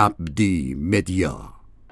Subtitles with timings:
[0.00, 1.36] ابدی مدیا.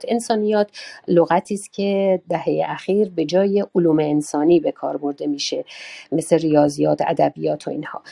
[0.08, 0.70] انسانیات
[1.08, 5.64] لغتی است که دهه اخیر به جای علوم انسانی به کار برده میشه
[6.12, 8.02] مثل ریاضیات ادبیات و اینها.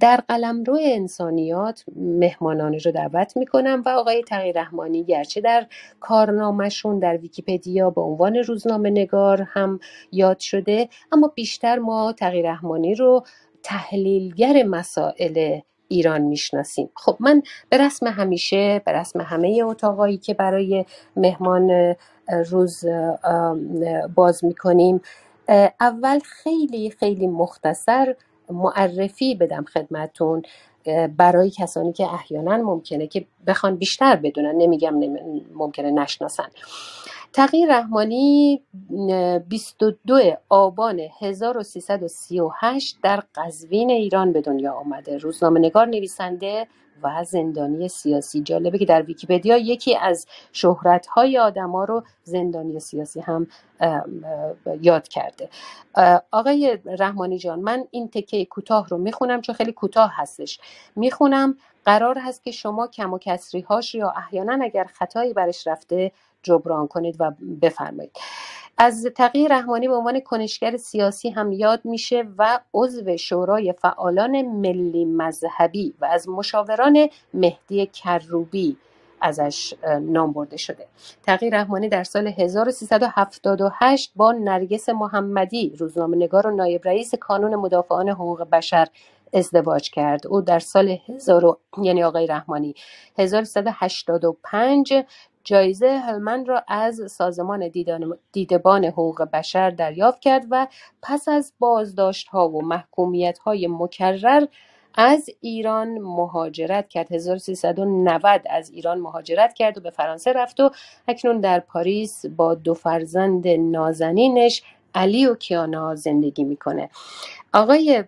[0.00, 5.66] در قلمرو انسانیات مهمانان رو دعوت می‌کنم و آقای تغییر رحمانی گرچه در
[6.00, 9.80] کارنامهشون در ویکیپدیا به عنوان روزنامه نگار هم
[10.12, 13.24] یاد شده اما بیشتر ما تغییر رحمانی رو
[13.62, 15.60] تحلیلگر مسائل
[15.92, 16.90] ایران می‌شناسیم.
[16.94, 20.84] خب من به رسم همیشه به رسم همه اتاقایی که برای
[21.16, 21.94] مهمان
[22.46, 22.84] روز
[24.14, 25.00] باز می‌کنیم
[25.80, 28.14] اول خیلی خیلی مختصر
[28.50, 30.42] معرفی بدم خدمتون
[31.16, 34.94] برای کسانی که احیانا ممکنه که بخوان بیشتر بدونن نمیگم
[35.54, 36.48] ممکنه نشناسن.
[37.32, 38.62] تغییر رحمانی
[39.48, 45.18] 22 آبان 1338 در قزوین ایران به دنیا آمده.
[45.18, 46.66] روزنامه نگار نویسنده
[47.02, 48.40] و زندانی سیاسی.
[48.42, 53.46] جالبه که در ویکیپدیا یکی از شهرت های آدما رو زندانی سیاسی هم
[54.80, 55.48] یاد کرده.
[56.32, 60.60] آقای رحمانی جان من این تکه کوتاه رو می‌خونم چون خیلی کوتاه هستش.
[60.96, 66.12] می‌خونم قرار هست که شما کم و کسری هاش یا احیانا اگر خطایی برش رفته
[66.42, 68.16] جبران کنید و بفرمایید.
[68.78, 75.04] از تغییر رحمانی به عنوان کنشگر سیاسی هم یاد میشه و عضو شورای فعالان ملی
[75.04, 78.76] مذهبی و از مشاوران مهدی کروبی
[79.20, 80.86] ازش نام برده شده.
[81.22, 88.08] تغییر رحمانی در سال 1378 با نرگس محمدی روزنامه نگار و نایب رئیس کانون مدافعان
[88.08, 88.88] حقوق بشر
[89.34, 90.26] ازدواج کرد.
[90.26, 92.74] او در سال 1000 یعنی آقای رحمانی
[93.18, 95.04] 1385
[95.44, 97.70] جایزه هلمن را از سازمان
[98.32, 100.66] دیدبان حقوق بشر دریافت کرد و
[101.02, 104.46] پس از بازداشت ها و محکومیت های مکرر
[104.94, 110.70] از ایران مهاجرت کرد 1390 از ایران مهاجرت کرد و به فرانسه رفت و
[111.08, 114.62] اکنون در پاریس با دو فرزند نازنینش
[114.94, 116.90] علی و کیانا زندگی می‌کنه
[117.54, 118.04] آقای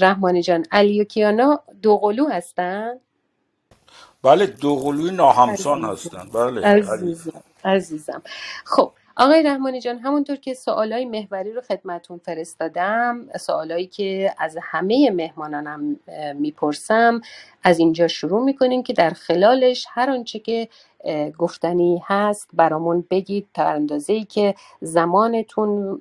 [0.00, 3.00] رحمانی جان علی و کیانا دوقلو هستن؟
[4.24, 6.28] بله دوقلوی ناهمسان هستن.
[6.34, 8.22] بله عزیزم عزیزم.
[8.64, 15.10] خب آقای رحمانی جان همونطور که سوالای محوری رو خدمتون فرستادم سوالایی که از همه
[15.10, 16.00] مهمانانم
[16.34, 17.20] می‌پرسم
[17.62, 20.68] از اینجا شروع می‌کنیم که در خلالش هر آنچه که
[21.38, 22.50] گفتنی هست.
[22.52, 26.00] برامون بگید تا اندازه ای که زمانتون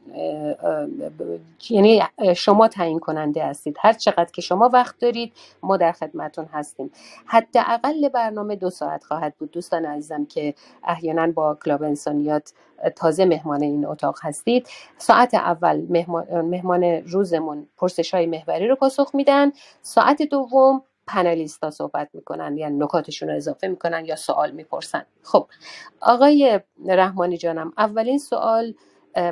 [1.69, 2.01] یعنی
[2.35, 3.77] شما تعیین کننده هستید.
[3.79, 6.91] هر چقدر که شما وقت دارید ما در خدمتون هستیم.
[7.25, 9.51] حداقل برنامه دو ساعت خواهد بود.
[9.51, 10.53] دوستان عزیزم که
[10.83, 12.53] احیانا با کلاب انسانیات
[12.95, 14.67] تازه مهمان این اتاق هستید.
[14.97, 15.85] ساعت اول
[16.33, 19.51] مهمان, روزمون پرسش های محوری رو پاسخ میدن.
[19.81, 25.05] ساعت دوم پنلیستا صحبت می‌کنن یا نکاتشون رو اضافه می‌کنن یا سوال می‌پرسن.
[25.23, 25.47] خب
[26.01, 28.73] آقای رحمانی جانم اولین سوال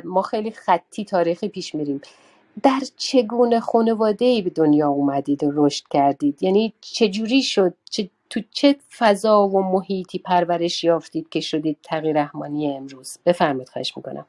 [0.04, 2.00] ما خیلی خطی تاریخی پیش میریم.
[2.62, 8.40] در چگونه خانواده ای به دنیا اومدید و رشد کردید؟ یعنی چجوری شد؟ چه تو
[8.50, 14.26] چه فضا و محیطی پرورش یافتید که شدید تغییر رحمانی امروز؟ بفرمایید خواهش می‌کنم.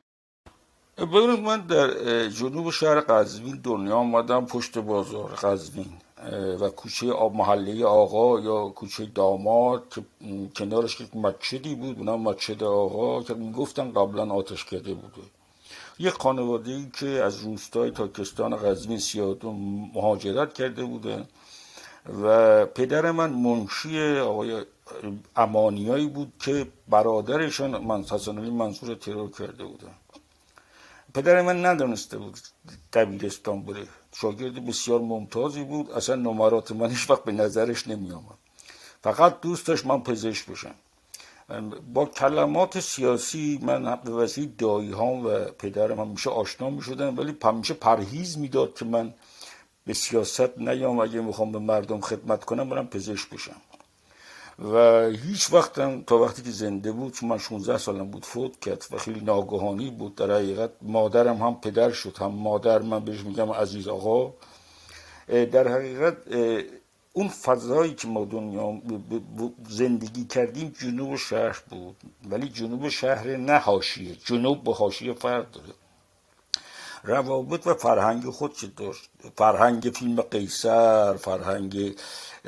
[0.97, 1.87] ببینید من در
[2.27, 5.93] جنوب شهر قزوین دنیا آمدم پشت بازار قزوین.
[6.31, 10.01] و کوچه آب محله آقا یا کوچه داماد که
[10.55, 15.27] کنارش یک مچدی بود اونم مچد آقا که می‌گفتن قبلا آتش کرده بوده
[15.99, 19.55] یک خانواده ای که از روستای تاکستان قزوین سیادون
[19.93, 21.25] مهاجرت کرده بوده
[22.23, 24.65] و پدر من منشی آقای
[25.35, 28.03] امانیایی بود که برادرشان من
[28.49, 29.95] منصور ترور کرده بودن
[31.13, 32.39] پدر من ندانسته بود
[32.93, 33.87] دبیرستان بوده.
[34.13, 35.91] شاگرد بسیار ممتازی بود.
[35.91, 38.37] اصلا نمرات من هیچ وقت به نظرش نمی آمد
[39.03, 40.75] فقط دوست داشت من پزشک بشم.
[41.93, 47.37] با کلمات سیاسی من به وسیله دایی ها و پدرم همیشه آشنا می شدن ولی
[47.43, 49.13] همیشه پرهیز می‌داد که من
[49.85, 53.61] به سیاست نیام اگه می‌خوام به مردم خدمت کنم برم پزشک بشم.
[54.63, 58.85] و هیچ وقتم تا وقتی که زنده بود چون من 16 سالم بود فوت کرد
[58.91, 60.15] و خیلی ناگهانی بود.
[60.15, 64.33] در حقیقت مادرم هم پدر شد هم مادر من بهش میگم عزیز آقا.
[65.27, 66.17] در حقیقت
[67.13, 68.81] اون فضایی که ما دنیا
[69.69, 71.95] زندگی کردیم جنوب شهر بود.
[72.29, 75.73] ولی جنوب شهر نه حاشیه جنوب با حاشیه فرق داره.
[77.03, 81.95] روابط و فرهنگ خود چه داشت؟ فرهنگ فیلم قیصر فرهنگ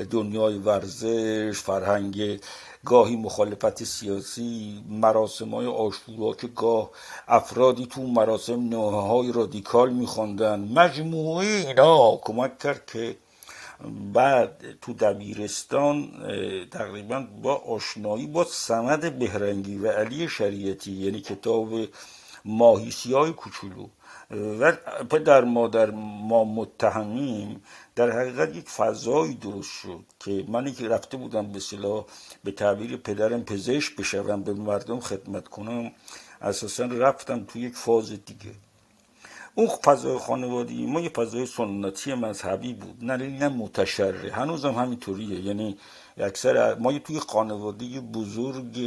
[0.03, 2.39] دنیای ورزش فرهنگ
[2.85, 6.89] گاهی مخالفت سیاسی مراسم های آشورا که گاه
[7.27, 10.59] افرادی تو مراسم نوه های رادیکال میخواندن.
[10.59, 13.15] مجموعه اینا کمک کرد که
[14.13, 16.11] بعد تو دبیرستان
[16.71, 21.69] تقریبا با آشنایی با سمد بهرنگی و علی شریعتی یعنی کتاب
[22.45, 23.87] ماهیسی های کوچولو
[24.31, 24.71] و
[25.09, 27.63] پدر مادر ما متهمیم
[27.95, 32.05] در حقیقت یک فضایی درست شد که منی که رفته بودم به صلاح
[32.43, 35.91] به تعبیر پدرم پزشک بشوم به مردم خدمت کنم
[36.41, 38.51] اساسا رفتم تو یک فاز دیگه.
[39.55, 45.39] اون فضای خانوادگی ما یه فضای سنتی مذهبی بود نه نه متشرع هنوزم همینطوریه.
[45.39, 45.77] یعنی
[46.17, 48.79] اکثر ما توی خانواده بزرگ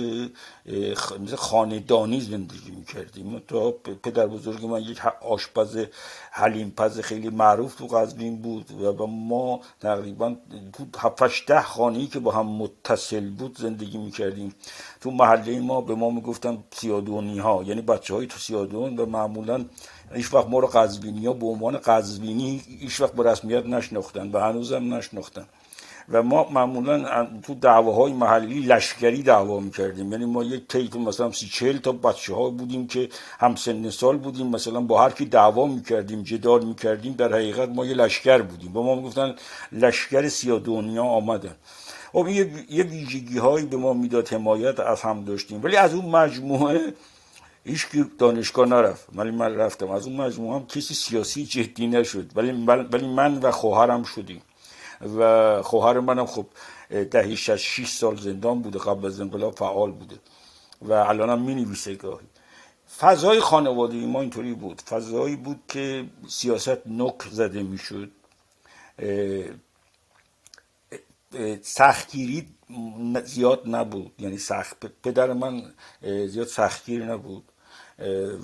[1.21, 3.43] مثل خاندانی زندگی می‌کردیم.
[3.49, 3.71] تا
[4.03, 5.85] پدر بزرگ من یک آشپز
[6.31, 8.71] حلیم پز خیلی معروف تو قزوین بود
[9.01, 10.37] و ما تقریبا
[10.73, 14.55] تو هفتش ده خانهی که با هم متصل بود زندگی می‌کردیم.
[15.01, 19.65] تو محله ما به ما می‌گفتن سیادونی ها یعنی بچه های تو سیادون و معمولا
[20.15, 24.39] هیچ وقت ما رو قزوینی ها به عنوان قزوینی هیچ وقت به رسمیت نشناختن و
[24.39, 25.47] هنوزم نشناختن.
[26.11, 30.13] و ما معمولا تو دعواهای محلی لشکری دعوا می‌کردیم.
[30.13, 33.09] یعنی ما یک تیپ مثلا سی چهل تا بچه ها بودیم که
[33.39, 37.87] هم سن سال بودیم مثلا با هر کی دعوا می‌کردیم جدال می‌کردیم در حقیقت ما
[37.87, 38.73] یه لشکر بودیم.
[38.73, 39.35] با ما می‌گفتن
[39.73, 41.55] لشکر سیا دنیا آمدن.
[42.13, 45.65] خب یه, یه ویژگی هایی به ما می‌داد حمایت از هم داشتیم.
[45.65, 46.95] ولی از اون مجموعه
[47.65, 47.87] هیچ
[48.19, 49.09] دانشگاه نرفت.
[49.15, 49.91] ولی من رفتم.
[49.91, 52.31] از اون مجموعه هم کسی سیاسی جدی نشد.
[52.37, 54.43] ولی ولی من و خواهرم شدیم.
[55.01, 56.47] و خواهر منم خب
[56.91, 60.17] دهی شش سال زندان بوده قبل از انقلاب فعال بوده.
[60.83, 62.27] و الان هم می نویسه گاهی.
[62.99, 64.81] فضای خانواده ما اینطوری بود.
[64.81, 68.11] فضایی بود که سیاست نک زده می‌شد.
[71.63, 72.49] سختگیری
[73.25, 74.13] زیاد نبود.
[74.19, 75.63] یعنی سخت پدر من
[76.03, 77.45] زیاد سختگیر نبود.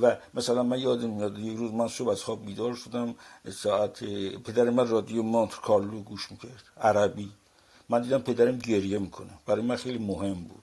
[0.02, 3.14] و مثلا من یادم میاد یک روز من صبح از خواب بیدار شدم
[3.52, 4.04] ساعت
[4.44, 7.30] پدر من رادیو مونت کارلو گوش می‌کرد عربی.
[7.88, 9.30] من دیدم پدرم گریه می‌کنه.
[9.46, 10.62] برای من خیلی مهم بود.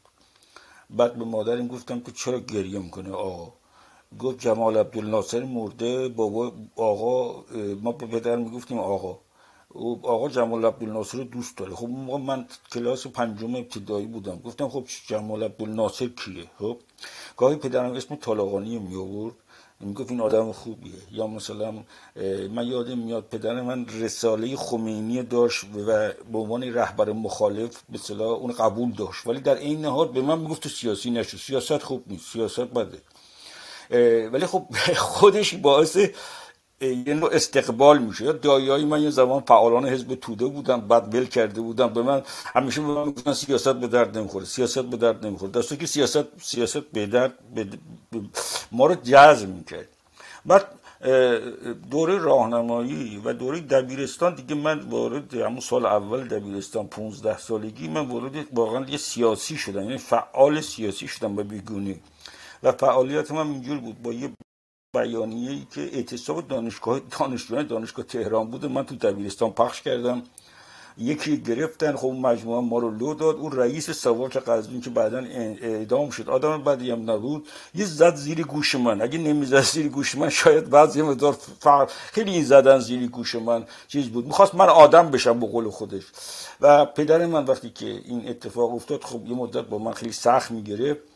[0.89, 3.53] بعد به مادرم گفتم که چرا گریه می‌کنه آقا؟
[4.19, 7.43] گفت جمال عبدالناصر مرده بابا آقا
[7.81, 9.19] ما به پدر می‌گفتیم آقا.
[10.03, 11.75] آقا جمال عبدالناصر رو دوست داره.
[11.75, 14.39] خب من کلاس پنجم ابتدایی بودم.
[14.45, 16.77] گفتم خب جمال عبدالناصر کیه؟ خب
[17.37, 19.35] گاهی پدرم اسم طالقانی می آورد
[19.79, 20.93] می‌گفت این آدم خوبیه.
[21.11, 21.71] یا مثلا
[22.51, 25.85] من یادم میاد پدر من رساله خمینی داشت و
[26.31, 29.27] به عنوان رهبر مخالف صلاح اون قبول داشت.
[29.27, 31.37] ولی در این حال به من می‌گفت سیاسی نشو.
[31.37, 32.33] سیاست خوب نیست.
[32.33, 33.01] سیاست بده.
[34.29, 34.65] ولی خب
[34.97, 35.97] خودش باعث
[36.81, 38.39] یه نوع استقبال میشه.
[38.43, 41.87] یا من یه زمان فعالان حزب توده بودن بعد ول کرده بودن.
[41.87, 45.51] به من همیشه به من می‌گفتن سیاست به درد نمی‌خوره سیاست به درد نمی‌خوره.
[45.51, 47.33] دسته که سیاست سیاست به درد
[48.71, 49.87] ما رو جذب می‌کرد.
[50.45, 50.65] بعد
[51.91, 58.07] دوره راهنمایی و دوره دبیرستان دیگه من وارد همون سال اول دبیرستان 15 سالگی من
[58.07, 59.83] وارد واقعا یه سیاسی شدم.
[59.83, 61.99] یعنی فعال سیاسی شدم به بیگونی.
[62.63, 64.01] و فعالیت من اینجور بود.
[64.01, 64.31] با یه
[64.93, 68.67] بیانیه ای که اعتصاب دانشگاه دانشجویان دانشگاه تهران بوده.
[68.67, 70.21] من تو دبیرستان پخش کردم.
[70.97, 71.95] یکی گرفتن.
[71.95, 73.35] خب مجموعه ما رو لو داد.
[73.35, 75.17] اون رئیس سواک قزوین که بعدا
[75.61, 76.29] اعدام شد.
[76.29, 77.47] آدم بدی هم نبود.
[77.75, 79.01] یه زد زیر گوش من.
[79.01, 84.09] اگه نمی‌زد زیر گوش من شاید بعضی مدار فرق خیلی زدن زیر گوش من چیز
[84.09, 84.25] بود.
[84.25, 86.03] می‌خواست من آدم بشم به قول خودش.
[86.61, 90.51] و پدر من وقتی که این اتفاق افتاد خب یه مدت با من خیلی سخت
[90.51, 91.10] می‌گرفت.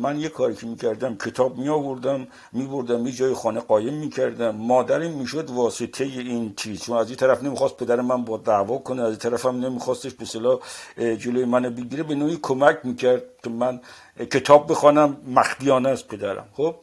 [0.00, 4.50] من یه کاری که می‌کردم کتاب می آوردم می بردم یه جای خانه قایم می‌کردم.
[4.56, 9.02] مادرم می‌شد واسطه این چیز چون از این طرف نمی‌خواست پدر من با دعوا کنه
[9.02, 10.58] از این طرف هم نمیخواستش به صلاح
[10.96, 12.02] جلوی من بگیره.
[12.02, 13.80] به نوعی کمک می‌کرد که من
[14.18, 15.16] کتاب بخوانم.
[15.26, 16.48] مخدیانه از پدرم.
[16.52, 16.74] خب؟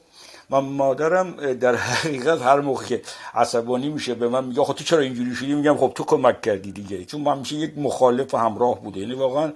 [0.50, 3.02] من مادرم در حقیقت هر موقع که
[3.34, 6.72] عصبانی میشه به من میگه خب تو چرا اینجوری شدی؟ میگم خب تو کمک کردی
[6.72, 7.06] دیگه.
[7.06, 9.00] چون من میشه یک مخالف همراه بوده.
[9.00, 9.54] یعنی واقعا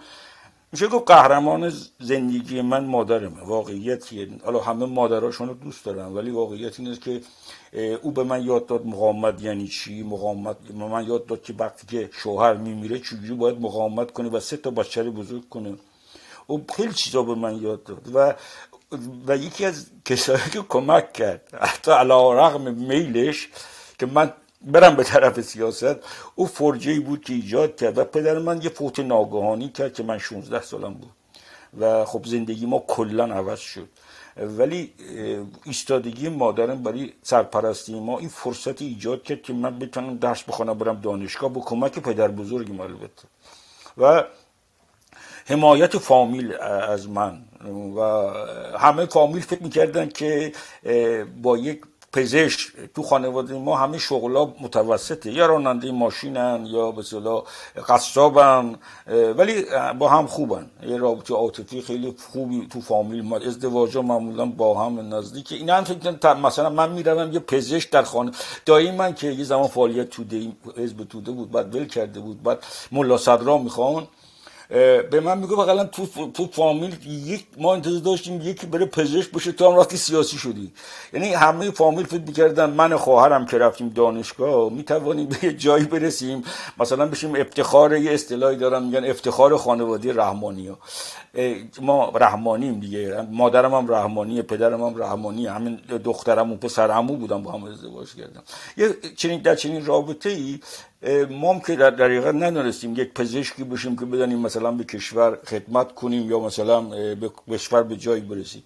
[0.75, 3.43] میشه گفت قهرمان زندگی من مادرمه.
[3.43, 4.05] واقعیت
[4.45, 7.21] حالا همه مادراشون رو دوست دارم ولی واقعیت این که
[8.01, 12.09] او به من یاد داد مقاومت یعنی چی؟ مقاومت من یاد داد که وقتی که
[12.13, 15.75] شوهر میمیره چجوری باید مقاومت کنه و سه تا بچه بزرگ کنه.
[16.47, 18.35] او خیلی چیزا به من یاد داد و
[19.27, 23.49] و یکی از کسایی که کمک کرد حتی علا رغم میلش
[23.99, 24.33] که من
[24.65, 25.95] برم به طرف سیاست.
[26.35, 30.17] او فرجه بود که ایجاد کرد و پدر من یه فوت ناگهانی کرد که من
[30.17, 31.11] 16 سالم بود.
[31.79, 33.89] و خب زندگی ما کلا عوض شد.
[34.37, 34.93] ولی
[35.63, 41.01] ایستادگی مادرم برای سرپرستی ما این فرصت ایجاد کرد که من بتونم درس بخونم برم
[41.01, 43.27] دانشگاه با کمک پدر بزرگی البته.
[43.97, 44.23] و
[45.45, 47.41] حمایت فامیل از من.
[47.97, 48.01] و
[48.77, 50.51] همه فامیل فکر می‌کردن که
[51.41, 51.81] با یک
[52.15, 52.59] پزشک
[52.95, 55.31] تو خانواده ما همه شغلا متوسطه.
[55.31, 57.43] یا راننده ماشینن یا به اصطلاح
[57.89, 58.75] قصابن
[59.37, 59.65] ولی
[59.99, 60.69] با هم خوبن.
[60.87, 63.37] یه رابطه عاطفی خیلی خوبی تو فامیل ما.
[63.37, 68.31] ازدواجا معمولا با هم نزدیک این هم فکر مثلا من می‌روم یه پزشک در خانه
[68.65, 72.63] دایی من که یه زمان فعالیت توده حزب توده بود بعد ول کرده بود بعد
[72.91, 74.07] ملا صدرا می‌خوان.
[74.69, 79.51] به من میگه بقیلا تو تو فامیل یک ما انتظار داشتیم یکی بره پزشک بشه
[79.51, 80.71] تو هم رفتی سیاسی شدی.
[81.13, 86.43] یعنی همه فامیل فکر می‌کردن من خواهرم که رفتیم دانشگاه می‌توانیم به یه جایی برسیم.
[86.79, 90.77] مثلا بشیم افتخار یه اصطلاحی دارن میگن افتخار خانواده رحمانی ها
[91.81, 93.27] ما رحمانیم دیگه.
[93.31, 98.43] مادرم هم رحمانیه پدرم هم رحمانیه همین دخترم و پسرمو بودم با هم ازدواج کردم
[98.77, 100.59] یه چنین در چنین رابطه ای
[101.29, 105.95] ما هم که در دقیقا ندانستیم یک پزشکی بشیم که بدانیم مثلا به کشور خدمت
[105.95, 106.81] کنیم یا مثلا
[107.15, 108.63] به کشور به جایی برسیم.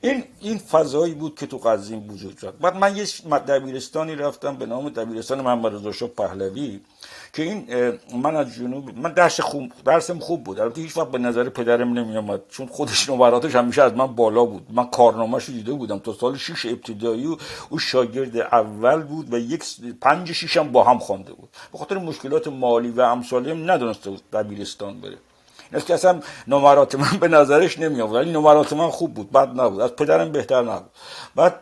[0.00, 2.56] این این فضایی بود که تو قزوین وجود داشت.
[2.56, 3.04] بعد من یه
[3.48, 6.80] دبیرستانی رفتم به نام دبیرستان محمد رضا پهلوی.
[7.32, 7.66] که این
[8.22, 10.60] من از جنوب من درس خوب درسم خوب بود.
[10.60, 14.44] البته هیچ وقت به نظر پدرم نمی آمد چون خودش نمراتش همیشه از من بالا
[14.44, 14.66] بود.
[14.70, 15.98] من کارنامه‌اش دیده بودم.
[15.98, 17.36] تا سال 6 ابتدایی و
[17.70, 19.64] او شاگرد اول بود و یک
[20.00, 21.48] پنج شیش هم با هم خوانده بود.
[21.72, 25.16] به خاطر مشکلات مالی و امثالی هم ندونسته دبیرستان بره.
[25.72, 29.32] این که اصلا نمرات من به نظرش نمی آورد ولی نمرات من خوب بود.
[29.32, 29.80] بد نبود.
[29.80, 30.90] از پدرم بهتر نبود.
[31.36, 31.60] بعد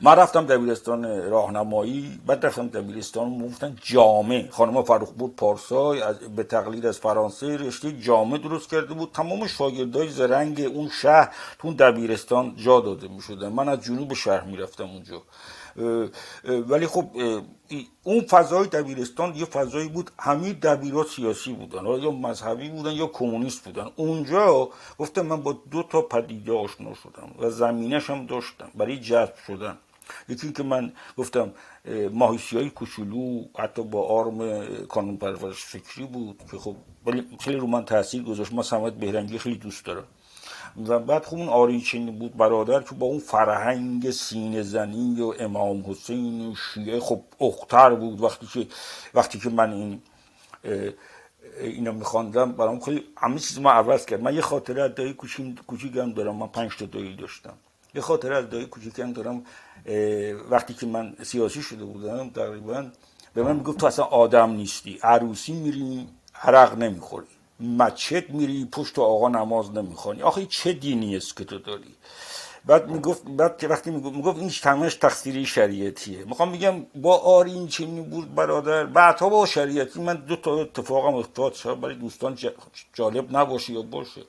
[0.00, 6.42] من رفتم دبیرستان راهنمایی بعد رفتم دبیرستان موفتن جامعه خانم فروخ بود پارسای از به
[6.42, 9.10] تقلید از فرانسه رشته جامعه درست کرده بود.
[9.12, 14.44] تمام شاگردای زرنگ اون شهر تو دبیرستان جا داده می شدن من از جنوب شهر
[14.44, 15.22] می‌رفتم اونجا.
[16.46, 17.04] ولی خب
[18.02, 21.86] اون فضای دبیرستان یه فضایی بود همه دبیرات سیاسی بودن.
[21.86, 23.86] یا مذهبی بودن یا کمونیست بودن.
[23.96, 28.70] اونجا گفتم من با دو تا پدیده آشنا شدم و زمینش هم داشتم.
[28.74, 29.78] برای جذب شدن.
[30.28, 31.52] یکی که من گفتم
[32.12, 36.76] ماهیسی های کوچولو حتی با آرم کانون پرورش فکری بود که خب
[37.40, 38.52] خیلی رو من تاثیر گذاشت.
[38.52, 40.04] ما سمت بهرنگی خیلی دوست دارم.
[40.86, 45.90] و بعد خب اون آرینچینی بود برادر که با اون فرهنگ سینه زنی و امام
[45.90, 48.20] حسین و شیعه خب اختر بود.
[48.20, 48.66] وقتی که
[49.14, 50.02] وقتی که من این
[51.60, 54.22] اینا میخواندم برام خیلی همه چیز ما عوض کرد.
[54.22, 55.14] من یه خاطره از دایی
[55.66, 56.36] کوچیکم دارم.
[56.36, 57.54] من پنج تا دایی داشتم.
[57.94, 59.44] یه خاطره از دایی کوچیکم دارم.
[60.50, 62.90] وقتی که من سیاسی شده بودم تقریبا
[63.34, 64.98] به من می‌گفت تو اصلا آدم نیستی.
[65.02, 66.08] عروسی میری
[66.42, 67.26] عرق نمی‌خوری.
[67.60, 71.94] مچت میری پشت آقا نماز نمی‌خوانی آخه چه دینی است که تو داری؟
[72.66, 76.24] بعد می‌گفت بعد که وقتی می‌گفت می‌گفت این تمامش تقصیری شریعتیه.
[76.24, 78.84] می‌خوام میگم با آرین چنین بود برادر.
[78.84, 81.54] بعدها با شریعتی من دو تا اتفاقم افتاد.
[81.54, 82.38] شاید برای دوستان
[82.94, 84.22] جالب نباشه یا باشه.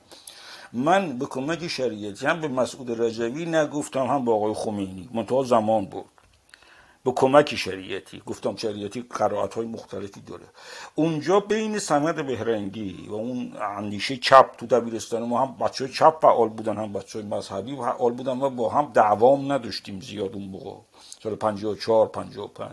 [0.72, 5.08] من به کمک شریعتی هم به مسعود رجوی نگفتم هم به آقای خمینی.
[5.12, 6.04] منتها زمان بود
[7.04, 8.22] به کمک شریعتی.
[8.26, 10.44] گفتم شریعتی قرائت های مختلفی داره.
[10.94, 16.18] اونجا بین سمد بهرنگی و اون اندیشه چپ تو دبیرستان ما هم بچه های چپ
[16.22, 20.44] فعال بودن هم بچه های مذهبی فعال بودن و با هم دعوام نداشتیم زیاد اون
[20.44, 20.80] موقع.
[21.22, 22.70] سال 54 55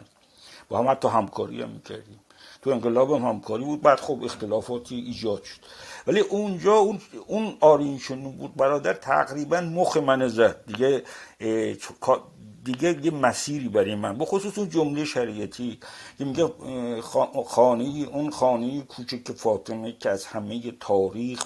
[0.70, 2.20] با هم حتی همکاری هم می‌کردیم.
[2.62, 3.82] تو انقلاب هم همکاری بود.
[3.82, 5.60] بعد خب اختلافاتی ایجاد شد.
[6.08, 10.66] ولی اونجا اون اون آرینشون بود برادر تقریبا مخ من زد.
[10.68, 11.04] دیگه
[12.64, 15.80] دیگه یه مسیری برای من به خصوص اون جمله شریعتی
[16.18, 16.48] که میگه
[17.48, 21.40] خانه اون خانه کوچک فاطمه که از همه تاریخ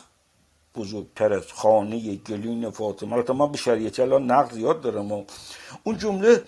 [0.75, 3.13] بزرگتر از خانه گلین فاطمه.
[3.13, 5.23] البته من به شریعتی الان نقد زیاد دارم و
[5.83, 6.43] اون جمله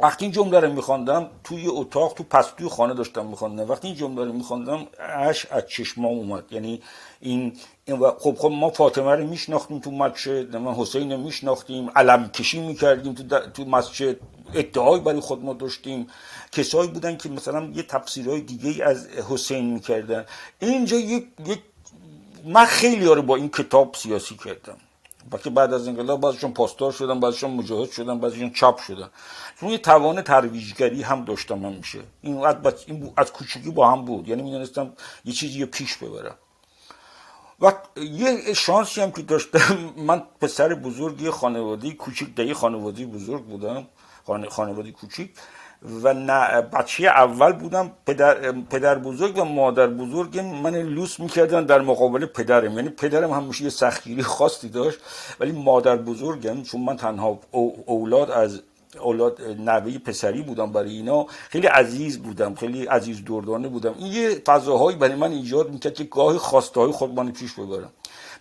[0.00, 4.24] وقتی این جمله رو میخواندم توی اتاق تو پستوی خانه داشتم میخواندم وقتی این جمله
[4.24, 6.44] رو میخواندم اش از چشمام اومد.
[6.50, 6.82] یعنی
[7.20, 7.56] این,
[8.18, 13.14] خب خب ما فاطمه رو میشناختیم تو مسجد من حسین رو میشناختیم علم کشی می‌کردیم
[13.14, 14.16] تو, تو مسجد.
[14.54, 16.06] ادعای برای خود ما داشتیم.
[16.52, 20.24] کسایی بودن که مثلا یه تفسیرهای دیگه از حسین می‌کردن.
[20.58, 21.58] اینجا یک, یک
[22.44, 24.76] من خیلی رو با این کتاب سیاسی کردم.
[25.44, 29.10] که بعد از انقلاب بعضیشون پاسدار شدن بعضیشون مجاهد شدن بعضیشون چاپ شدن.
[29.62, 31.98] یه توان ترویجگری هم داشتم میشه.
[32.22, 32.44] این
[32.86, 34.28] این از کوچگی با هم بود.
[34.28, 34.92] یعنی می‌دونستم
[35.24, 36.34] یه چیزی پیش ببرم.
[37.60, 43.86] و یه شانسی هم که داشتم من پسر بزرگی خانواده کوچیک در خانواده بزرگ بودم.
[44.48, 45.30] خانواده کوچیک.
[46.02, 46.14] و
[46.62, 50.38] بچه اول بودم پدر, پدر بزرگ و مادر بزرگ.
[50.38, 52.72] من لوس می‌کردن در مقابل پدرم.
[52.76, 54.98] یعنی پدرم همیشه یه سختگیری خاصی داشت
[55.40, 57.40] ولی مادر بزرگم چون من تنها
[57.86, 58.62] اولاد از
[59.02, 61.26] اولاد نوه پسری بودم برای اینا.
[61.48, 63.94] خیلی عزیز بودم خیلی عزیز دردانه بودم.
[63.98, 67.92] این یه فضاهایی برای من ایجاد می‌کرد که گاهی خواسته های خود پیش ببرم.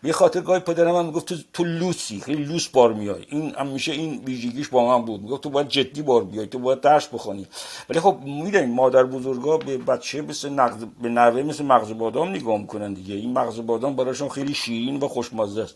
[0.02, 4.24] به خاطر گاهی پدرم من می‌گفت تو, لوسی خیلی لوس بار میای این همیشه این
[4.26, 5.22] ویژگیش با من بود.
[5.22, 7.48] می‌گفت تو باید جدی بار بیای تو باید درس بخونی.
[7.90, 12.58] ولی خب می‌دونید مادر بزرگا به بچه مثل نغز به نوه مثل مغز بادام نگاه
[12.58, 13.16] می‌کنن دیگه.
[13.16, 15.76] این مغز بادام براشون خیلی شیرین و خوشمزه است.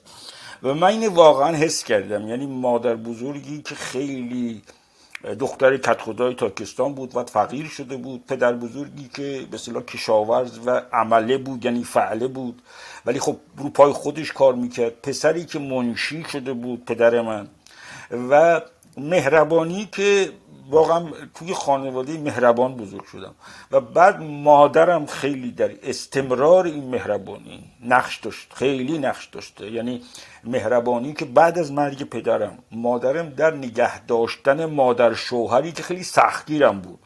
[0.63, 2.27] و من اینو واقعا حس کردم.
[2.27, 4.61] یعنی مادر بزرگی که خیلی
[5.39, 10.59] دختر کت خدای تاکستان بود و فقیر شده بود پدر بزرگی که به صلاح کشاورز
[10.65, 12.61] و عمله بود یعنی فعله بود.
[13.05, 15.01] ولی خب رو پای خودش کار می‌کرد.
[15.01, 17.47] پسری که منشی شده بود پدر من.
[18.29, 18.61] و
[18.97, 20.31] مهربانی که
[20.69, 23.35] واقعا توی خانواده مهربان بزرگ شدم.
[23.71, 30.01] و بعد مادرم خیلی در استمرار این مهربانی نقش داشت خیلی نقش داشته یعنی
[30.43, 36.81] مهربانی که بعد از مرگ پدرم مادرم در نگه داشتن مادر شوهری که خیلی سختگیرم
[36.81, 36.99] بود.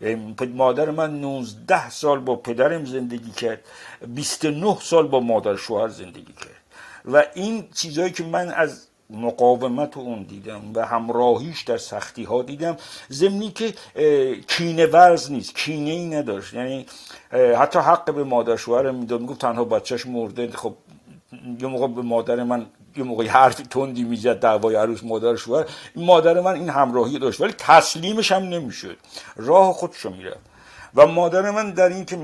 [0.00, 3.60] یعنی مادر من 19 سال با پدرم زندگی کرد
[4.06, 6.60] 29 سال با مادر شوهر زندگی کرد.
[7.04, 12.76] و این چیزهایی که من از مقاومت اون دیدم و همراهیش در سختی ها دیدم.
[13.08, 13.74] زمینی که
[14.48, 16.54] کینه ورز نیست کینه ای نداشت.
[16.54, 16.86] یعنی
[17.32, 19.20] حتی حق به مادر شوهر می‌داد.
[19.20, 20.50] می‌گفت تنها بچهش مرده.
[20.50, 20.74] خب
[21.60, 25.66] یه موقع به مادر من یه موقع حرف تندی می‌زد دعوای عروس مادر شوهر.
[25.96, 28.96] مادر من این همراهی داشت ولی تسلیمش هم نمی‌شد.
[29.36, 30.50] راه خودشو می‌رفت.
[30.94, 32.16] و مادر من در این که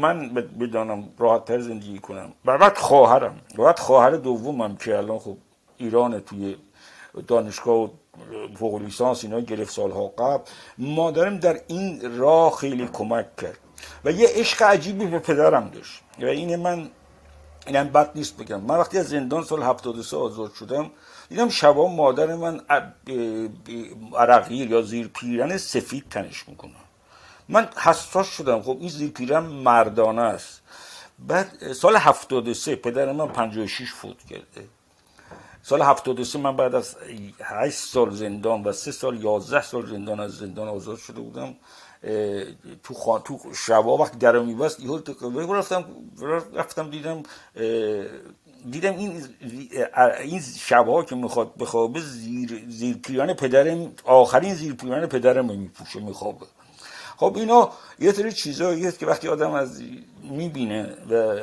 [0.00, 2.32] من بدانم راحت تر زندگی کنم.
[2.44, 3.40] و بعد خواهرم.
[3.58, 5.36] و بعد خواهر دومم که الان خب
[5.84, 6.56] ایران توی
[7.26, 7.88] دانشگاه و
[8.58, 10.44] فوق لیسانس اینا گرفت سالها قبل.
[10.78, 13.58] مادرم در این راه خیلی کمک کرد.
[14.04, 16.00] و یه عشق عجیبی به پدرم داشت.
[16.20, 16.90] و این من
[17.66, 18.60] اینم بد نیست بگم.
[18.60, 20.90] من وقتی از زندان سال 73 آزاد شدم
[21.28, 22.60] دیدم شبا مادر من
[24.16, 26.72] عرقیر یا زیر پیرن سفید تنش می‌کنه.
[27.48, 28.62] من حساس شدم.
[28.62, 30.62] خب این زیر پیرن مردانه است.
[31.18, 34.68] بعد سال 73 پدر من 56 فوت کرده.
[35.66, 36.96] سال 73 من بعد از
[37.40, 41.54] 8 سال زندان و 3 سال 11 سال زندان از زندان آزاد شده بودم
[42.82, 45.84] تو خان تو شبا وقتی در میبست یهو رفتم
[46.54, 47.22] رفتم دیدم
[48.70, 49.22] دیدم این
[50.20, 56.46] این شبها که می‌خواد بخوابه زیر زیر پیران پدرم آخرین زیر پیران پدرم میپوشه میخوابه.
[57.16, 59.82] خب اینا یه سری چیزایی که وقتی آدم از
[60.30, 61.40] می‌بینه و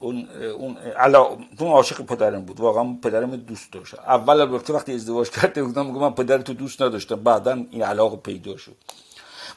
[0.00, 1.22] اون اون علا
[1.58, 2.60] اون عاشق پدرم بود.
[2.60, 3.94] واقعا پدرم دوست داشت.
[3.94, 7.16] اول البته وقتی ازدواج کرده بودم میگم من پدر تو دوست نداشتم.
[7.16, 8.76] بعدا این علاقه پیدا شد.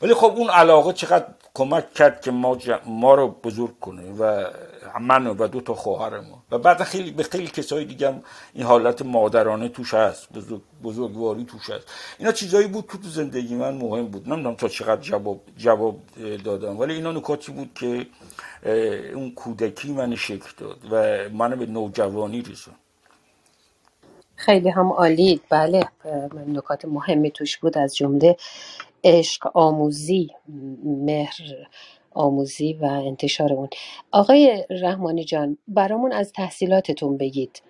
[0.02, 4.46] ولی خب اون علاقه چقدر کمک کرد که ما, ما رو بزرگ کنه و
[5.02, 8.66] من و دو تا خواهر ما و بعد خیلی به خیلی کسای دیگه هم این
[8.66, 10.34] حالت مادرانه توش هست.
[10.34, 11.88] بزرگ بزرگواری توش هست.
[12.20, 14.30] اینا چیزایی بود که تو زندگی من مهم بود.
[14.30, 16.00] نمی‌دونم تا چقدر جواب جواب
[16.46, 16.80] دادم.
[16.80, 18.08] ولی اینا نکاتی بود که
[19.16, 22.74] اون کودکی من شکل داد و منو به نوجوانی رسون.
[24.36, 25.42] خیلی هم عالی.
[25.50, 25.88] بله
[26.48, 28.38] نکات مهمی توش بود از جمله
[29.04, 30.30] عشق آموزی
[30.86, 31.38] مهر
[32.12, 33.70] آموزی و انتشار اون.
[34.12, 37.62] آقای رحمانی جان برامون از تحصیلاتتون بگید.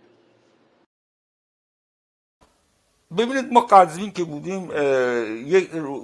[3.17, 4.71] ببینید ما قزوین که بودیم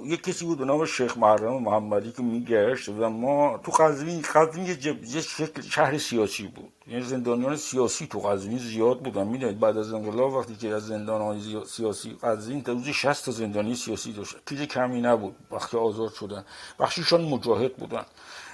[0.04, 4.66] یک کسی بود به نام شیخ محرم محمدی که میگشت و ما تو قزوین قزوین
[4.66, 6.72] یه, شکل شهر سیاسی بود.
[6.86, 9.26] یعنی زندانیان سیاسی تو قزوین زیاد بودن.
[9.26, 13.32] می‌دونید بعد از انقلاب وقتی که از زندان های سیاسی قزوین تا روز 60 تا
[13.32, 14.36] زندانی سیاسی داشت.
[14.48, 15.36] چیز کمی نبود.
[15.50, 16.44] وقتی آزاد شدن.
[16.80, 18.04] بخشیشان مجاهد بودن.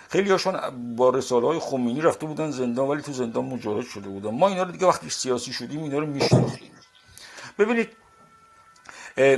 [0.09, 0.55] خیلی هاشون
[0.97, 4.31] با رساله های خمینی رفته بودن زندان ولی تو زندان مجاهد شده بودن.
[4.31, 6.71] ما اینا رو دیگه وقتی سیاسی شدیم اینا رو می‌شناسیم
[7.59, 7.89] ببینید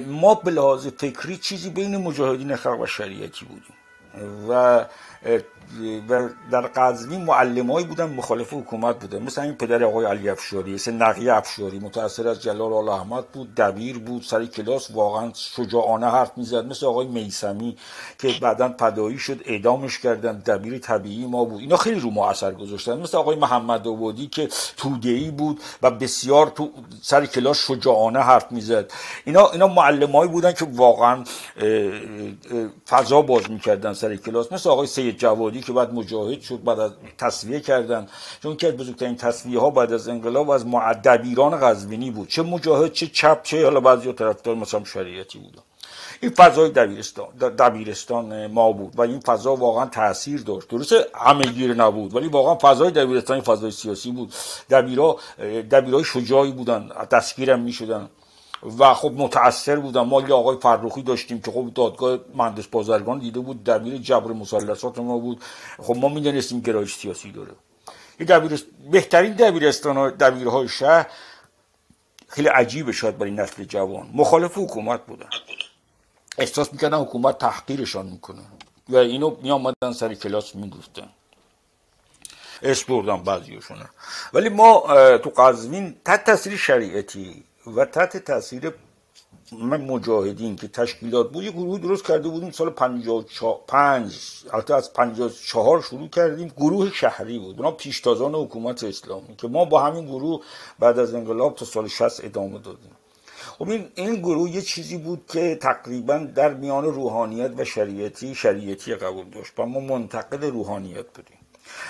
[0.06, 3.76] ما به لحاظ فکری چیزی بین مجاهدین خلق و شریعتی بودیم.
[4.48, 4.84] و
[6.50, 9.22] در قزوین معلمایی بودن مخالف حکومت بودن.
[9.22, 13.54] مثل این پدر آقای علی افشاری مثل نقی افشاری متأثر از جلال آل احمد بود
[13.54, 16.66] دبیر بود سر کلاس واقعا شجاعانه حرف می‌زد.
[16.66, 17.76] مثل آقای میسمی
[18.18, 21.60] که بعدا پدایی شد اعدامش کردن دبیر طبیعی ما بود.
[21.60, 22.98] اینا خیلی رو ما اثر گذاشتن.
[22.98, 26.70] مثل آقای محمد آبادی که توده‌ای بود و بسیار تو
[27.02, 28.92] سر کلاس شجاعانه حرف می‌زد.
[29.24, 31.24] اینا اینا معلمایی بودن که واقعا
[32.88, 34.52] فضا باز می‌کردن سر کلاس.
[34.52, 38.08] مثل آقای سید جوادی که بعد مجاهد شد بعد از تصویه کردن.
[38.42, 42.28] چون که بزرگترین تصویه ها بعد از انقلاب از معدبیران غزبینی بود.
[42.28, 45.62] چه مجاهد چه چپ چه حالا بعضی طرفدار مثلا شریعتی بودن.
[46.20, 50.68] این فضای دبیرستان دبیرستان ما بود و این فضا واقعا تاثیر داشت.
[50.68, 54.34] درسته همه نبود ولی واقعا فضای دبیرستان فضای سیاسی بود.
[54.70, 55.16] دبیرا
[55.70, 58.08] دبیرای شجاعی بودن دستگیرم می‌شدن.
[58.78, 60.02] و خب متاثر بودم.
[60.06, 64.98] ما یه آقای فرخی داشتیم که خب دادگاه مهندس بازرگان دیده بود دبیر جبر مسلسات
[64.98, 65.42] ما بود.
[65.78, 67.52] خب ما می‌دونستیم گرایش سیاسی داره.
[68.90, 71.06] بهترین دبیرستان ها دبیرهای شهر
[72.28, 74.10] خیلی عجیبه شاید برای نسل جوان.
[74.14, 75.28] مخالف حکومت بودن.
[76.38, 78.42] احساس می‌کردن حکومت تحقیرشان می‌کنه.
[78.88, 81.08] و اینو می آمدن سر کلاس می‌گفتن
[82.62, 83.22] اس بردن
[84.32, 84.82] ولی ما
[85.18, 88.72] تو قزوین تحت تاثیر شریعتی و تحت تاثیر
[89.52, 92.50] من مجاهدین که تشکیلات بود یه گروه درست کرده بودیم.
[92.50, 94.20] سال 55
[94.52, 96.52] البته از 54 شروع کردیم.
[96.56, 97.56] گروه شهری بود.
[97.56, 100.42] اونا پیشتازان حکومت اسلامی که ما با همین گروه
[100.78, 102.90] بعد از انقلاب تا سال 60 ادامه دادیم.
[103.58, 108.94] خب این این گروه یه چیزی بود که تقریبا در میان روحانیت و شریعتی شریعتی
[108.94, 111.38] قبول داشت و ما منتقد روحانیت بودیم.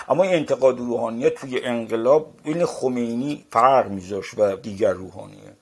[0.09, 5.56] اما انتقاد روحانیت توی انقلاب بین خمینی فرق میذاشت و دیگر روحانیت.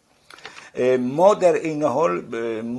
[1.01, 2.21] ما در این حال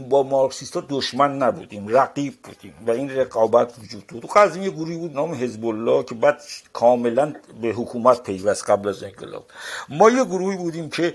[0.10, 4.97] با مارکسیستا دشمن نبودیم رقیب بودیم و این رقابت وجود بود و از یه گروهی
[4.97, 6.41] بود نام حزب الله که بعد
[6.73, 9.45] کاملا به حکومت پیوست قبل از انقلاب.
[9.89, 11.13] ما یه گروهی بودیم که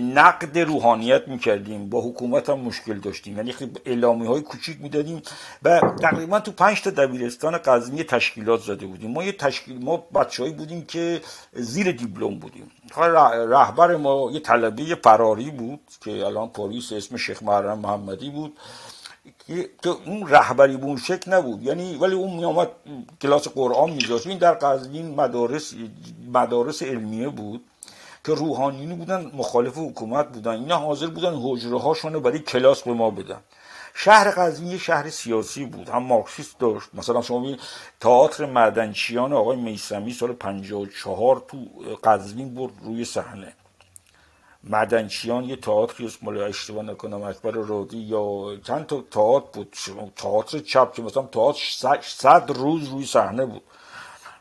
[0.00, 3.36] نقد روحانیت می‌کردیم با حکومت هم مشکل داشتیم.
[3.36, 3.54] یعنی
[3.86, 5.22] اعلامی های کوچیک می‌دادیم
[5.62, 9.10] و تقریبا تو پنج تا دبیرستان قزوین تشکیلات زده بودیم.
[9.10, 11.20] ما یه تشکیل ما بچههایی بودیم که
[11.52, 12.70] زیر دیپلم بودیم.
[13.50, 18.56] رهبر ما یه طلبه فراری بود که الان پلیس اسم شیخ محرم محمدی بود
[19.46, 21.62] که اون رهبری به اون شکل نبود.
[21.62, 22.68] یعنی ولی اون می آمد
[23.22, 24.26] کلاس قرآن میذاشت.
[24.26, 25.74] این در قزوین مدارس
[26.32, 27.64] مدارس علمیه بود
[28.24, 30.52] که روحانیونی بودن مخالف حکومت بودن.
[30.52, 33.40] اینا حاضر بودن حجره هاشون رو برای کلاس به ما بدن.
[33.94, 35.88] شهر قزوین یه شهر سیاسی بود.
[35.88, 36.88] هم مارکسیست داشت.
[36.94, 37.60] مثلا شما ببینید
[38.00, 41.56] تئاتر معدنچیان آقای میسمی سال 54 تو
[42.04, 43.52] قزوین برد روی صحنه.
[44.68, 49.60] معدنچیان یه تئاتری است مال اشتباه نکنم اکبر رادی یا چند تا تئاتر
[49.92, 53.62] بود تئاتر چپ که مثلا تئاتر صد روز روی صحنه بود.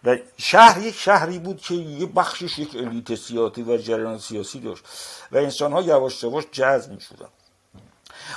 [0.04, 4.84] و شهر یک شهری بود که یه بخشش یک الیت سیاسی و جریان سیاسی داشت.
[5.32, 7.30] و انسان ها یواش یواش جذب می شدن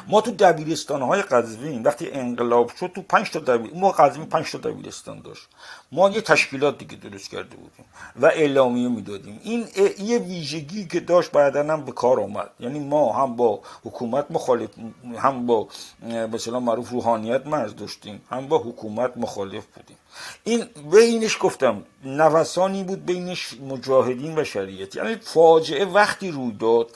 [0.08, 4.52] ما تو دبیرستان های قزوین وقتی انقلاب شد تو پنج تا دبیر ما قزوین پنج
[4.52, 5.48] تا دبیرستان داشت.
[5.92, 7.84] ما یه تشکیلات دیگه درست کرده بودیم
[8.16, 9.40] و اعلامیه می‌دادیم.
[9.42, 9.66] این
[9.98, 12.50] یه ویژگی که داشت بعدا هم به کار آمد.
[12.60, 14.68] یعنی ما هم با حکومت مخالف
[15.18, 15.68] هم با
[16.32, 19.96] مثلا معروف روحانیت مرز داشتیم هم با حکومت مخالف بودیم.
[20.44, 24.96] این بینش گفتم نوسانی بود بینش مجاهدین و شریعت.
[24.96, 26.90] یعنی فاجعه وقتی روی داد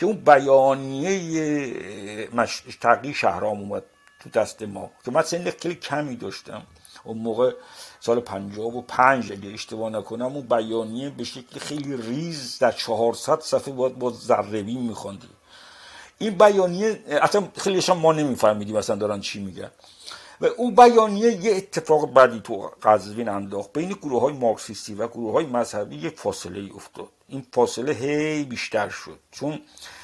[0.00, 2.28] که اون بیانیه
[2.80, 3.82] تقی شهرام اومد
[4.20, 4.90] تو دست ما.
[5.04, 6.62] که من سن خیلی کمی داشتم.
[7.04, 7.52] اون موقع
[8.00, 13.40] سال پنجاب و پنج اگه اشتباه نکنم اون بیانیه به شکل خیلی ریز در چهارصد
[13.40, 15.30] صفحه باید با ذربین میخوندیم
[16.18, 19.70] این بیانیه اصلا خیلیشان ما نمیفهمیدیم اصلا دارن چی میگن.
[20.40, 23.72] و اون بیانیه یه اتفاق بدی تو قزوین انداخت.
[23.72, 27.08] بین گروه های مارکسیستی و گروه های مذهبی یه فاصله ای افتاد.
[27.30, 29.18] این فاصله هی بیشتر شد.
[29.30, 29.58] چون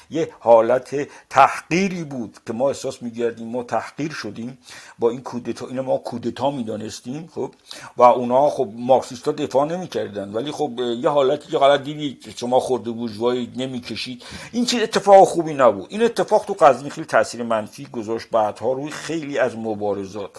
[0.09, 4.57] یه حالت تحقیری بود که ما احساس میگردیم ما تحقیر شدیم
[4.99, 7.53] با این کودتا اینو ما کودتا می‌دانستیم خب؟
[7.97, 10.33] و اونا خب مارکسیستا دفاع نمی‌کردن.
[10.33, 14.23] ولی خب یه حالتی که غلط دیدید شما خورده بورژوایی نمی‌کشید.
[14.51, 15.87] این چیز اتفاق خوبی نبود.
[15.89, 18.27] این اتفاق تو قزوین خیلی تاثیر منفی گذاشت.
[18.31, 20.31] بعدها روی خیلی از مبارزات.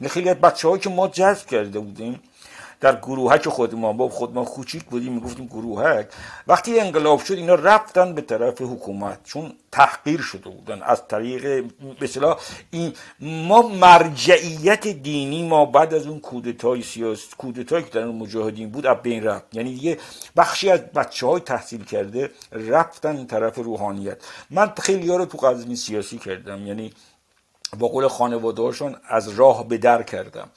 [0.00, 2.20] این خیلی از بچه‌هایی که ما جذب کرده بودیم
[2.84, 6.08] در گروهک خودمان با خود ما کوچیک بودیم می‌گفتیم گروهک.
[6.46, 10.82] وقتی انقلاب شد اینا رفتن به طرف حکومت چون تحقیر شده بودن.
[10.82, 11.64] از طریق
[12.00, 12.36] به
[12.70, 18.70] این ما مرجعیت دینی ما بعد از اون کودتای سیاسی کودتایی که در اون مجاهدین
[18.70, 19.56] بود از بین رفت.
[19.56, 19.98] یعنی یه
[20.36, 24.18] بخشی از بچه های تحصیل کرده رفتن طرف روحانیت.
[24.50, 26.66] من خیلی ها رو تو قضیه سیاسی کردم.
[26.66, 26.92] یعنی
[27.78, 28.62] با قول خانواده
[29.08, 30.48] از راه به در کردم.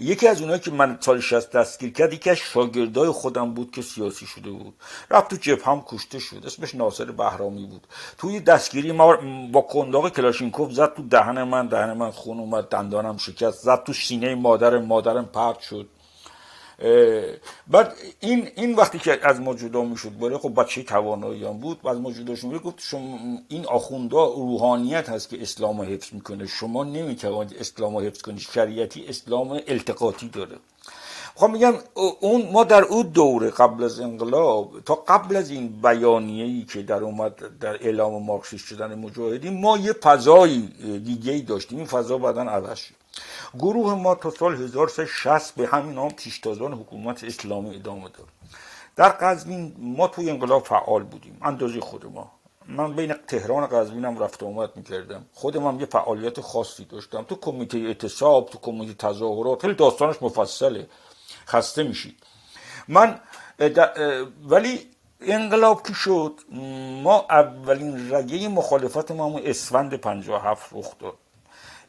[0.00, 3.82] یکی از اونایی که من سال 60 دستگیر کرد یکی از شاگردای خودم بود که
[3.82, 4.74] سیاسی شده بود.
[5.10, 6.42] رفت تو جبه هم کشته شد.
[6.46, 7.86] اسمش ناصر بهرامی بود.
[8.18, 9.16] توی دستگیری ما
[9.52, 13.64] با کنداق کلاشینکوف زد تو دهن من دهن من خون اومد دندانم شکست.
[13.64, 15.88] زد تو سینه مادر مادرم پرت شد.
[17.66, 21.86] بعد این این وقتی که از ما جدا می‌شد بره خب بچه توانایی هم بود
[21.86, 26.46] ما جدا شد گفت شما این آخوندا روحانیت هست که اسلام رو حفظ می‌کنه.
[26.46, 28.38] شما نمی‌توانید اسلام رو حفظ کنید.
[28.38, 30.56] شریعتی اسلام التقاطی داره.
[31.34, 31.74] خب میگم
[32.20, 36.82] اون ما در اون دوره قبل از انقلاب تا قبل از این بیانیه ای که
[36.82, 40.58] در اومد در اعلام مارکسیست شدن مجاهدین ما یه فضای
[41.04, 41.78] دیگه ای داشتیم.
[41.78, 42.99] این فضا بعدا عوض شد.
[43.58, 48.28] گروه ما تا سال 1360 به همین نام پیشتازان حکومت اسلامی ادامه داد.
[48.96, 51.38] در قزوین ما توی انقلاب فعال بودیم.
[51.42, 52.32] اندازه خود ما.
[52.66, 55.26] من بین تهران و قزوینم رفت آمد می‌کردم.
[55.34, 57.22] خودم هم یه فعالیت خاصی داشتم.
[57.22, 60.86] تو کمیته اعتصاب تو کمیته تظاهرات خیلی داستانش مفصله.
[61.46, 62.22] خسته میشید.
[62.88, 63.20] من
[64.44, 66.40] ولی انقلاب که شد
[67.02, 71.14] ما اولین رگه مخالفت ما اسفند 57 رخ داد.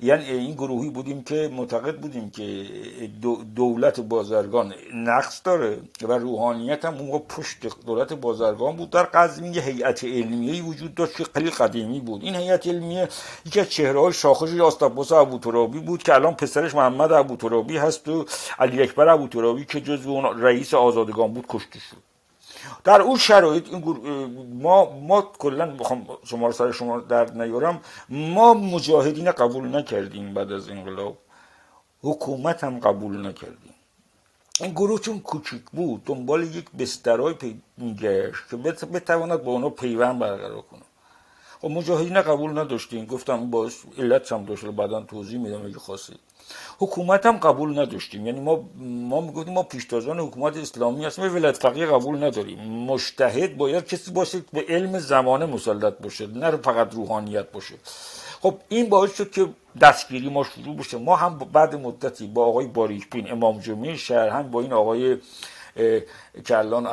[0.04, 2.66] یعنی این گروهی بودیم که معتقد بودیم که
[3.56, 8.90] دولت بازرگان نقص داره و روحانیت هم اون پشت دولت بازرگان بود.
[8.90, 12.24] در قزوین یه هیئت علمیه وجود داشت که خیلی قدیمی بود.
[12.24, 13.10] این هیئت علمیه
[13.46, 18.26] یکی از چهره های شاخص آستابوس ابوترابی بود که الان پسرش محمد ابوترابی هست و
[18.60, 22.11] علی اکبر ابوترابی که جزو اون رئیس آزادگان بود کشته شد.
[22.84, 27.82] در اون شرایط این ما ما کلا بخوام شما رو سر شما در نیارم.
[28.10, 31.18] ما مجاهدین قبول نکردیم بعد از انقلاب.
[32.04, 33.74] حکومت هم قبول نکردیم.
[34.60, 37.36] این گروه چون کوچیک بود دنبال یک بسترهای
[37.78, 40.82] میگشت که بتواند با اونا پیوند برقرار کنه.
[41.62, 44.66] خب مجاهدین قبول نداشتیم گفتم باز علت هم داشت.
[44.66, 46.20] بعدا توضیح میدم اگه خواستید.
[46.80, 48.26] حکومت هم قبول نداشتیم.
[48.26, 48.64] یعنی ما
[49.10, 52.60] ما می‌گفتیم ما پیشتازان حکومت اسلامی هستیم ولایت فقیه قبول نداریم.
[52.60, 57.76] مشتهد باید کسی باشه به علم زمانه مسلط باشه نه فقط روحانیت باشه.
[58.42, 59.48] خب این باعث شد که
[59.82, 60.98] دستگیری ما شروع بشه.
[60.98, 65.18] ما هم بعد مدتی با آقای باریکپین امام جمعه شهر هم با این آقای
[66.46, 66.88] که الان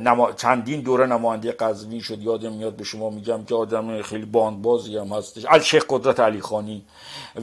[0.00, 0.32] نما...
[0.32, 5.06] چندین دوره نماینده قزوین شد یادم میاد به شما میگم که آدم خیلی باندبازی هم
[5.06, 5.46] هستش.
[5.48, 6.84] الشیخ قدرت علی خانی.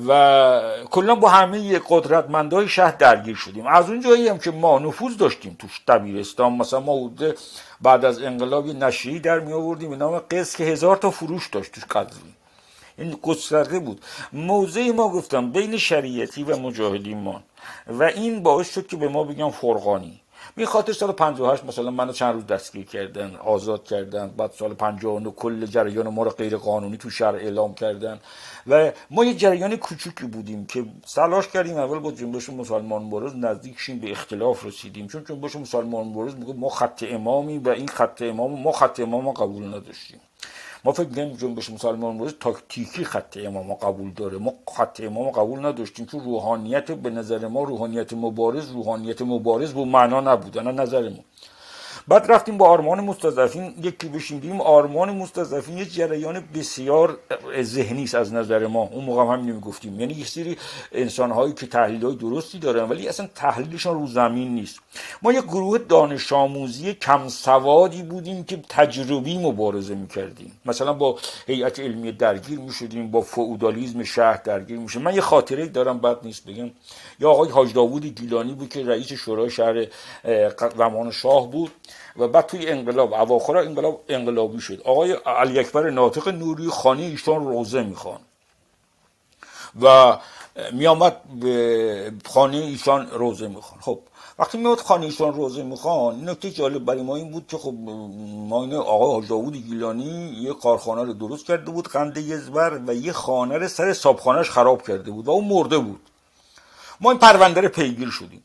[0.07, 3.67] و کلا با همه قدرتمندای شهر درگیر شدیم.
[3.67, 6.53] از اون جایی هم که ما نفوذ داشتیم تو دبیرستان.
[6.53, 7.11] مثلا ما
[7.81, 9.89] بعد از انقلاب یه در می آوردیم.
[9.89, 12.33] به نام قصد که هزار تا فروش داشت تو قزوین.
[12.97, 14.01] این گسترده بود.
[14.33, 17.35] موضع ما گفتم بین شریعتی و مجاهدین
[17.87, 20.20] و این باعث شد که به ما بگم فرقانی
[20.55, 25.31] می خاطر سال 58 مثلا منو چند روز دستگیر کردن آزاد کردن بعد سال 59
[25.31, 28.19] کل جریان ما رو غیر قانونی تو شهر اعلام کردن.
[28.67, 33.79] و ما یه جریان کوچیکی بودیم که سلاش کردیم اول با جنبش مسلمان مبارز نزدیک
[33.79, 35.07] شیم به اختلاف رسیدیم.
[35.07, 39.31] چون جنبش مسلمان مبارز میگه ما خط امامی و این خط امام ما خط امام
[39.31, 40.21] قبول نداشتیم.
[40.85, 44.37] ما فکر کنیم جنبش مسلمان مبارز تاکتیکی خط امام قبول داره.
[44.37, 49.85] ما خط امام قبول نداشتیم چون روحانیت به نظر ما روحانیت مبارز روحانیت مبارز به
[49.85, 51.23] معنا نبود نظر ما.
[52.11, 57.17] بعد رفتیم با آرمان مستضعفین یکی بشیم آرمان مستضعفین یه جریان بسیار
[57.61, 58.89] ذهنی است از نظر ما.
[58.91, 60.57] اون موقع هم همین گفتیم یعنی یه سری
[60.91, 64.79] انسان هایی که تحلیل های درستی دارن ولی اصلا تحلیلشان رو زمین نیست.
[65.21, 70.51] ما یه گروه دانش آموزی کم سوادی بودیم که تجربی مبارزه می‌کردیم.
[70.65, 75.03] مثلا با هیئت علمی درگیر می‌شدیم با فئودالیسم شهر درگیر می‌شدیم.
[75.03, 76.71] من یه خاطره دارم بد نیست بگم.
[77.19, 79.87] یا آقای حاج داوود گیلانی بود که رئیس شورای شهر
[80.77, 81.71] زمان شاه بود.
[82.17, 84.81] و بعد توی انقلاب اواخر انقلاب انقلابی شد.
[84.81, 88.19] آقای علی اکبر ناطق نوری خانه ایشان روزه می‌خوان.
[89.81, 90.17] و
[90.71, 93.81] می آمد به خانه ایشان روزه می‌خوان.
[93.81, 93.99] خب
[94.39, 97.73] وقتی میاد خانه ایشان روزه می‌خوان نکته جالب برای ما این بود که خب
[98.49, 103.11] ما این آقای داوود گیلانی یه کارخانه رو درست کرده بود قنده یزبر و یه
[103.11, 106.01] خانه رو سر صابخانهش خراب کرده بود و اون مرده بود.
[107.01, 108.43] ما این پرونده پیگیر شدیم.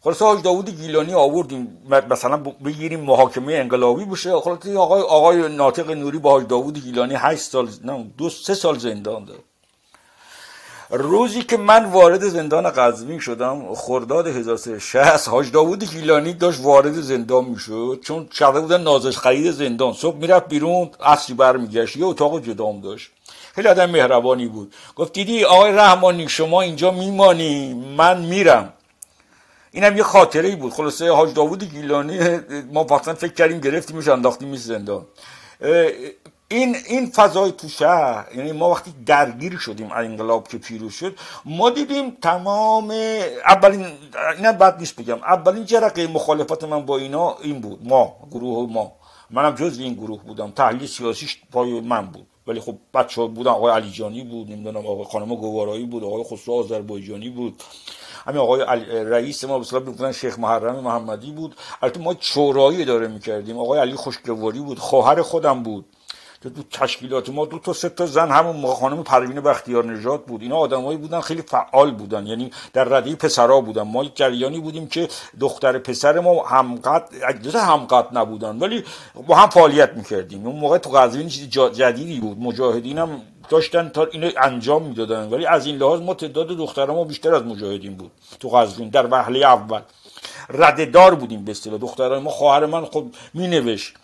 [0.00, 1.78] خلاص حاج داوود گیلانی آوردیم
[2.10, 4.40] مثلا بگیریم محاکمه انقلابی بشه.
[4.40, 8.78] خلاص آقای آقای ناطق نوری با حاج داوود گیلانی 8 سال نه دو سه سال
[8.78, 9.38] زندان داد
[10.90, 17.44] روزی که من وارد زندان قزوین شدم خرداد 1360 حاج داوود گیلانی داشت وارد زندان
[17.44, 18.00] می‌شد.
[18.04, 19.92] چون شده بودن نازش خرید زندان.
[19.92, 21.96] صبح می‌رفت بیرون اصلی برمیگشت.
[21.96, 23.10] یه اتاق جدام داشت.
[23.54, 24.74] خیلی آدم مهربانی بود.
[24.96, 28.72] گفت دیدی آقای رحمانی شما اینجا میمانی من میرم.
[29.76, 30.72] اینم یه خاطره ای بود.
[30.72, 32.18] خلاصه حاج داوود گیلانی
[32.72, 35.06] ما وقتا فکر کردیم گرفتیمش انداختیمش زندان.
[36.48, 41.70] این این فضای تو شهر یعنی ما وقتی درگیر شدیم انقلاب که پیروز شد ما
[41.70, 42.90] دیدیم تمام
[43.46, 43.86] اولین
[44.36, 48.92] اینا بد نیست بگم اولین جرقه مخالفت من با اینا این بود ما گروه ما.
[49.30, 50.50] منم جز این گروه بودم.
[50.50, 52.26] تحلیل سیاسیش پای من بود.
[52.46, 56.54] ولی خب بچه ها بودن آقای علیجانی بود نمی‌دونم آقای خانم گوارایی بود آقای خسرو
[56.54, 57.62] آذربایجانی بود.
[58.26, 58.60] همین آقای
[59.04, 61.56] رئیس ما به بودن شیخ محرم محمدی بود.
[61.82, 63.58] البته ما شورایی داره می‌کردیم.
[63.58, 65.84] آقای علی خوشگواری بود خواهر خودم بود.
[66.42, 70.42] تو تشکیلات ما دو تا سه تا زن همون خانم پروین بختیار نژاد بود.
[70.42, 72.26] اینا آدمایی بودن خیلی فعال بودن.
[72.26, 73.82] یعنی در رده پسرا بودن.
[73.82, 75.08] ما جریانی بودیم که
[75.40, 78.58] دختر پسر ما همقد اجازه همقد نبودن.
[78.58, 78.84] ولی
[79.26, 80.46] با هم فعالیت می‌کردیم.
[80.46, 82.38] اون موقع تو قزوین چیز جدیدی بود.
[82.38, 85.30] مجاهدین هم داشتن تا اینو انجام می‌دادن.
[85.30, 88.10] ولی از این لحاظ ما تعداد دخترها ما بیشتر از مجاهدین بود.
[88.40, 89.80] تو قزوین در وهله اول.
[90.48, 91.78] رددار بودیم به اصطلاح.
[91.78, 93.94] دخترای ما خواهر من خب مینوشت.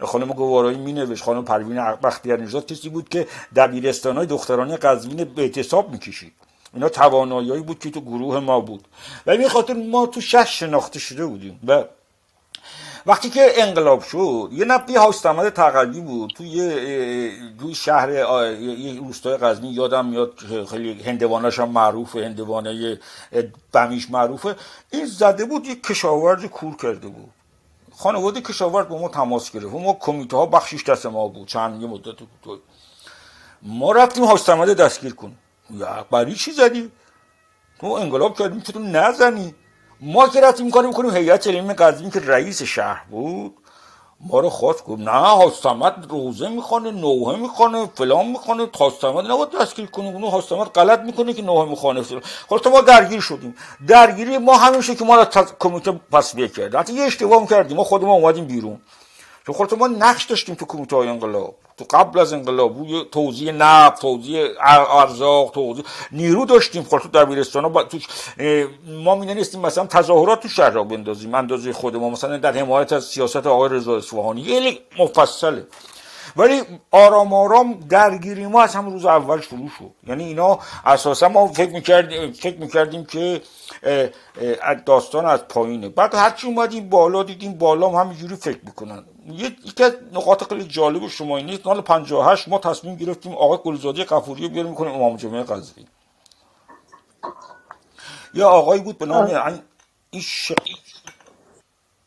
[0.00, 3.26] خانم گوارایی می خانم پروین بختیار نژاد کسی بود که
[3.56, 6.32] دبیرستان های قزوین به اعتصاب می‌کشید.
[6.74, 8.84] اینا توانایی بود که تو گروه ما بود.
[9.26, 11.60] و به خاطر ما تو شش شناخته شده بودیم.
[11.66, 11.84] و
[13.06, 16.30] وقتی که انقلاب شد یه نبی هاستمد تقلی بود.
[16.36, 18.12] توی یه شهر
[18.60, 20.34] یه روستای غزنی یادم میاد
[20.70, 22.98] خیلی هندوانش هم معروفه هندوانه
[23.72, 24.56] بمیش معروفه.
[24.90, 27.30] این زده بود یه کشاورز کور کرده بود.
[27.92, 29.74] خانواده کشاورز با ما تماس گرفت.
[29.74, 31.48] ما کمیته ها بخشیش دست ما بود.
[31.48, 32.62] چند یه مدت بود
[33.62, 35.36] ما رفتیم هاستمد دستگیر کن.
[36.10, 36.90] برای چی زدی؟
[37.80, 39.54] تو انقلاب کردیم تو نزنی.
[40.02, 43.54] ما که رفتیم کاری می‌کنیم هیئت علمی قزوین که رئیس شهر بود.
[44.20, 49.86] ما رو خواست گفت نه هاستمت روزه می‌خوانه نوحه می‌خوانه فلان می‌خوانه هاستمت نباید دستگیر
[49.86, 52.02] کنیم اونو هاستمت غلط می‌کنه که نوحه می‌خوانه
[52.48, 53.54] خلاص ما درگیر شدیم.
[53.86, 55.24] درگیری ما همیشه که ما را
[55.60, 56.74] کمیته تصویه کرد.
[56.74, 57.76] حتی یه اشتباه کردیم.
[57.76, 58.80] ما خودمون اومدیم بیرون.
[59.46, 61.54] چون خودت ما نقش داشتیم تو کمیته انقلاب.
[61.76, 64.48] تو قبل از انقلاب روی توزیع نفت توزیع
[64.90, 67.98] ارزاق توزیع نیرو داشتیم خودت در بیرستان با تو
[68.86, 69.14] ما
[69.62, 72.10] مثلا تظاهرات تو شهر را بندازیم اندازه خود ما.
[72.10, 74.44] مثلا در حمایت از سیاست آقای رضا اصفهانی.
[74.44, 75.66] خیلی مفصله.
[76.36, 79.90] ولی آرام آرام درگیری ما از همون روز اول شروع شد.
[80.08, 83.42] یعنی اینا اساسا ما فکر می‌کردیم فکر می‌کردیم که
[84.86, 85.88] داستان از پایینه.
[85.88, 89.04] بعد هرچی اومدیم بالا دیدیم بالا هم همینجوری فکر می‌کنن.
[89.34, 94.42] یکی از نقاط خیلی جالب شما اینه سال 58 ما تصمیم گرفتیم آقای گلزاده قفوری
[94.42, 95.86] رو بیاریم کنیم امام جمعه قزوین
[98.34, 99.62] یا آقایی بود به نام
[100.10, 100.52] این ش...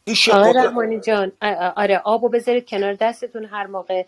[0.06, 1.32] این آقای رحمانی جان
[1.76, 4.06] آره آبو بذارید کنار دستتون هر موقع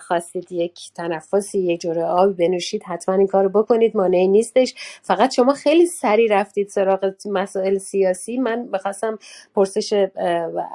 [0.00, 4.74] خواستید یک تنفسی یک جوره آبی بنوشید حتما این کارو بکنید مانعی نیستش.
[5.02, 8.38] فقط شما خیلی سری رفتید سراغ مسائل سیاسی.
[8.38, 9.18] من بخواستم
[9.54, 9.92] پرسش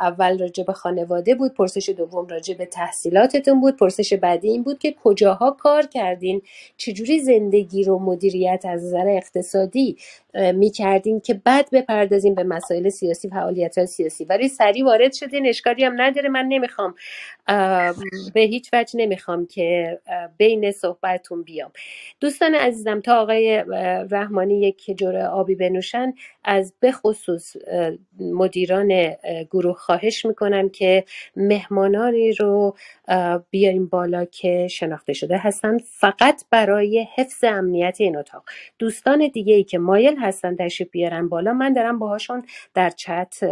[0.02, 4.80] اول راجع به خانواده بود پرسش دوم راجع به تحصیلاتتون بود پرسش بعدی این بود
[4.80, 6.42] که کجاها کار کردین؟
[6.78, 9.98] چجوری زندگی رو مدیریت از نظر اقتصادی
[10.34, 14.26] می‌کردین که بعد بپردازیم به مسائل سیاسی فعالیت های سیاسی.
[14.26, 16.30] ولی سریع وارد شدین اشکالی هم نداره.
[16.30, 16.96] من نمی‌خوام
[18.34, 20.00] به هیچ وجه نمی‌خوام که
[20.38, 21.72] بین صحبتتون بیام.
[22.20, 23.63] دوستان عزیزم تا آقای
[24.12, 26.13] رحمانی یک آبی بنوشن
[26.44, 27.56] از بخصوص
[28.20, 29.15] مدیران
[29.52, 31.04] گروه خواهش می‌کنم که
[31.36, 32.76] مهمانانی رو
[33.50, 38.44] بیاریم بالا که شناخته شده هستن فقط برای حفظ امنیت این اتاق.
[38.80, 41.54] دوستان دیگه ای که مایل هستن تشریف بیارن بالا.
[41.54, 43.44] من دارم باهاشون در چت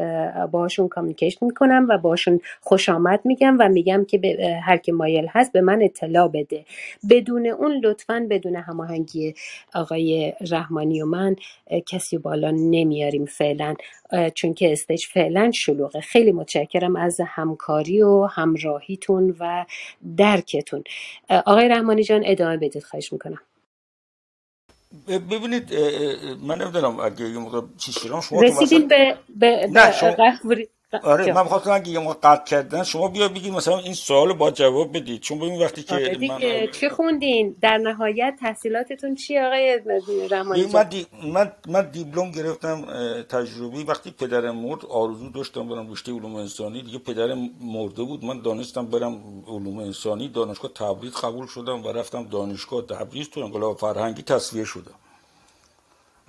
[0.51, 5.27] باهاشون کامیکیشن می‌کنم و باهاشون خوش آمد میگم و میگم که به هر کی مایل
[5.29, 6.65] هست به من اطلاع بده.
[7.09, 9.33] بدون اون لطفا بدون هماهنگی
[9.75, 11.35] آقای رحمانی و من
[11.87, 13.75] کسی بالا نمیاریم فعلا
[14.35, 16.01] چون که استیج فعلا شلوغه.
[16.01, 19.65] خیلی متشکرم از همکاری و همراهیتون و
[20.17, 20.83] درکتون.
[21.29, 22.83] آقای رحمانی جان ادامه بدید.
[22.83, 23.48] خواهش می‌کنم.
[25.07, 25.73] ببینید
[26.43, 30.15] من نمی‌دونم اگه یه موقع چیز شما رسیدین به, به, نه شما...
[31.03, 34.97] آره من خواستم اگه یه قطع کردن شما بیا بگید مثلا این سوال با جواب
[34.97, 36.67] بدید چون ببین وقتی که آره من...
[36.71, 39.81] چه خوندین؟ در نهایت تحصیلاتتون چی آقای
[40.31, 41.05] رحمانی من, دی...
[41.33, 42.85] من من دیپلم گرفتم
[43.29, 43.83] تجربی.
[43.83, 48.25] وقتی پدرم مرد آرزو داشتم برم رشته علوم انسانی دیگه پدرم مرده بود.
[48.25, 53.77] من دانستم برم علوم انسانی دانشگاه تبریز قبول شدم و رفتم دانشگاه تبریز تو انقلاب
[53.77, 54.95] فرهنگی تصفیه شدم.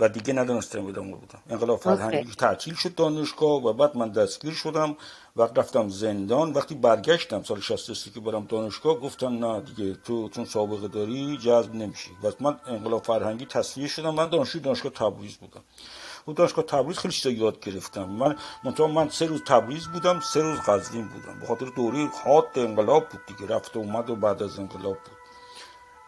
[0.01, 1.39] و دیگه ندانستم ادامه بودم.
[1.51, 4.97] انقلاب فرهنگی تعطیل شد دانشگاه و بعد من دستگیر شدم
[5.37, 6.53] و رفتم زندان.
[6.53, 11.75] وقتی برگشتم سال 63 که برم دانشگاه گفتن نه دیگه تو چون سابقه داری جذب
[11.75, 12.11] نمیشی.
[12.23, 14.15] و من انقلاب فرهنگی تصفیه شدم.
[14.15, 15.63] من دانشجوی دانشگاه تبریز بودم.
[16.29, 18.05] و دانشگاه تبریز خیلی چیزا یاد گرفتم.
[18.05, 21.41] من منتها من سه روز تبریز بودم سه روز قزوین بودم.
[21.41, 23.55] به خاطر دوره حاد انقلاب بود دیگه.
[23.55, 25.17] رفت و اومد و بعد از انقلاب بود.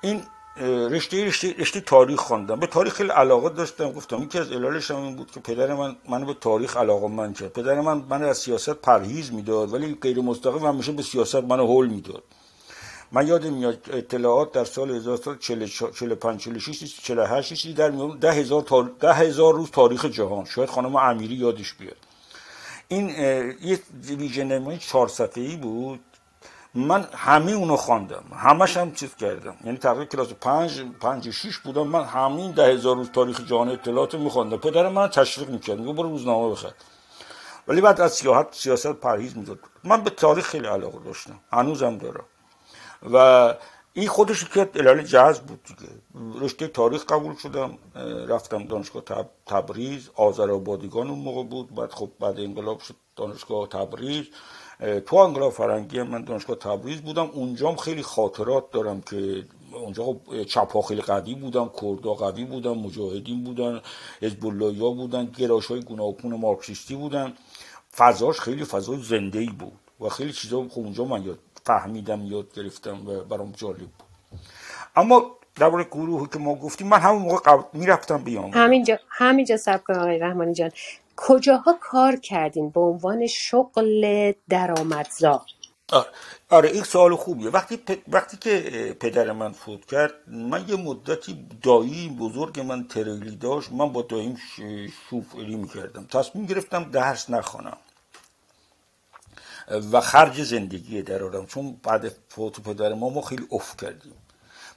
[0.01, 0.23] این
[0.57, 2.61] رشته رشته رشته تاریخ خواندم.
[2.61, 3.93] به تاریخ خیلی علاقه داشتم.
[3.93, 7.33] گفتم یکی از علالش هم این بود که پدر من منو به تاریخ علاقه من
[7.33, 11.67] کرد پدر من من از سیاست پرهیز می‌داد ولی غیر مستقیم همیشه به سیاست منو
[11.67, 12.23] هول می‌داد.
[13.13, 18.93] من یادم میاد اطلاعات در سال 1945 46 48 در میون ده هزار, تار...
[19.01, 20.45] ده هزار روز تاریخ جهان.
[20.45, 21.97] شاید خانم امیری یادش بیاد.
[22.89, 23.09] این
[23.63, 26.01] یه ویژنمه چهار صفحه‌ای بود.
[26.75, 28.25] من همه اونو خواندم.
[28.37, 29.57] همش هم چیز کردم.
[29.65, 31.87] یعنی تقریبا کلاس پنج پنج شیش بودم.
[31.87, 34.57] من همین ده هزار روز تاریخ جهان اطلاعات میخواندم.
[34.57, 35.79] پدر من تشویق می‌کرد.
[35.81, 36.73] میگه برو روزنامه بخر.
[37.69, 41.41] ولی بعد از سیاحت سیاست پرهیز می‌داد من به تاریخ خیلی علاقه داشتم.
[41.53, 42.25] هنوزم دارم.
[43.13, 43.55] و
[43.93, 45.93] این خودش که علال جذب بود دیگه.
[46.41, 47.79] رشته تاریخ قبول شدم.
[48.29, 49.03] رفتم دانشگاه
[49.47, 50.11] تبریز.
[50.15, 51.75] آذربایجان اون موقع بود.
[51.75, 54.27] بعد خب بعد انقلاب شد دانشگاه تبریز.
[55.07, 57.31] تو انقلاب فرنگی من دانشگاه تبریز بودم.
[57.33, 63.45] اونجام خیلی خاطرات دارم که اونجا خب چپ خیلی قوی بودن کردا قوی بودن مجاهدین
[63.45, 63.81] بودن
[64.23, 67.33] حزب ها بودن گراش های گوناگون مارکسیستی بودن.
[67.97, 72.55] فضاش خیلی فضای زنده ای بود و خیلی چیزا خب اونجا من یاد فهمیدم یاد
[72.55, 74.41] گرفتم و برام جالب بود.
[74.97, 78.51] اما درباره گروهی که ما گفتیم من همون موقع قبل می‌رفتم بیام.
[78.51, 80.71] همینجا همینجا سب کن آقای رحمانی جان.
[81.17, 85.47] کجاها کار کردین به عنوان شغل درآمدزا؟
[85.93, 86.07] آره,
[86.51, 87.51] آره این سوال خوبیه.
[87.51, 88.61] وقتی وقتی که
[89.01, 94.39] پدر من فوت کرد من یه مدتی دایی بزرگ من تریلی داشت من با داییم
[95.11, 96.07] شوفری می‌کردم.
[96.07, 97.79] تصمیم گرفتم درس نخوانم.
[99.93, 104.15] و خرج زندگی درارم چون بعد فوت پدر ما ما خیلی افت کردیم.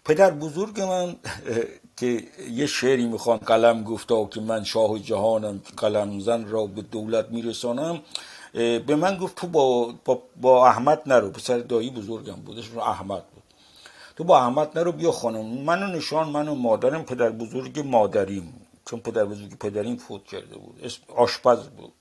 [0.05, 1.15] پدر بزرگ من
[1.97, 7.29] که یه شعری می‌خوان قلم گفتا که من شاه جهانم قلم زن را به دولت
[7.29, 8.01] میرسانم.
[8.53, 11.29] به من گفت تو با, با, با احمد نرو.
[11.31, 13.43] پسر دایی بزرگم بودش رو احمد بود.
[14.15, 15.45] تو با احمد نرو بیا خانم.
[15.45, 18.67] منو نشان منو مادرم پدر بزرگ مادریم.
[18.85, 20.79] چون پدر بزرگ پدریم فوت کرده بود.
[20.83, 21.93] اسم آشپز بود.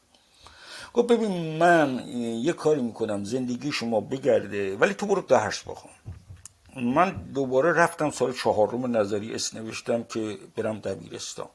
[0.95, 2.09] گفت ببین من
[2.43, 5.91] یه کاری می‌کنم زندگی شما بگرده ولی تو برو درس بخون.
[6.77, 11.49] من دوباره رفتم سال چهارم نظری اس نوشتم که برم دبیرستان.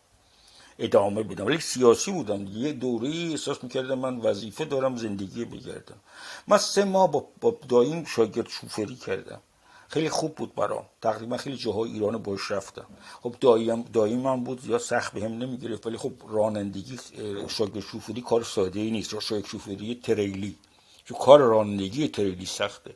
[0.80, 1.46] ادامه بدم.
[1.46, 2.48] ولی سیاسی بودم.
[2.48, 6.00] یه دوره احساس می‌کردم من وظیفه دارم زندگی بگردم.
[6.48, 9.42] من سه ماه با, با دایم شاگرد شوفری کردم.
[9.88, 10.86] خیلی خوب بود برام.
[11.02, 12.86] تقریبا خیلی جاهای ایران باش رفتم.
[13.22, 14.66] خب دایم دایم من بود.
[14.66, 15.88] یا سخت بهم نمی‌گرفت.
[15.88, 17.00] ولی خب رانندگی
[17.48, 20.58] شاگرد شوفری کار ساده ای نیست شاگرد شوفری تریلی.
[21.06, 22.96] چون کار رانندگی تریلی سخته.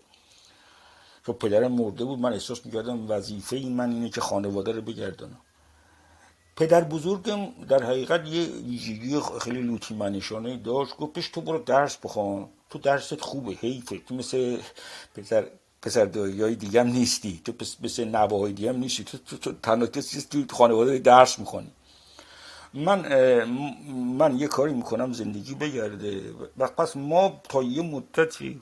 [1.25, 5.39] چون پدرم مرده بود من احساس می‌کردم وظیفه این من اینه که خانواده رو بگردانم.
[6.55, 12.49] پدر بزرگم در حقیقت یه ویژگی خیلی لوتی منشانه داشت گفتش تو برو درس بخوان
[12.69, 14.57] تو درست خوبه حیفه تو مثل
[15.15, 15.47] پسر
[15.81, 17.53] پسر های دیگه هم نیستی تو
[17.83, 20.01] مثل نواهای دیگه هم نیستی تو, تو, تو تنها تو
[20.55, 21.71] خانواده درس می‌خوانی.
[22.73, 22.99] من
[23.93, 26.21] من یه کاری می‌کنم زندگی بگرده
[26.57, 28.61] و پس ما تا یه مدتی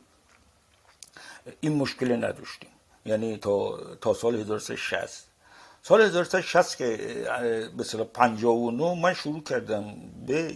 [1.62, 2.70] این مشکل نداشتیم.
[3.06, 5.28] یعنی تا, تا سال 1360
[5.84, 6.98] سال 1360 که
[7.78, 9.96] به صلاح 59 من شروع کردم
[10.28, 10.54] به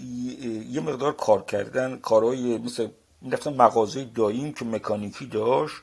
[0.70, 2.88] یه مقدار کار کردن کارهای مثل
[3.22, 5.76] می‌رفتم مغازه داییم که مکانیکی داشت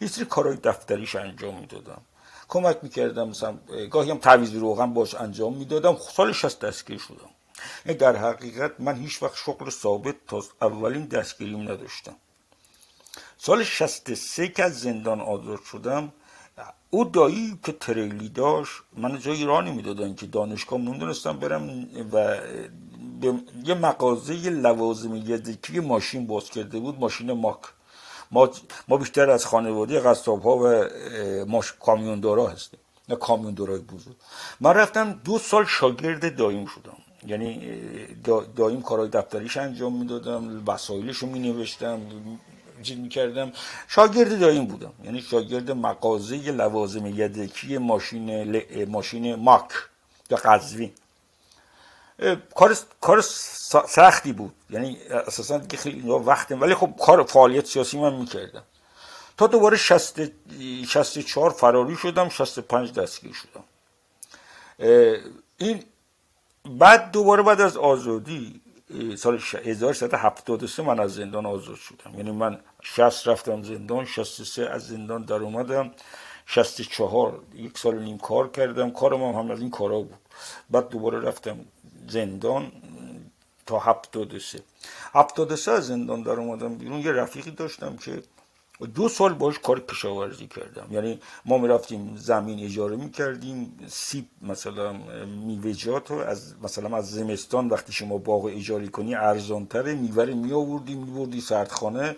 [0.00, 2.00] یه سری کارهای دفتریش انجام می‌دادم.
[2.48, 3.58] کمک می‌کردم مثلا
[3.90, 7.30] گاهی هم تعویض روغن باش انجام می‌دادم سال 60 دستگیر شدم.
[7.94, 12.16] در حقیقت من هیچ وقت شغل ثابت تا اولین دستگیریم نداشتم.
[13.42, 16.12] سال 63 که از زندان آزاد شدم
[16.90, 22.36] او دایی که تریلی داشت من جای ایرانی می‌دادن که دانشگاه موندونستم برم و
[23.64, 27.58] یه مغازه لوازم یدکی ماشین باز کرده بود ماشین ماک.
[28.30, 28.48] ما,
[28.88, 30.84] ما بیشتر از خانواده قصاب ها و
[31.48, 31.72] ماش...
[31.72, 34.16] کامیوندارا هستیم نه کامیوندارای بزرگ.
[34.60, 36.96] من رفتم دو سال شاگرد دایم شدم.
[37.26, 37.76] یعنی
[38.56, 42.00] دایم کارهای دفتریش انجام می‌دادم وسایلش رو می نوشتم
[42.82, 43.52] چیز می‌کردم
[43.88, 44.92] شاگرد دایم بودم.
[45.04, 49.70] یعنی شاگرد مغازه لوازم یدکی ماشین ماشین ماک
[50.30, 50.92] یا قزوین.
[52.54, 53.20] کار کار
[53.88, 54.54] سختی بود.
[54.70, 58.62] یعنی اساسا دیگه خیلی وقت ولی خب کار فعالیت سیاسی من می‌کردم.
[59.36, 60.20] تا دوباره 60
[60.86, 63.64] 64 فراری شدم 65 دستگیر شدم.
[65.56, 65.84] این
[66.64, 68.60] بعد دوباره بعد از آزادی
[69.16, 72.14] سال 1373 من از زندان آزاد شدم.
[72.16, 75.90] یعنی من 60 رفتم زندان 63 از زندان در اومدم.
[76.46, 78.90] 64 یک سال نیم کار کردم.
[78.90, 80.18] کارم هم, هم از این کارا بود.
[80.70, 81.58] بعد دوباره رفتم
[82.08, 82.72] زندان
[83.66, 84.60] تا 73
[85.12, 87.00] 73 از زندان در اومدم بیرون.
[87.00, 88.22] یه رفیقی داشتم که
[88.94, 90.86] دو سال باش کار کشاورزی کردم.
[90.90, 94.92] یعنی ما می‌رفتیم زمین اجاره می‌کردیم سیب مثلا
[95.26, 99.94] میوهجات از مثلا از زمستان وقتی شما باغ اجاره کنی ارزانتره.
[99.94, 102.16] میوه می آوردی میبردی سردخانه.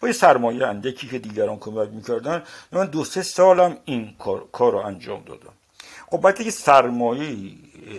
[0.00, 2.42] با یه سرمایه اندکی که دیگران کمک می‌کردن
[2.72, 5.52] من دو سه سالم این کار, کار رو انجام دادم.
[6.06, 7.56] خب بعد که سرمایه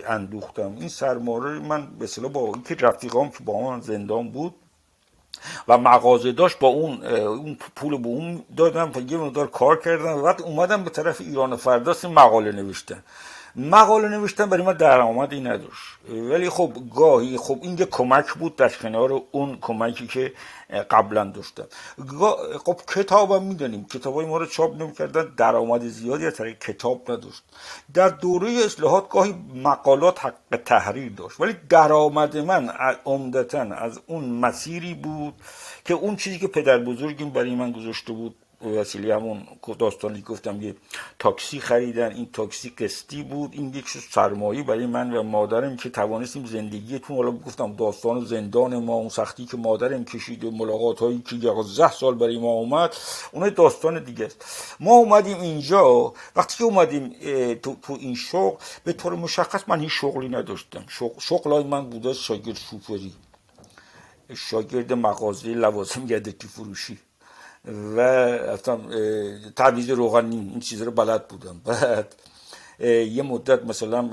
[0.08, 0.76] اندوختم.
[0.76, 4.54] این سرمایه من به با اینکه رفیقام که با من زندان بود
[5.68, 10.18] و مغازه داشت با اون اون پول به اون دادم و یه مقدار کار کردم.
[10.18, 13.02] و بعد اومدم به طرف ایران فرداست مقاله نوشتن.
[13.56, 15.98] مقاله نوشتن برای من درآمدی نداشت.
[16.08, 20.32] ولی خب گاهی خب این کمک بود در کنار اون کمکی که
[20.90, 21.66] قبلا داشتم.
[22.64, 23.84] خب کتابم می‌دونیم.
[23.84, 25.32] کتابای ما رو چاپ نمی‌کردن.
[25.36, 27.42] درآمد زیادی از طریق کتاب نداشت.
[27.94, 31.40] در دوره اصلاحات گاهی مقالات حق تحریر داشت.
[31.40, 32.68] ولی درآمد من
[33.06, 35.34] عمدتا از اون مسیری بود
[35.84, 39.42] که اون چیزی که پدر بزرگیم برای من گذاشته بود وسیله همون
[39.78, 40.76] داستانی گفتم یه
[41.18, 46.46] تاکسی خریدن این تاکسی قسطی بود این یک سرمایه برای من و مادرم که توانستیم
[46.46, 51.18] زندگی تو حالا گفتم داستان زندان ما اون سختی که مادرم کشید و ملاقات هایی
[51.20, 52.96] که یازده سال برای ما اومد
[53.32, 54.44] اون داستان دیگه است.
[54.80, 57.14] ما اومدیم اینجا وقتی که اومدیم
[57.54, 60.84] تو, تو این شغل به طور مشخص من هیچ شغلی نداشتم.
[60.88, 63.14] شغل, شغل من بوده شاگرد شوفری
[64.36, 66.98] شاگرد مغازه لوازم یدکی فروشی.
[67.66, 68.80] و افتم
[69.56, 71.60] تعویض روغنی این چیز رو بلد بودم.
[71.64, 72.14] بعد
[72.80, 74.10] یه مدت مثلا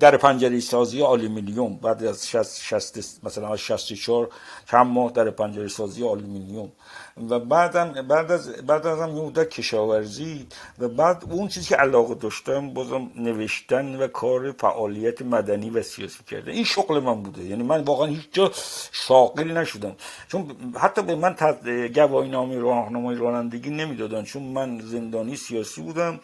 [0.00, 4.28] در پنجره سازی آلومینیوم بعد از 60 مثلا 64
[4.70, 6.72] چند ماه در پنجره سازی آلومینیوم
[7.30, 10.46] و بعدم بعد از بعد از هم مدت کشاورزی
[10.78, 16.24] و بعد اون چیزی که علاقه داشتم بازم نوشتن و کار فعالیت مدنی و سیاسی
[16.24, 17.44] کرده این شغل من بوده.
[17.44, 18.50] یعنی من واقعا هیچ جا
[18.92, 19.96] شاغل نشدم.
[20.28, 21.36] چون حتی به من
[21.94, 26.20] گواهی نامه راهنمای رانندگی نمی‌دادن چون من زندانی سیاسی بودم.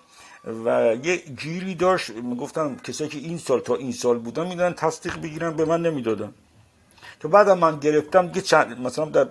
[0.47, 5.21] و یه گیری داشت می‌گفتن کسایی که این سال تا این سال بودن میدن تصدیق
[5.21, 6.33] بگیرن به من نمی‌دادن
[7.21, 9.29] تو بعد من گرفتم دیگه چند مثلا در.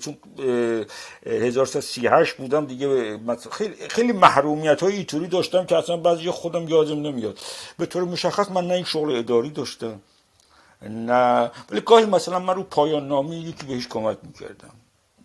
[0.00, 0.16] چون
[1.26, 3.18] 1338 بودم دیگه
[3.52, 7.38] خیلی خیلی محرومیت های اینطوری داشتم که اصلا بعضی خودم یادم نمیاد
[7.78, 10.00] به طور مشخص من نه این شغل اداری داشتم
[10.82, 14.74] نه ولی گاهی مثلا من رو پایان نامی یکی بهش کمک می‌کردم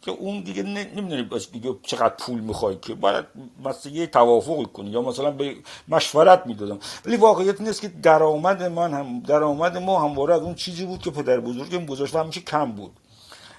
[0.05, 3.25] که اون دیگه نمی‌دونی بس دیگه چقدر پول می‌خوای که باید
[3.65, 5.55] مثلا یه توافق کنی یا مثلا به
[5.87, 6.79] مشورت می‌دادم.
[7.05, 11.11] ولی واقعیت نیست که درآمد من هم درآمد ما همواره از اون چیزی بود که
[11.11, 12.91] پدر بزرگم گذاشت و همیشه کم بود.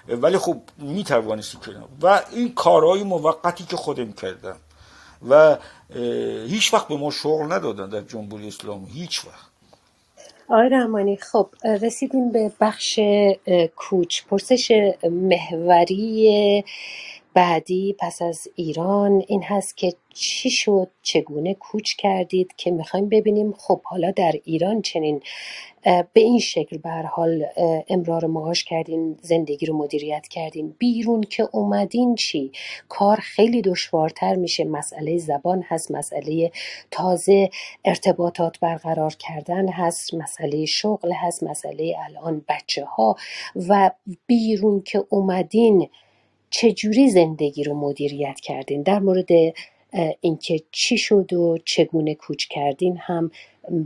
[0.09, 4.57] ولی خب می‌توانستی کنم و این کارهای موقتی که خودم کردم
[5.29, 5.57] و
[6.47, 8.91] هیچ وقت به ما شغل ندادن در جمهوری اسلامی.
[8.91, 9.54] هیچ وقت.
[10.49, 11.49] آقای رحمانی خب
[11.83, 13.01] رسیدیم به بخش
[13.77, 14.23] کوچ.
[14.25, 16.65] پرسش محوری
[17.35, 23.53] بعدی پس از ایران این هست که چی شد؟ چگونه کوچ کردید که می‌خوایم ببینیم؟
[23.53, 25.23] خب حالا در ایران چنین
[25.85, 27.47] به این شکل به حال
[27.89, 30.75] امرار معاش کردین زندگی رو مدیریت کردین.
[30.79, 32.53] بیرون که اومدین چی؟
[32.89, 34.65] کار خیلی دشوارتر میشه.
[34.65, 36.51] مسئله زبان هست مسئله
[36.91, 37.51] تازه
[37.85, 43.17] ارتباطات برقرار کردن هست مسئله شغل هست مسئله الان بچه ها
[43.69, 43.91] و
[44.27, 45.89] بیرون که اومدین
[46.51, 49.29] چجوری زندگی رو مدیریت کردین؟ در مورد
[50.21, 53.31] اینکه چی شد و چگونه کوچ کردین هم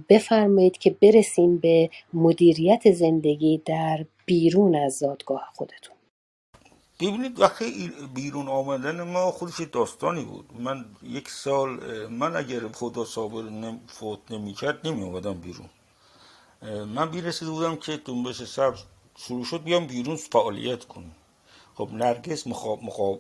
[0.09, 5.97] بفرمایید که برسیم به مدیریت زندگی در بیرون از زادگاه خودتون.
[7.01, 10.51] ببینید وقتی بیرون آمدن ما خودش داستانی بود.
[10.61, 11.71] من یک سال
[12.09, 13.43] من اگر خدا صابر
[13.89, 15.71] فوت نمی کرد نمی آمدم بیرون
[16.87, 18.81] من بیرسیده بودم که دنبش سبز
[19.17, 21.13] شروع شد بیام بیرون فعالیت کنم.
[21.79, 22.47] خب نرگس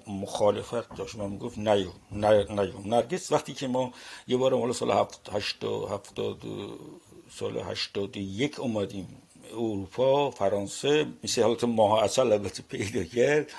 [0.06, 1.14] مخالفت داشت.
[1.14, 3.92] من می‌گفت نیو نیو نرگس وقتی که ما
[4.28, 6.38] یه بار مال سال هفت هشتاد هفتاد
[7.38, 11.06] سال هشتاد یک اومدیم اروپا فرانسه.
[11.24, 13.50] مثل حالت ماه اصل البته پیدا کرد.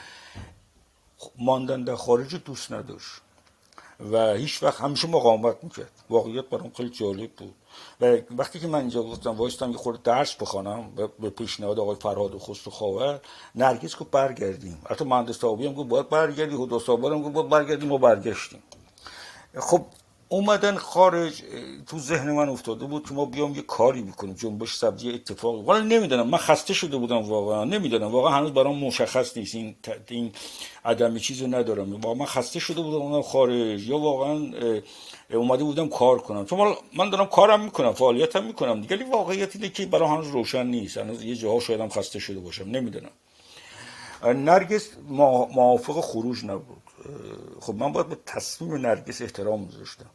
[1.38, 3.12] ماندن در خارج دوست نداشت.
[4.12, 5.92] و هیچ وقت همیشه مقاومت می‌کرد.
[6.10, 7.56] واقعیت برام خیلی جالب بود.
[8.02, 12.36] و وقتی که من اینجا گفتم وایستم یه خورده درس بخوانم به پیشنهاد آقای فرهاد
[12.36, 13.20] و خسرو خاور
[13.56, 14.82] نرگس گفت برگردیم.
[14.90, 18.64] حتی مهندس هم گفت باید برگردی هدا سابر هم گفت باید برگردیم و برگشتیم.
[19.58, 19.86] خب
[20.32, 21.44] اومدن خارج
[21.88, 25.70] تو ذهن من افتاده بود که ما بیام یه کاری بکنیم جنبش سبزی اتفاق.
[25.70, 28.08] ولی نمی‌دونم من خسته شده بودم واقعا نمی‌دونم.
[28.12, 29.76] واقعا هنوز برام مشخص نیست این
[30.08, 30.32] این
[30.86, 31.94] عدم چیزو ندارم.
[31.94, 33.88] واقعا من خسته شده بودم اونم خارج.
[33.88, 34.52] یا واقعا
[35.34, 36.46] اومده بودم کار کنم.
[36.46, 38.96] چون من دارم کارم می‌کنم فعالیتم می‌کنم دیگه.
[38.96, 40.98] ولی واقعیت اینه که برای هنوز روشن نیست.
[40.98, 42.70] هنوز یه جاها شاید هم خسته شده باشم.
[42.70, 43.12] نمی‌دونم.
[44.24, 46.82] نرگس موافق خروج نبود.
[47.60, 50.10] خب من باید به تصمیم نرگس احترام میذاشتم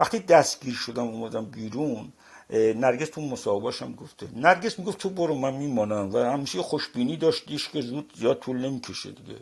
[0.00, 2.12] وقتی دستگیر شدم اومدم بیرون
[2.50, 4.28] نرگس تو مصاحبهش هم گفته.
[4.36, 6.14] نرگس می‌گفت تو برو من میمانم.
[6.14, 9.38] و همیشه خوشبینی داشتیش که زود زیاد طول نمی‌کشه دیگه.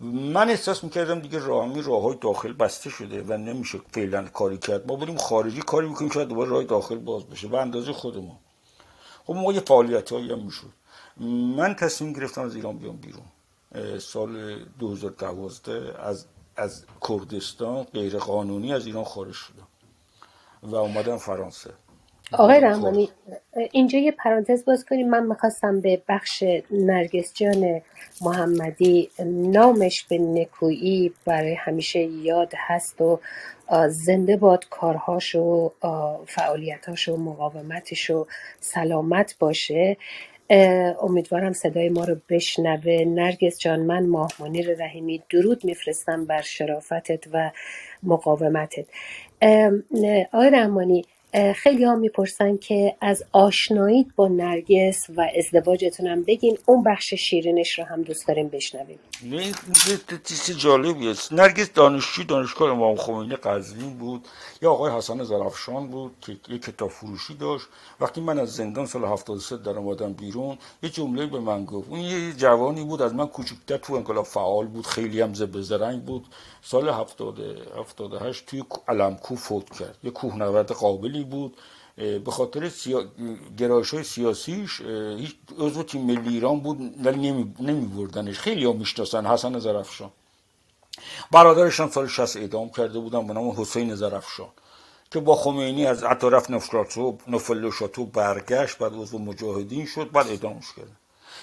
[0.00, 4.86] من احساس می‌کردم دیگه راهمی راه های داخل بسته شده و نمیشه فعلا کاری کرد.
[4.86, 8.36] ما بریم خارجی کاری می‌کنیم که دوباره راه داخل باز بشه به اندازه خودمون.
[9.24, 10.70] خب ما یه فعالیت هایی هم می‌شد.
[11.56, 13.24] من تصمیم گرفتم از ایران بیام بیرون.
[13.98, 16.26] سال 2012 از
[16.56, 19.66] از کردستان غیر قانونی از ایران خارج شدم
[20.62, 21.70] و اومدم فرانسه.
[22.32, 23.10] آقای رحمانی
[23.72, 25.10] اینجا یه پرانتز باز کنیم.
[25.10, 27.80] من می‌خواستم به بخش نرگس جان
[28.20, 33.20] محمدی نامش به نکویی برای همیشه یاد هست و
[33.88, 35.72] زنده باد کارهاش و
[36.26, 38.26] فعالیتاش و مقاومتش و
[38.60, 39.96] سلامت باشه.
[41.02, 43.04] امیدوارم صدای ما رو بشنوه.
[43.06, 47.50] نرگس جان من ماه منیر رحیمی درود میفرستم بر شرافتت و
[48.02, 48.86] مقاومتت.
[50.32, 51.04] آقای رحمانی
[51.56, 57.84] خیلی ها می‌پرسن که از آشناییت با نرگس و ازدواجتونم بگین اون بخش شیرینش رو
[57.84, 58.98] هم دوست داریم بشنویم.
[60.24, 64.28] چیز جالبی است نرگس دانشجوی دانشگاه امام خمینی قزوین بود.
[64.62, 67.66] یا آقای حسن زرفشان بود که یک کتاب فروشی داشت.
[68.00, 71.88] وقتی من از زندان سال 73 در اومدم بیرون یه جمله به من گفت.
[71.90, 76.02] اون یه جوانی بود از من کوچکتر تو انقلاب فعال بود خیلی هم زب زرنگ
[76.04, 76.26] بود.
[76.62, 77.38] سال 70
[77.78, 79.98] 78 توی علمکو فوت کرد.
[80.04, 81.56] یه کوهنورد قابلی بود
[81.96, 83.04] به خاطر سیا...
[83.58, 84.80] گرایش های سیاسیش
[85.18, 87.84] هیچ عضو تیم ملی ایران بود ولی نمی...
[87.84, 90.10] بردنش خیلی ها می‌شناسن حسن زرفشان
[91.30, 94.48] برادرش هم سال 60 اعدام کرده بودن به نام حسین زرفشان
[95.10, 96.50] که با خمینی از حتی رفت
[97.28, 100.99] نفل شاتو برگشت بعد عضو مجاهدین شد بعد اعدامش کرد.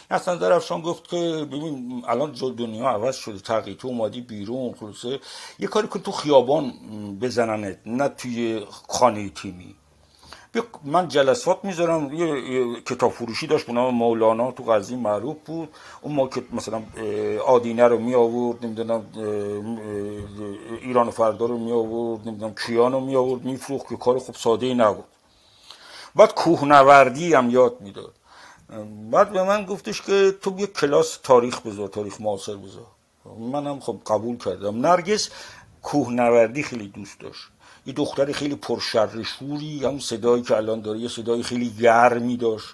[0.10, 5.20] اصلا درفشان گفت که ببین الان جو دنیا عوض شده تغییر تو اومدی بیرون خلاصه.
[5.60, 6.74] یه کاری که تو خیابان
[7.22, 9.76] بزننت نه توی خانه تیمی.
[10.84, 15.70] من جلسات می‌ذارم یه کتاب فروشی داشت به مولانا تو قضی معروف بود.
[16.02, 16.84] اون ما که مثلا
[17.46, 19.06] آدینه رو می آورد نمی‌دونم
[20.82, 24.66] ایران فردا رو می آورد نمی‌دونم کیان رو می آورد میفروخت که کار خوب ساده
[24.66, 25.06] ای نبود.
[26.16, 28.14] بعد کوهنوردی هم یاد می‌داد.
[29.12, 32.86] بعد به من گفتش که تو یه کلاس تاریخ بذار تاریخ معاصر بذار.
[33.40, 34.86] منم خب قبول کردم.
[34.86, 35.30] نرگس
[35.82, 37.48] کوهنوردی خیلی دوست داشت.
[37.86, 42.68] یه دختر خیلی پرشر شوری همون صدایی که الان داره یه صدای خیلی گرمی داشت.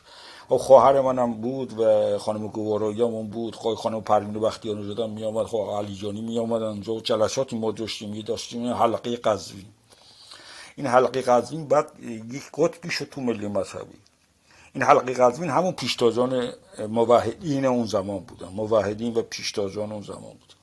[0.50, 3.56] خب خواهر منم بود و خانم گوارایی هم بود.
[3.56, 7.72] خواهی خانم پروین بختیان جدن می آمد خواه علی جانی می آمد اونجا جلساتی ما
[7.72, 9.66] داشتیم یه داشتیم حلقه قزوین.
[10.76, 11.92] این حلقه قزوین بعد
[12.34, 14.03] یک قطبی شد تو ملی مذهبی.
[14.74, 16.54] این حلقه قزوین همون پیشتازان
[16.90, 18.48] موحدین اون زمان بودن.
[18.48, 20.54] موحدین و پیشتازان اون زمان بود.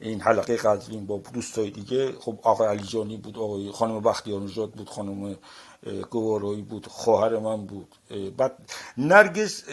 [0.00, 4.88] این حلقه قزوین با دوستای دیگه خب آقای علیجانی بود آقای خانم بختیار نژاد بود
[4.88, 5.36] خانم
[6.10, 7.94] گوارایی بود خواهر من بود.
[8.36, 8.52] بعد
[8.98, 9.64] نرگس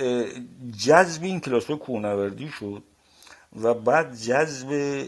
[0.85, 2.83] جذب این کلاس کوهنوردی شد
[3.61, 5.03] و بعد جذب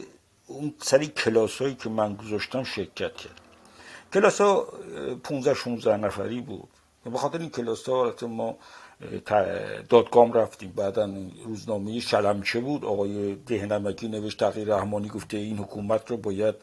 [0.47, 3.41] اون سری کلاس هایی که من گذاشتم شرکت کرد.
[4.13, 4.67] کلاس ها
[5.23, 6.69] 15 16 نفری بود.
[7.03, 8.57] به خاطر این کلاس ها ما
[9.89, 10.73] دادگام رفتیم.
[10.75, 11.09] بعدا
[11.45, 12.85] روزنامه شلمچه بود.
[12.85, 16.55] آقای دهنمکی نوشت تغییر رحمانی گفته این حکومت رو باید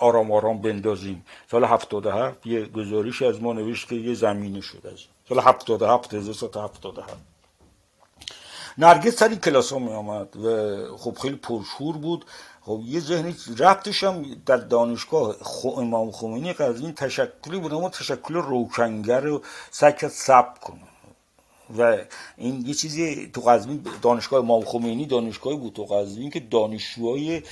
[0.00, 1.24] آرام آرام بندازیم.
[1.50, 7.16] سال 77 یه گزارش از ما نوشت که یه زمینه شد از سال 77 1977
[8.78, 12.24] نرگس سر این کلاس ها می آمد و خب خیلی پرشور بود.
[12.64, 18.34] خب یه ذهنی ربطش هم در دانشگاه خو امام خمینی قزوین تشکلی بود اما تشکل
[18.34, 20.92] روشنگر رو سعی سب کنه.
[21.78, 21.98] و
[22.36, 27.42] این یه چیزی تو قزوین دانشگاه امام خمینی دانشگاهی بود تو قزوین که دانشجوهای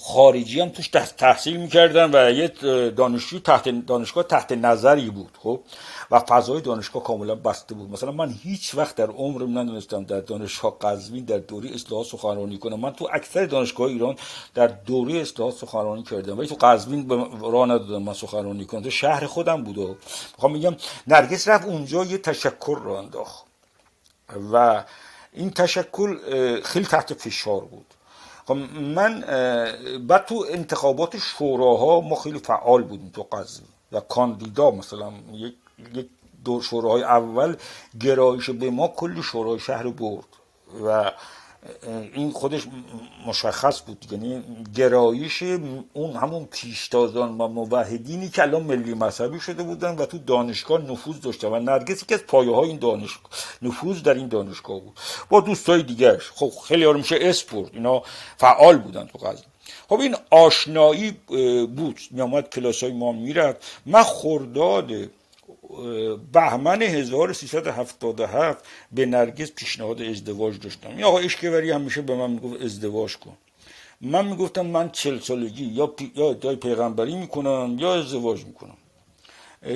[0.00, 0.88] خارجی هم توش
[1.18, 2.48] تحصیل می‌کردن و یه
[2.90, 5.60] دانشجو تحت دانشگاه تحت نظری بود خب.
[6.12, 7.90] و فضای دانشگاه کاملا بسته بود.
[7.90, 12.80] مثلا من هیچ وقت در عمرم ندونستم در دانشگاه قزوین در دوره اصلاحات سخنرانی کنم.
[12.80, 14.16] من تو اکثر دانشگاه ایران
[14.54, 16.38] در دوره اصلاحات سخنرانی کردم.
[16.38, 17.08] ولی تو قزوین
[17.40, 18.82] راه ندادم من سخنرانی کنم.
[18.82, 19.96] تو شهر خودم بود و
[20.34, 23.44] می‌خوام میگم نرگس رفت اونجا یه تشکر رو انداخت.
[24.52, 24.84] و
[25.32, 26.16] این تشکل
[26.62, 27.86] خیلی تحت فشار بود.
[28.46, 28.54] خب
[28.96, 29.20] من
[30.08, 35.54] بعد تو انتخابات شوراها ما خیلی فعال بودیم تو قضیه و کاندیدا مثلا یک
[36.44, 37.56] دو شوراهای اول
[38.00, 40.24] گرایش به ما کلی شورای شهر برد.
[40.84, 41.12] و
[42.14, 42.62] این خودش
[43.26, 44.06] مشخص بود.
[44.10, 44.42] یعنی
[44.74, 45.42] گرایش
[45.92, 51.20] اون همون پیشتازان و موحدینی که الان ملی مذهبی شده بودن و تو دانشگاه نفوذ
[51.20, 53.30] داشته و نرگس که از پایه های این دانشگاه
[53.62, 54.98] نفوذ در این دانشگاه بود.
[55.28, 58.02] با دوستای دیگرش خب خیلی ها میشه اسپورت اینا
[58.36, 59.44] فعال بودن تو قضیه.
[59.88, 61.10] خب این آشنایی
[61.76, 62.00] بود.
[62.10, 63.80] میامد کلاس های ما می‌رفت.
[63.86, 64.90] من خرداد
[66.32, 70.90] بهمن 1377 به نرگس پیشنهاد ازدواج داشتم.
[70.90, 73.36] این آقا اشکوری همیشه به من می‌گفت ازدواج کن.
[74.00, 76.12] من می‌گفتم من چل سالگی یا, پی...
[76.14, 78.76] یا ادعای پیغمبری می‌کنم یا ازدواج می‌کنم.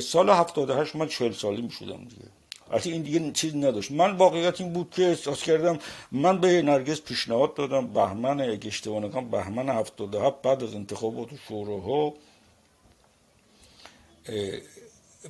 [0.00, 2.22] سال 78 من چل سالی می‌شدم دیگه.
[2.70, 3.90] اصلا این دیگه چیز نداشت.
[3.90, 5.78] من واقعیت این بود که احساس کردم
[6.12, 7.86] من به نرگس پیشنهاد دادم.
[7.86, 12.14] بهمن اگه اشتباه نکنم بهمن 77 بعد از انتخابات شوراها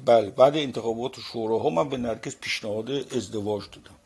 [0.04, 3.96] بله بعد انتخابات شوراها من به نرگس پیشنهاد ازدواج دادم.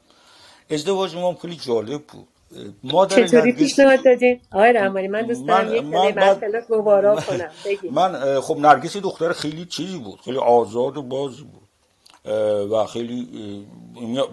[0.70, 2.28] ازدواج ما خیلی جالب بود.
[2.84, 3.58] مادر چطوری نرگس...
[3.58, 6.66] پیشنهاد دادین؟ آقای رحمانی من دوست دارم یک من بعد...
[6.68, 7.50] گوارا کنم.
[7.90, 10.20] من خب نرگس دختر خیلی چیزی بود.
[10.20, 11.69] خیلی آزاد و بازی بود.
[12.70, 13.28] و خیلی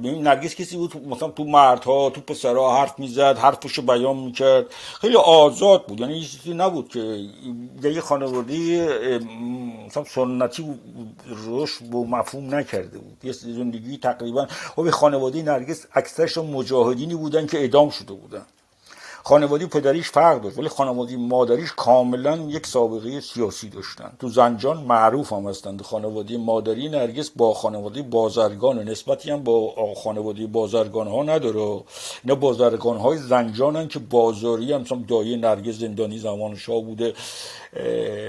[0.03, 4.65] نرگس کسی بود مثلا تو مردها تو پسرها حرف می‌زد حرفشو بیان می‌کرد.
[5.01, 5.99] خیلی آزاد بود.
[5.99, 6.99] یعنی چیزی نبود که
[7.83, 8.87] یه خانواده
[9.87, 10.65] مثلا سنتی
[11.25, 13.17] روش با مفهوم نکرده بود.
[13.23, 18.45] یه زندگی تقریبا خب خانواده نرگس اکثرش مجاهدینی بودن که اعدام شده بودن.
[19.27, 24.11] خانواده پدریش فرق داشت ولی خانواده مادریش کاملا یک سابقه سیاسی داشتن.
[24.19, 29.73] تو زنجان معروف هم هستند خانواده مادری نرگس با خانواده بازرگان نسبتی هم با
[30.03, 31.83] خانواده بازرگان ها نداره.
[32.23, 37.13] اینا بازرگان های زنجان که بازاری هم مثلا دایه نرگس زندانی زمان شاه بوده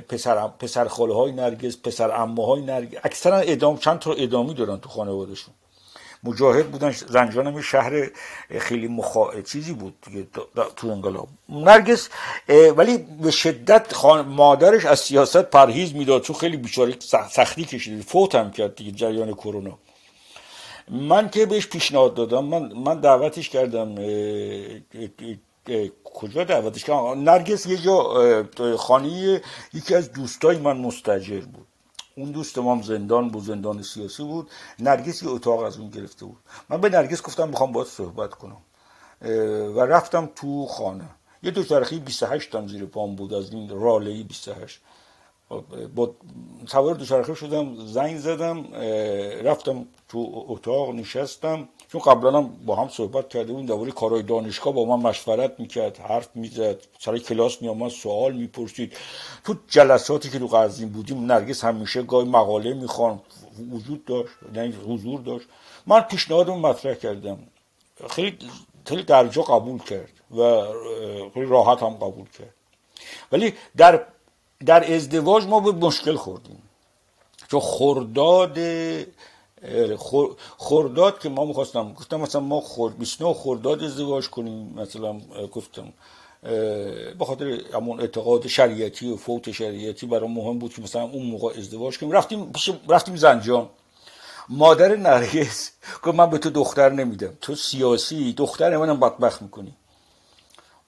[0.09, 4.77] پسر پسر خاله های نرگس پسر عمه های نرگس اکثرا ادام چند تا ادامی دارن
[4.77, 5.55] تو خانوادهشون.
[6.25, 8.11] مجاهد بودن زنجان شهر
[8.59, 9.41] خیلی مخا...
[9.41, 9.95] چیزی بود
[10.77, 11.29] تو انقلاب.
[11.49, 12.09] نرگس
[12.49, 14.27] ولی به شدت خان...
[14.27, 16.95] مادرش از سیاست پرهیز می‌داد چون خیلی بیچاره
[17.31, 19.79] سختی کشید فوت هم کرد دیگه جریان کرونا.
[20.91, 22.45] من که بهش پیشنهاد دادم.
[22.45, 23.95] من من دعوتش کردم
[26.05, 27.97] کجا دعوتش کردم؟ نرگس یه جا
[28.77, 29.41] خانی
[29.75, 31.68] یکی از دوستای من مستجر بود.
[32.19, 34.51] اون دوست ما زندان بود زندان سیاسی بود.
[34.79, 36.39] نرگس یه اتاق از اون گرفته بود.
[36.69, 38.63] من به نرگس گفتم می‌خوام باید صحبت کنم.
[39.77, 41.09] و رفتم تو خانه.
[41.43, 44.81] یه دو چرخی 28 تن زیر پام بود از این رالی 28
[45.95, 46.15] با
[46.67, 48.75] سوار دوچرخه شدم زنگ زدم
[49.45, 51.69] رفتم تو اتاق نشستم.
[51.93, 55.99] چون قبلا هم با هم صحبت کرده بودیم درباره کارهای دانشگاه با من مشورت می‌کرد
[55.99, 58.97] حرف می‌زد سر کلاس میامد سوال می‌پرسید.
[59.45, 63.21] تو جلساتی که تو قزوین بودیم نرگس همیشه گاهی مقاله می‌خوان
[63.71, 65.47] وجود داشت یعنی حضور داشت.
[65.87, 67.39] من پیشنهادم مطرح کردم.
[68.11, 68.39] خیلی
[68.87, 70.63] خیلی درجا قبول کرد و
[71.35, 72.55] خیلی راحت هم قبول کرد.
[73.33, 74.05] ولی در
[74.67, 76.63] در ازدواج ما به مشکل خوردیم.
[77.51, 78.59] چون خرداد
[80.59, 81.93] خرداد که ما می‌خواستم.
[81.93, 85.21] گفتم مثلا ما خورد 29 خرداد ازدواج کنیم مثلا
[85.53, 85.93] گفتم
[87.19, 91.59] به خاطر همون اعتقاد شریعتی و فوت شریعتی برای مهم بود که مثلا اون موقع
[91.59, 92.13] ازدواج کنیم.
[92.13, 92.53] رفتیم
[92.89, 93.69] رفتیم زنجان.
[94.49, 95.71] مادر نرگس
[96.03, 97.33] گفت من به تو دختر نمیدم.
[97.41, 99.75] تو سیاسی دختر منم بدبخت می‌کنی.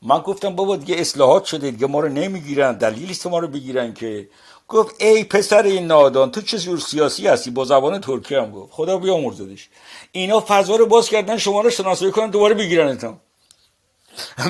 [0.02, 2.72] من گفتم بابا دیگه اصلاحات شده دیگه ما رو نمی‌گیرن.
[2.78, 4.28] دلیلی ما رو بگیرن که
[4.70, 8.72] گفت ای پسر این نادان تو چه جور سیاسی هستی؟ با زبان ترکی هم گفت.
[8.72, 9.68] خدا بیامرزدش.
[10.12, 13.20] اینا فضا رو باز کردن شما رو شناسایی کنن دوباره بگیرنتم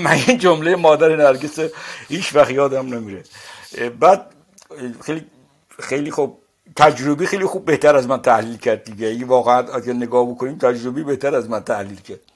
[0.04, 1.58] من این جمله مادر نرگس
[2.08, 3.22] هیچ وقت یادم نمیره.
[4.00, 4.26] بعد
[5.00, 5.26] خیلی
[5.78, 6.42] خیلی خوب
[6.76, 9.06] تجربی خیلی خوب بهتر از من تحلیل کرد دیگه.
[9.06, 12.29] این واقعا اگر نگاه بکنیم تجربی بهتر از من تحلیل کرد.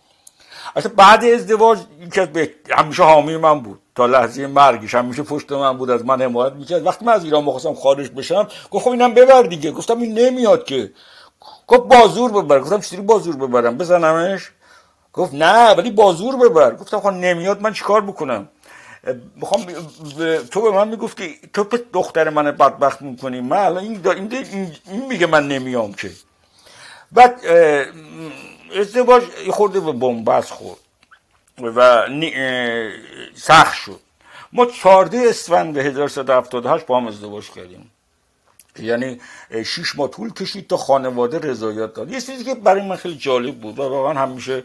[0.77, 1.79] اصلا بعد ازدواج
[2.13, 3.81] که همیشه حامی من بود.
[3.95, 6.87] تا لحظه مرگش همیشه پشت من بود از من حمایت می‌کرد.
[6.87, 9.71] وقتی من از ایران می‌خواستم خارج بشم گفت خب اینم ببر دیگه.
[9.71, 10.93] گفتم این نمیاد که.
[11.67, 12.61] گفت بازور ببر.
[12.61, 14.51] گفتم چطوری بازور ببرم؟ بزنمش؟
[15.13, 16.75] گفت نه ولی بازور ببر.
[16.75, 18.49] گفتم خب نمیاد من چیکار بکنم؟
[19.37, 19.67] می‌خوام
[20.51, 23.41] تو به من می‌گفتی تو به دختر من بدبخت می‌کنی.
[23.41, 24.01] من الان این,
[24.87, 26.11] این, میگه من نمیام که.
[27.13, 27.41] بعد
[28.75, 30.79] ازدواج خورده به بنبست خورد
[31.77, 32.09] و
[33.35, 34.01] سخت شد.
[34.53, 37.91] ما 14 اسفند 1378 با هم ازدواج کردیم.
[38.79, 39.21] یعنی
[39.67, 42.13] شیش ماه طول کشید تا خانواده رضایت داد.
[42.13, 44.65] یه چیزی که برای من خیلی جالب بود و واقعا همیشه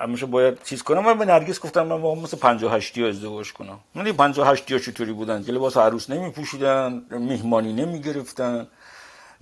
[0.00, 1.04] همیشه باید چیز کنم.
[1.04, 3.78] من به نرگس گفتم من با مثل 58 ها ازدواج کنم.
[3.94, 8.66] من 58 ها چطوری بودن؟ که لباس عروس نمی پوشیدن میهمانی نمی گرفتن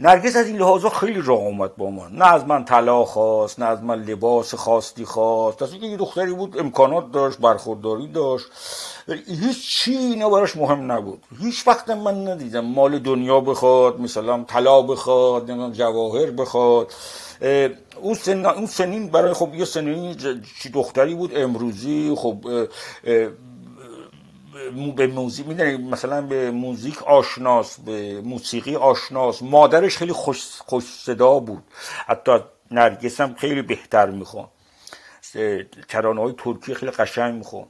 [0.03, 3.67] نرگس از این لحاظا خیلی راه اومد با من نه از من طلا خواست نه
[3.67, 5.63] از من لباس خاصی خواست.
[5.63, 8.47] از اینکه یه دختری بود امکانات داشت برخورداری داشت.
[9.27, 11.23] هیچ چی اینا براش مهم نبود.
[11.41, 16.93] هیچ وقت من ندیدم مال دنیا بخواد مثلا طلا بخواد جواهر بخواد.
[18.03, 18.47] اون, سن...
[18.47, 20.17] اون سنین برای خب یه سنین
[20.75, 22.45] دختری بود امروزی خب
[24.97, 29.43] به موزیک می‌دونی مثلا به موزیک آشناس به موسیقی آشناس.
[29.43, 31.63] مادرش خیلی خوش, خوش صدا بود.
[32.07, 32.33] حتی
[32.71, 34.49] نرگس هم خیلی بهتر می‌خوان.
[35.89, 37.67] ترانه های ترکی خیلی قشنگ می‌خوان.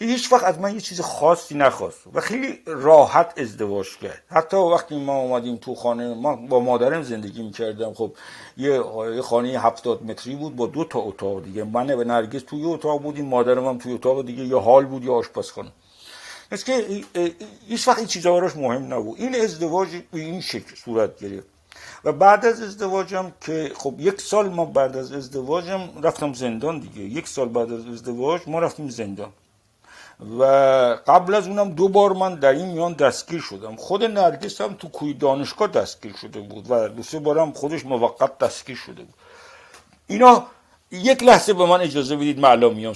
[0.00, 4.22] هیچ وقت از من یه چیز خاصی نخواست و خیلی راحت ازدواج کرد.
[4.30, 7.94] حتی وقتی ما اومدیم تو خانه ما با مادرم زندگی می‌کردم.
[7.94, 8.12] خب
[8.56, 8.82] یه
[9.22, 11.64] خانه هفتاد متری بود با دو تا اتاق دیگه.
[11.64, 14.44] من و نرگس توی اتاق بودیم مادرم هم توی اتاق دیگه.
[14.44, 15.72] یه حال بود یا آشپزخانه.
[16.52, 17.04] است که
[17.68, 21.46] هیچ وقت این چیزا براش مهم نبود این ازدواج به این شکل صورت گرفت
[22.04, 27.00] و بعد از ازدواجم که خب یک سال ما بعد از ازدواجم رفتم زندان دیگه
[27.00, 29.32] یک سال بعد از ازدواج ما رفتیم زندان
[30.38, 30.44] و
[31.06, 34.88] قبل از اونم دو بار من در این میان دستگیر شدم خود نرگس هم تو
[34.88, 39.14] کوی دانشگاه دستگیر شده بود و دو سه بارم خودش موقت دستگیر شده بود
[40.06, 40.46] اینا
[40.90, 42.94] یک لحظه به من اجازه بدید معلوم میام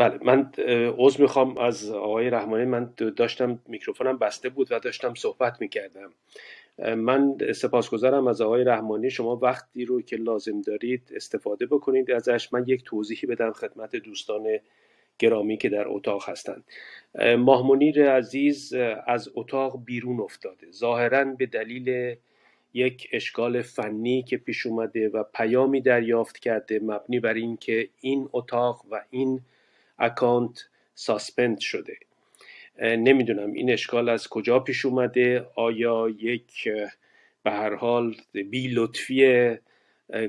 [0.00, 0.50] بله من
[0.98, 6.10] عذر می‌خوام از آقای رحمانی من داشتم میکروفونم بسته بود و داشتم صحبت می‌کردم.
[6.94, 9.10] من سپاسگزارم از آقای رحمانی.
[9.10, 12.52] شما وقتی رو که لازم دارید استفاده بکنید ازش.
[12.52, 14.58] من یک توضیحی بدم خدمت دوستان
[15.18, 16.64] گرامی که در اتاق هستند.
[17.38, 18.74] ماهمنیر عزیز
[19.06, 20.70] از اتاق بیرون افتاده.
[20.72, 22.16] ظاهرا به دلیل
[22.74, 28.28] یک اشکال فنی که پیش اومده و پیامی دریافت کرده مبنی بر این که این
[28.32, 29.40] اتاق و این
[30.00, 31.96] account suspend شده.
[32.82, 35.46] نمی‌دونم این اشکال از کجا پیش اومده.
[35.54, 36.68] آیا یک
[37.42, 39.56] به هر حال بی لطفی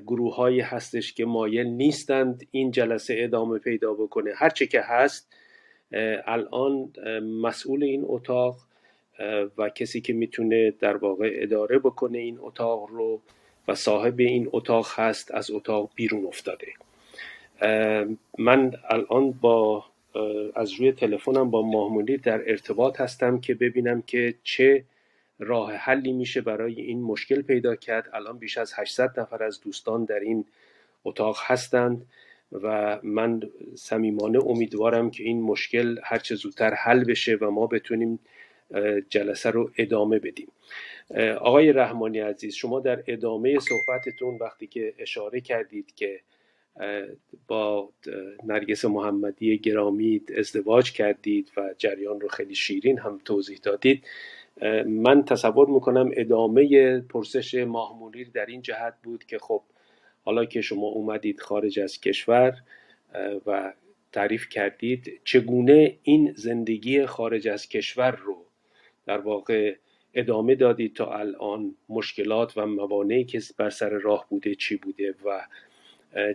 [0.05, 5.34] گروه هایی هستش که مایل نیستند این جلسه ادامه پیدا بکنه؟ هرچه که هست
[6.26, 6.93] الان
[7.41, 8.57] مسئول این اتاق
[9.57, 13.22] و کسی که می‌تونه در واقع اداره بکنه این اتاق رو
[13.67, 16.67] و صاحب این اتاق هست از اتاق بیرون افتاده.
[18.38, 19.86] من الان با
[20.55, 24.84] از روی تلفنم با ماهمونی در ارتباط هستم که ببینم که چه
[25.39, 28.09] راه حلی میشه برای این مشکل پیدا کرد.
[28.14, 30.45] الان بیش از 800 نفر از دوستان در این
[31.05, 32.05] اتاق هستند
[32.51, 33.41] و من
[33.76, 38.20] صمیمانه امیدوارم که این مشکل هرچه زودتر حل بشه و ما بتونیم
[39.09, 40.47] جلسه رو ادامه بدیم.
[41.39, 46.20] آقای رحمانی عزیز شما در ادامه صحبتتون وقتی که اشاره کردید که
[47.47, 47.89] با
[48.43, 54.03] نرگس محمدی گرامی ازدواج کردید و جریان رو خیلی شیرین هم توضیح دادید.
[54.86, 59.61] من تصور می‌کنم ادامه پرسش ماهمونیر در این جهت بود که خب
[60.24, 62.53] حالا که شما اومدید خارج از کشور
[63.45, 63.74] و
[64.11, 68.45] تعریف کردید چگونه این زندگی خارج از کشور رو
[69.05, 69.76] در واقع
[70.13, 75.41] ادامه دادید تا الان مشکلات و موانعی که بر سر راه بوده چی بوده و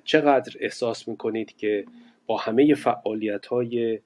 [0.04, 1.84] چقدر احساس می‌کنید که
[2.26, 3.98] با همه فعالیت های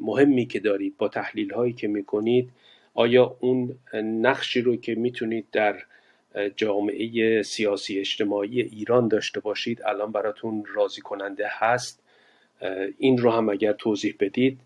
[0.00, 2.50] مهمی که دارید با تحلیل هایی که می‌کنید
[2.94, 5.76] آیا اون نقشی رو که می‌تونید در
[6.56, 12.02] جامعه سیاسی اجتماعی ایران داشته باشید الان براتون راضی کننده هست
[12.98, 14.60] این رو هم اگر توضیح بدید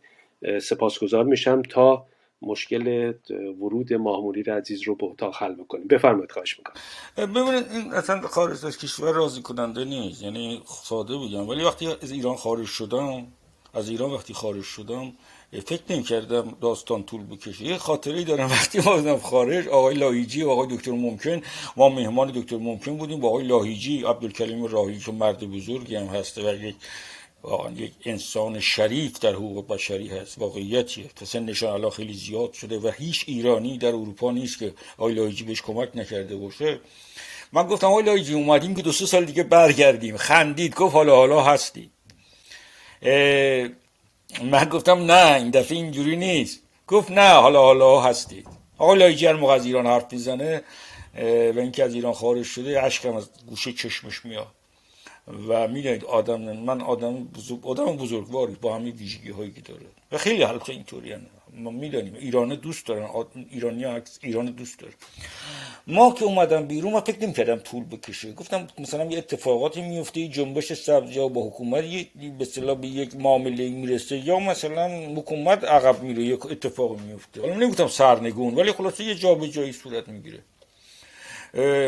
[0.61, 2.06] سپاسگزار میشم تا
[2.43, 3.12] مشکل
[3.61, 5.86] ورود ماهموری عزیز رو به اتاق حل بکنیم.
[5.86, 7.34] بفرمایید خواهش می‌کنم.
[7.34, 10.22] ببینید این اصلا خارج از کشور راضی کننده نیست.
[10.22, 11.49] یعنی ساده بگم.
[11.49, 13.26] ولی وقتی از ایران خارج شدم
[13.74, 15.12] از ایران وقتی خارج شدم
[15.53, 17.64] فکر نمی کردم داستان طول بکشه.
[17.64, 21.41] یه خاطره دارم وقتی ما خارج آقای لاهیجی و آقای دکتر ممکن
[21.76, 26.51] ما مهمان دکتر ممکن بودیم با آقای لاهیجی عبدالکریم راهی که مرد بزرگی هم هسته
[26.51, 26.76] و یک
[27.43, 31.05] واقعا یک انسان شریف در حقوق بشری هست واقعیتیه.
[31.16, 35.45] تا سنشان الان خیلی زیاد شده و هیچ ایرانی در اروپا نیست که آقای لایجی
[35.45, 36.80] بهش کمک نکرده باشه.
[37.53, 40.16] من گفتم آقای لایجی اومدیم که دو سه سال دیگه برگردیم.
[40.16, 41.91] خندید گفت حالا حالا هستی.
[44.43, 46.61] من گفتم نه این دفعه اینجوری نیست.
[46.86, 48.47] گفت نه حالا حالا هستید.
[48.78, 50.62] آقای لایجی هر موقع از ایران حرف می‌زنه
[51.55, 54.47] و اینکه از ایران خارج شده اشکم از گوشه چشمش میاد.
[55.48, 59.86] و می‌دونید آدم من آدم بزرگ آدم بزرگواری با همین ویژگی هایی که داره.
[60.12, 61.14] و خیلی حلقه اینطوری
[61.54, 63.08] ما می‌دانیم ایران دوست دارن
[63.50, 63.84] ایرانی
[64.22, 64.92] ایران دوست داره.
[65.86, 68.32] ما که اومدم بیرون ما فکر نمی‌کردم طول بکشه.
[68.32, 72.06] گفتم مثلا یه اتفاقاتی میفته جنبش سبز یا با حکومت به
[72.40, 77.88] اصطلاح به یک معامله می‌رسه یا مثلا حکومت عقب میره یک اتفاقی میفته حالا نمی‌گفتم
[77.88, 80.38] سرنگون ولی خلاصه یه جا به جایی صورت می‌گیره.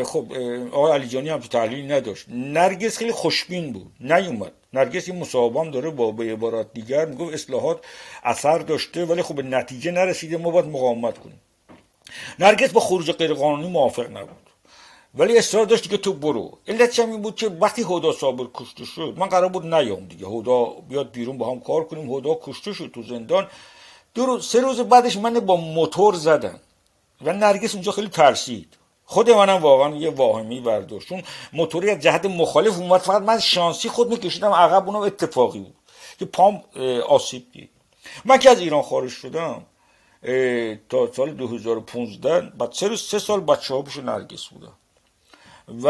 [0.05, 0.25] خب
[0.71, 2.25] آقای علیجانی هم تحلیل نداشت.
[2.29, 3.91] نرگس خیلی خوشبین بود.
[3.99, 4.51] نیومد.
[4.73, 7.79] نرگس این مصاحبه هم داره با به عبارات دیگر می‌گفت اصلاحات
[8.23, 10.37] اثر داشته ولی خب به نتیجه نرسیده.
[10.37, 11.41] ما باید مقاومت کنیم.
[12.39, 14.49] نرگس با خروج غیرقانونی موافق نبود.
[15.15, 16.57] ولی اصرار داشت که تو برو.
[16.67, 20.27] علتش این بود که وقتی هدا صابر کشته شد من قرار بود نیام دیگه.
[20.27, 22.13] هدا بیاد بیرون با هم کار کنیم.
[22.13, 23.47] هدا کشته شد تو زندان.
[24.13, 26.59] دو روز سه روز بعدش من با موتور زدن
[27.21, 28.77] و نرگس اونجا خیلی ترسید.
[29.13, 33.89] خود منم واقعا یه واهمی برداشت چون موتوری از جهت مخالف اومد فقط من شانسی
[33.89, 35.75] خود میکشیدم عقب اونم اتفاقی بود
[36.19, 36.63] که پام
[37.07, 37.69] آسیب دید.
[38.25, 39.65] من که از ایران خارج شدم
[40.89, 44.77] تا سال 2015 بعد سه, سه سال بچه ها نرگس بودم.
[45.83, 45.87] و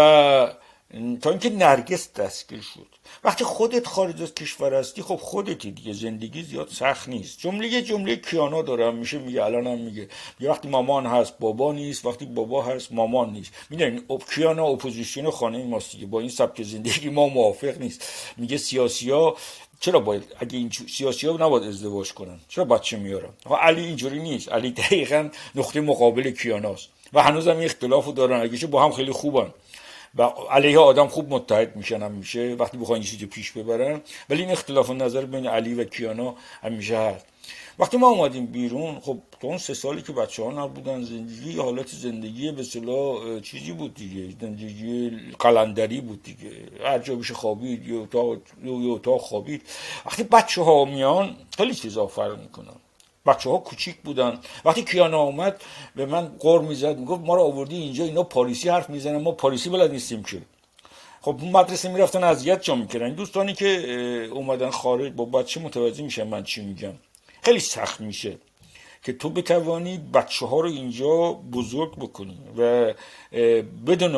[1.21, 2.92] تا اینکه نرگس دستگیر شد.
[3.23, 5.93] وقتی خودت خارج از کشور هستی خب خودتی دیگه.
[5.93, 7.39] زندگی زیاد سخت نیست.
[7.39, 8.95] جمله یه جمله کیانا دارم.
[8.95, 10.07] میشه میگه الان هم میگه.
[10.39, 12.05] یه وقتی مامان هست بابا نیست.
[12.05, 13.51] وقتی بابا هست مامان نیست.
[13.69, 14.01] می‌دونین
[14.35, 16.05] کیانا اپوزیسیون خانه ماست دیگه.
[16.05, 18.07] با این سبک زندگی ما موافق نیست.
[18.37, 19.37] میگه سیاسی ها
[19.79, 23.29] چرا باید اگه این سیاسی ها نباید ازدواج کنن؟ چرا بچه میارن؟
[23.61, 24.51] علی اینجوری نیست.
[24.51, 26.89] علی دقیقا نقطه مقابل کیاناست.
[27.13, 28.41] و هنوز هم اختلاف دارن.
[28.41, 29.53] اگه با هم خیلی خوبن.
[30.15, 34.01] و علیه آدم خوب متحد میشن میشه وقتی بخواین چیزی پیش ببرن.
[34.29, 37.25] ولی این اختلاف نظر بین علی و کیانا همیشه هست.
[37.79, 41.87] وقتی ما اومدیم بیرون خب تو اون سه سالی که بچه ها نبودن زندگی حالت
[41.87, 44.35] زندگی به صلاح چیزی بود دیگه.
[44.41, 46.51] زندگی قلندری بود دیگه.
[46.83, 49.61] هر جا بشه خوابید یه اتاق, یه اتاق خوابید.
[50.05, 52.75] وقتی بچه ها میان خیلی چیزا فرق می‌کنن
[53.25, 54.39] بچه ها کوچیک بودن.
[54.65, 55.61] وقتی کیانا اومد
[55.95, 59.69] به من قر می‌زد می‌گفت ما رو آوردی اینجا اینا پاریسی حرف می‌زنن ما پاریسی
[59.69, 60.41] بلد نیستیم که.
[61.21, 63.13] خب مدرسه می‌رفتن اذیت جا می‌کردن.
[63.13, 63.67] دوستانی که
[64.31, 66.93] اومدن خارج با بچه متوجه میشن من چی میگم.
[67.41, 68.37] خیلی سخت میشه
[69.03, 72.93] که تو بتوانی بچه ها رو اینجا بزرگ بکنی و
[73.87, 74.17] بدون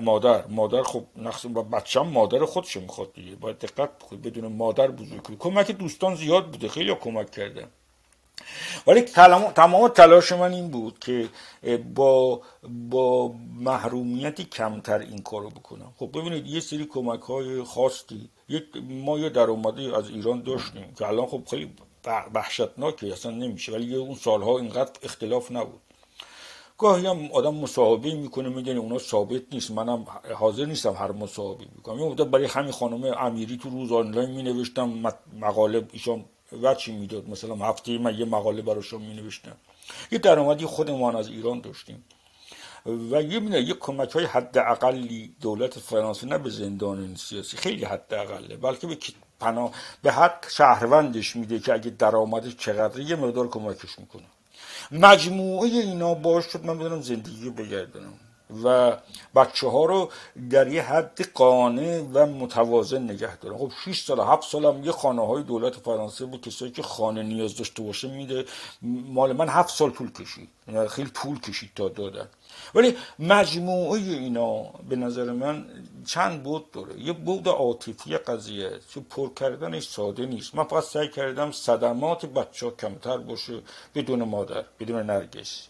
[0.00, 0.46] مادر.
[0.46, 3.36] مادر خب نقص و بچه هم مادر خودش می‌خواد دیگه.
[3.36, 6.68] باید دقت بکنی بدون مادر بزرگ کنی کمک دوستان زیاد بوده.
[6.68, 7.68] خیلی کمک کردن.
[8.86, 9.00] ولی
[9.54, 11.28] تمام تلاش من این بود که
[11.94, 12.42] با
[12.88, 15.92] با محرومیتی کمتر این کارو بکنم.
[15.98, 18.28] خب ببینید یه سری کمک های خاصی
[18.90, 21.70] ما یه درآمدی از ایران داشتیم که الان خب خیلی
[22.34, 23.72] وحشتناکه اصلا نمیشه.
[23.72, 25.80] ولی اون سالها اینقدر اختلاف نبود.
[26.78, 31.98] گاهی هم آدم مصاحبه می‌کنه می‌دونی اونا ثابت نیست منم حاضر نیستم هر مصاحبه بکنم.
[31.98, 36.24] یه برای همین خانم امیری تو روز آنلاین می نوشتم مقاله ایشان
[36.62, 39.56] وچی می‌داد؟ مثلا هفته من یه مقاله براشون می نوشتم
[40.12, 42.04] یه درآمدی خودمان از ایران داشتیم.
[42.86, 47.84] و یه مینه یه کمک های حد اقلی دولت فرانسه نه به زندان سیاسی خیلی
[47.84, 48.98] حد اقله بلکه به
[49.40, 54.22] پناه به حد شهروندش میده که اگه درآمدش چقدر یه مقدار کمکش می‌کنه.
[54.90, 58.12] مجموعه اینا باش شد من بدونم زندگی بگردنم
[58.64, 58.96] و
[59.34, 60.10] بچه ها رو
[60.50, 63.58] در یه حد قانع و متوازن نگه دارن.
[63.58, 67.22] خب 6 سال 7 سال هم یه خانه های دولت فرانسه بود کسایی که خانه
[67.22, 68.44] نیاز داشته باشه میده.
[68.82, 70.48] مال من 7 سال طول کشید.
[70.68, 72.28] یعنی خیلی طول کشید تا دادن.
[72.74, 75.66] ولی مجموعه اینا به نظر من
[76.06, 78.70] چند بود داره؟ یه بود عاطفی قضیه.
[78.94, 80.54] چه پر کردنش ساده نیست.
[80.54, 83.60] من فقط سعی کردم صدمات بچه ها کمتر باشه
[83.94, 85.68] بدون مادر بدون نرگس.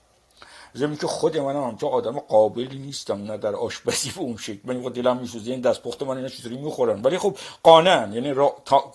[0.75, 4.59] زمین که خود منم همچه آدم قابلی نیستم نه در آشپزی به اون شکل.
[4.65, 7.03] من دلم میسوزه این دستپخت من اینا چطوری می‌خورن.
[7.03, 8.57] ولی خب قانن یعنی را...
[8.65, 8.85] تا...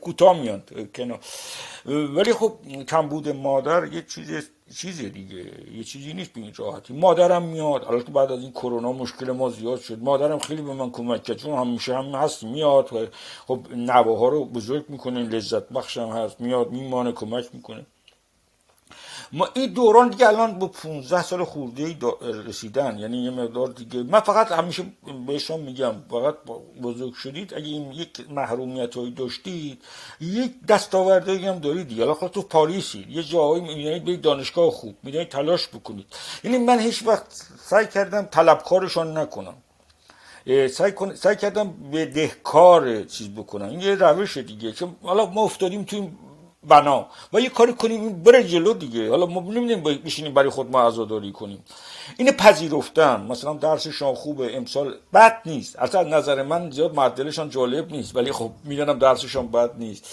[0.00, 0.72] کوتاه میاد
[1.86, 2.52] ولی خب
[2.88, 5.44] کمبود مادر یه چیز چیزی دیگه.
[5.72, 6.94] یه چیزی نیست به این راحتی.
[6.94, 7.84] مادرم میاد.
[7.84, 9.98] البته بعد از این کرونا مشکل ما زیاد شد.
[10.02, 11.36] مادرم خیلی به من کمک کرد.
[11.36, 12.92] چون همیشه هم هست میاد.
[12.92, 13.06] و
[13.46, 16.40] خب نواها رو بزرگ می‌کنه لذت بخشم هست.
[16.40, 17.86] میاد میمانه کمک می‌کنه.
[19.32, 21.96] ما این دوران دیگه الان با 15 سال خورده
[22.46, 22.98] رسیدن.
[22.98, 24.84] یعنی یه مقدار دیگه من فقط همیشه
[25.26, 26.34] بهشون میگم فقط
[26.82, 27.54] بزرگ شدید.
[27.54, 29.82] اگه این یک محرومیت هایی داشتید
[30.20, 32.02] یک دستاوردهایی هم دارید دیگه.
[32.02, 36.06] الان تو پاریسی یه جایی می‌بینید به دانشگاه خوب می‌دونید تلاش بکنید.
[36.44, 39.54] یعنی من هیچ وقت سعی کردم طلبکارشان نکنم.
[40.70, 43.68] سعی, سعی کردم به دهکار چیز بکنم.
[43.68, 44.72] این یه روش دیگه.
[44.72, 46.08] که حالا ما افتادیم تو
[46.68, 47.06] بنا.
[47.32, 49.10] و یه کاری کنیم بره جلو دیگه.
[49.10, 51.64] حالا ما نمی‌دونیم بشینیم برای خود ما عزاداری کنیم.
[52.16, 53.20] اینه پذیرفتن.
[53.20, 55.78] مثلا درسشان خوبه امسال بد نیست.
[55.78, 58.16] اصلا نظر من زیاد معدلشان جالب نیست.
[58.16, 60.04] ولی خب می‌دونم درسشان بد نیست.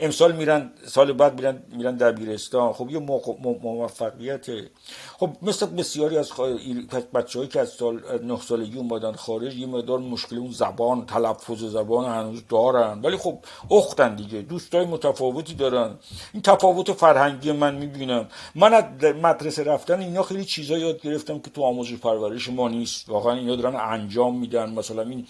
[0.00, 2.72] امسال میرن سال بعد میرن میرن دبیرستان.
[2.72, 2.98] خب یه
[3.62, 4.46] موفقیت.
[5.18, 6.32] خب مثل بسیاری از
[7.14, 12.04] بچه‌هایی که از سال نه سالگی اومدن خارج یه مقدار مشکل اون زبان تلفظ زبان
[12.04, 13.00] هنوز دارن.
[13.02, 13.38] ولی خب
[13.70, 14.42] اختن دیگه.
[14.42, 15.94] دوستای متفاوتی دارن.
[16.32, 18.28] این تفاوت فرهنگی من می‌بینم.
[18.54, 18.84] من از
[19.22, 23.08] مدرسه رفتن اینا خیلی چیزا یاد گرفتم که تو آموزش پرورش ما نیست.
[23.08, 24.70] واقعا اینا دارن انجام میدن.
[24.70, 25.26] مثلا این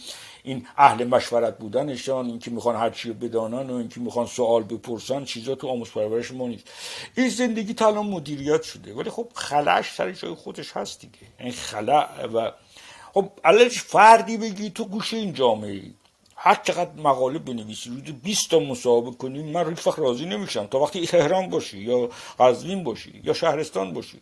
[0.46, 5.54] این اهل مشورت بودنشان اینکه می‌خوان هر چی بدانن و اینکه می‌خوان سوال بپرسن چیزا
[5.54, 6.64] تو آموز پرورش ما نیست.
[7.16, 11.18] این زندگی تا مدیریت شده ولی خب خلعش سر جای خودش هست دیگه.
[11.40, 12.50] این خلع و
[13.14, 15.70] خب علش فردی بگی تو گوش این جامعه.
[15.70, 15.94] ای
[16.36, 20.66] هر چقدر مقاله بنویسی روزی 20 تا مصاحبه کنی من هیچ وقت راضی نمیشم.
[20.66, 24.20] تا وقتی تهران باشی یا قزوین باشی یا شهرستان باشی.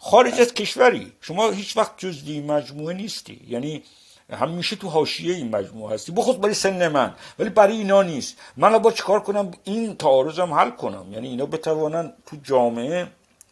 [0.00, 1.12] خارج از کشوری.
[1.20, 3.40] شما هیچ وقت جزدی مجموعه نیستی.
[3.48, 3.82] یعنی
[4.30, 6.12] همیشه تو حاشیه این مجموعه هستی.
[6.12, 7.14] بخود برای سن من.
[7.38, 8.36] ولی برای اینا نیست.
[8.56, 11.12] من با چیکار کنم؟ این تعارضم حل کنم.
[11.12, 13.08] یعنی اینا بتوانن تو جامعه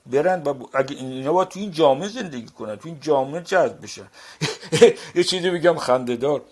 [0.07, 4.09] برن و اگه اینا باید تو این جامعه زندگی کنن تو این جامعه جذب بشن.
[5.15, 6.43] یه چیزی بگم خندهدار.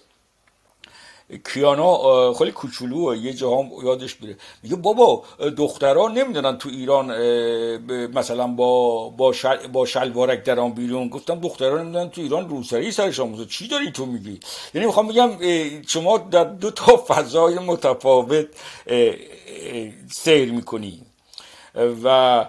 [1.39, 4.37] کیانا خیلی کوچولو یه جا یادش میره.
[4.63, 5.23] میگه بابا
[5.57, 7.07] دخترها نمی‌دونن تو ایران
[8.15, 11.09] مثلا با با, شل با شلوارک دران بیرون.
[11.09, 14.41] گفتم دخترها نمی‌دونن تو ایران روسری سرشان چی داری تو میگی؟
[14.75, 15.31] یعنی می‌خوام بگم
[15.87, 18.47] شما در دو تا فضای متفاوت
[20.13, 21.03] سیر می‌کنی.
[22.05, 22.47] و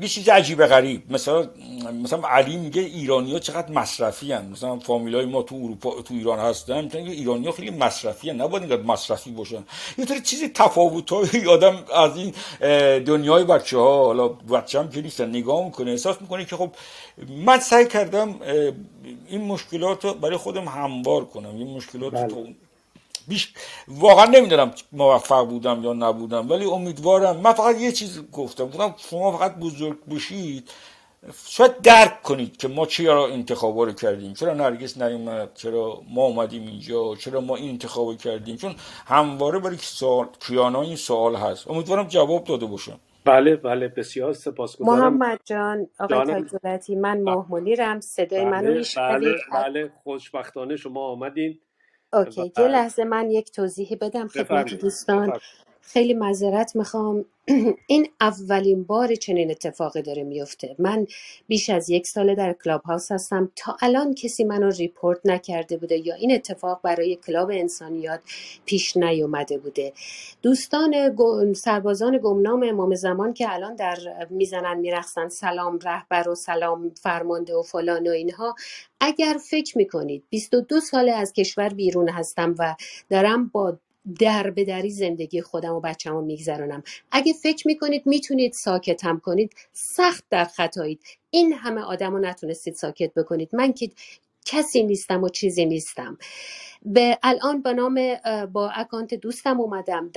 [0.00, 1.12] یه چیز عجیب غریب.
[1.12, 1.50] مثلا
[2.02, 4.46] مثلا علی میگه ایرانی ها چقدر مصرفی هن.
[4.46, 6.84] مثلا فامیل های ما تو اروپا تو ایران هستن.
[6.84, 8.40] میگه ایرانی ها خیلی مصرفی هن.
[8.40, 9.64] نباید اینقدر مصرفی باشن.
[9.98, 12.34] یه طور چیزی تفاوت های آدم از این
[12.98, 15.28] دنیای بچه ها حالا بچه هم که نیستن.
[15.28, 15.90] نگاه می‌کنه.
[15.90, 16.70] احساس می‌کنه که خب
[17.28, 18.34] من سعی کردم
[19.28, 21.56] این مشکلات رو برای خودم هموار کنم.
[21.56, 22.54] این مشکلات بله.
[23.28, 23.54] بیش
[23.88, 27.36] واقعا نمی‌دونم موفق بودم یا نبودم ولی امیدوارم.
[27.36, 30.70] من فقط یه چیز گفتم گفتم شما فقط بزرگ باشید
[31.48, 36.66] شاید درک کنید که ما چرا انتخابا رو کردیم چرا نرگس نیومد چرا ما اومدیم
[36.68, 38.56] اینجا چرا ما این انتخاب کردیم.
[38.56, 38.76] چون
[39.06, 41.70] همواره برای سوال کیانا این سوال هست.
[41.70, 45.00] امیدوارم جواب داده باشم بله بله بسیار سپاسگزارم.
[45.00, 47.46] محمد جان آقای تاجولاتی من ماه
[48.00, 51.60] صدای بله منو بله بله خوشبختانه شما آمدین.
[52.12, 54.28] okay یه لحظه من یک توضیحی بدم.
[54.28, 55.32] خدمت دوستان.
[55.92, 57.24] خیلی معذرت می‌خوام.
[57.86, 60.76] این اولین بار چنین اتفاقی داره میفته.
[60.78, 61.06] من
[61.46, 63.52] بیش از یک ساله در Clubhouse هستم.
[63.56, 68.20] تا الان کسی منو report نکرده بوده یا این اتفاق برای club انسانیات
[68.66, 69.92] پیش نیومده بوده.
[70.42, 71.16] دوستان
[71.54, 73.98] سربازان گمنام امام زمان که الان در
[74.30, 78.54] می‌زنن می‌رقصن سلام رهبر و سلام فرمانده و فلان و اینها
[79.00, 82.74] اگر فکر می‌کنید 22 ساله از کشور بیرون هستم و
[83.10, 83.78] دارم با
[84.20, 89.52] در به دری زندگی خودم و بچم رو میگذرانم اگه فکر می‌کنید می‌تونید ساکتم کنید
[89.72, 91.00] سخت در خطایید.
[91.30, 93.50] این همه آدم رو نتونستید ساکت بکنید.
[93.52, 93.90] من که
[94.48, 96.18] کسی نیستم و چیزی نیستم.
[96.82, 98.16] به الان به نام
[98.52, 100.10] با اکانت دوستم اومدم.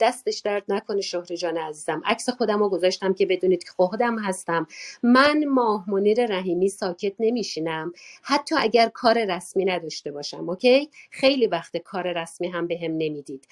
[0.00, 2.02] دستش درد نکنه شهر جان عزیزم.
[2.04, 4.66] عکس خودم رو گذاشتم که بدونید که خودم هستم.
[5.02, 7.92] من ماه منیر رحیمی ساکت نمیشینم.
[8.22, 13.48] حتی اگر کار رسمی نداشته باشم اوکی؟ خیلی وقت کار رسمی هم به هم نمی‌دید.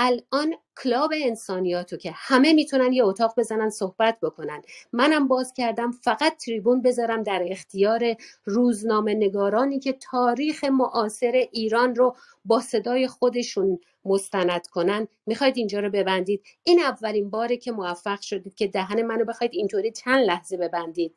[0.00, 4.62] الان کلاب انسانیاتو که همه می‌تونن یه اتاق بزنن صحبت بکنن.
[4.92, 12.16] منم باز کردم فقط تریبون بذارم در اختیار روزنامه نگارانی که تاریخ معاصر ایران رو
[12.44, 15.08] با صدای خودشون مستند کنن.
[15.26, 16.42] می‌خواید اینجا رو ببندید.
[16.64, 21.14] این اولین باره که موفق شدید که دهن منو بخواید اینطوری چند لحظه ببندید.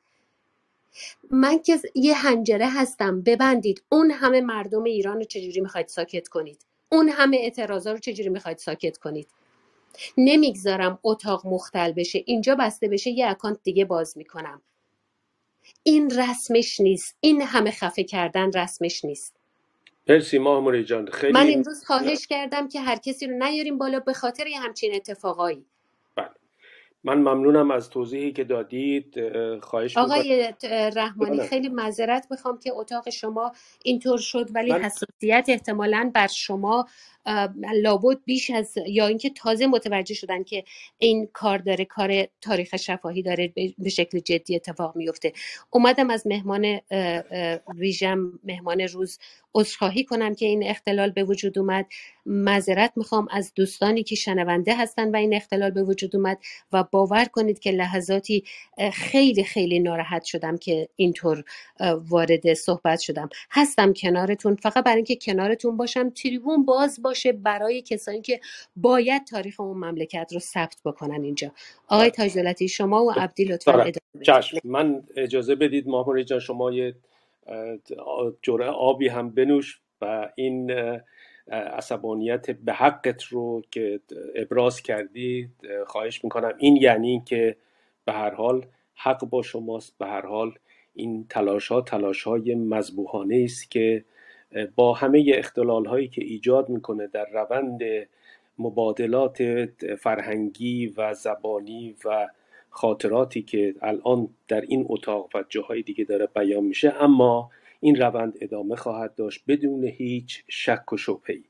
[1.31, 3.21] من که یه هنجره هستم.
[3.21, 3.83] ببندید.
[3.89, 8.57] اون همه مردم ایران رو چجوری می‌خواید ساکت کنید؟ اون همه اعتراضا رو چجوری می‌خواید
[8.57, 9.27] ساکت کنید؟
[10.17, 14.61] نمی‌گذارم اتاق مختل بشه اینجا بسته بشه یه اکانت دیگه باز می‌کنم.
[15.83, 17.17] این رسمش نیست.
[17.21, 19.35] این همه خفه کردن رسمش نیست.
[20.09, 21.07] مرسی ماهموری جان.
[21.11, 24.95] خیلی من امروز خواهش کردم که هر کسی رو نیاریم بالا به خاطر یه همچین
[24.95, 25.65] اتفاقایی.
[27.03, 29.15] من ممنونم از توضیحی که دادید
[29.59, 30.53] خواهش آقای
[30.95, 33.51] رحمانی خیلی معذرت می‌خوام که اتاق شما
[33.83, 36.87] اینطور شد ولی حساسیت احتمالا بر شما
[37.75, 40.63] لابد بیش از یا اینکه تازه متوجه شدن که
[40.97, 45.33] این کار داره کار تاریخ شفاهی داره به شکل جدی اتفاق میفته.
[45.69, 46.79] اومدم از مهمان
[47.75, 49.19] ویژم مهمان روز
[49.55, 51.85] عذرخواهی کنم که این اختلال به وجود اومد.
[52.25, 56.37] معذرت می‌خوام از دوستانی که شنونده هستن و این اختلال به وجود اومد
[56.71, 58.43] و باور کنید که لحظاتی
[58.93, 61.43] خیلی خیلی ناراحت شدم که اینطور
[62.09, 63.29] وارد صحبت شدم.
[63.51, 64.55] هستم کنارتون.
[64.55, 68.39] فقط برای اینکه کنارتون باشم تریبون باز باشه برای کسانی که
[68.75, 71.51] باید تاریخ اون مملکت رو ثبت بکنن اینجا.
[71.87, 72.53] آقای بله.
[72.53, 76.95] تاج شما و عبدی لطفا ادامه من اجازه بدید ماهوری جان شما یه
[78.41, 80.71] جرعه آبی هم بنوش و این
[81.51, 83.99] عصبانیت به حقت رو که
[84.35, 85.49] ابراز کردی
[85.85, 86.53] خواهش می‌کنم.
[86.57, 87.57] این یعنی که
[88.05, 88.65] به هر حال
[88.95, 89.97] حق با شماست.
[89.97, 90.53] به هر حال
[90.93, 94.05] این تلاش ها تلاش های مذبوحانه است که
[94.75, 97.81] با همه اختلال هایی که ایجاد می‌کنه در روند
[98.59, 99.65] مبادلات
[99.99, 102.27] فرهنگی و زبانی و
[102.69, 107.49] خاطراتی که الان در این اتاق و جاهای دیگه داره بیان میشه اما
[107.79, 111.43] این روند ادامه خواهد داشت بدون هیچ شک و شبهی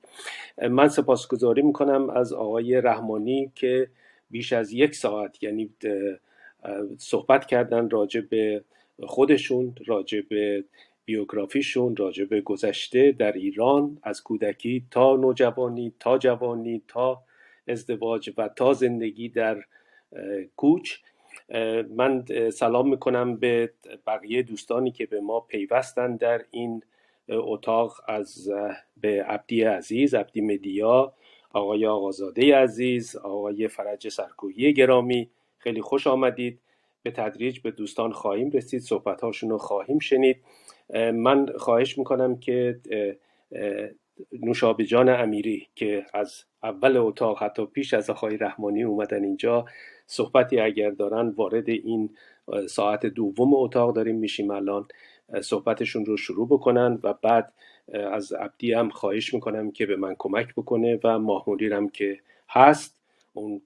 [0.69, 3.87] من سپاسگزاری می‌کنم از آقای رحمانی که
[4.31, 5.69] بیش از یک ساعت یعنی
[6.97, 8.63] صحبت کردن راجع به
[9.03, 10.63] خودشون راجع به
[11.11, 17.23] بیوگرافیشون راجع به گذشته در ایران از کودکی تا نوجوانی تا جوانی تا
[17.67, 19.63] ازدواج و تا زندگی در
[20.55, 20.97] کوچ.
[21.89, 23.73] من سلام می‌کنم به
[24.07, 26.83] بقیه دوستانی که به ما پیوستن در این
[27.29, 28.49] اتاق از
[28.97, 31.13] به عبدی عزیز عبدی مدیا
[31.53, 35.29] آقای آقازاده عزیز آقای فرج سرکوهی گرامی.
[35.57, 36.59] خیلی خوش آمدید.
[37.03, 38.81] به تدریج به دوستان خواهیم رسید.
[38.81, 40.37] صحبت هاشون رو خواهیم شنید.
[41.13, 42.79] من خواهش می‌کنم که
[44.41, 49.65] نوشابه جان امیری که از اول اتاق حتی پیش از آقای رحمانی اومدن اینجا
[50.05, 52.09] صحبتی اگر دارن وارد این
[52.69, 54.87] ساعت دوم اتاق داریم میشیم الان
[55.41, 57.53] صحبتشون رو شروع بکنن و بعد
[57.93, 62.19] از عبدی هم خواهش می‌کنم که به من کمک بکنه و ماهمولیرم که
[62.49, 62.97] هست
[63.33, 63.61] اون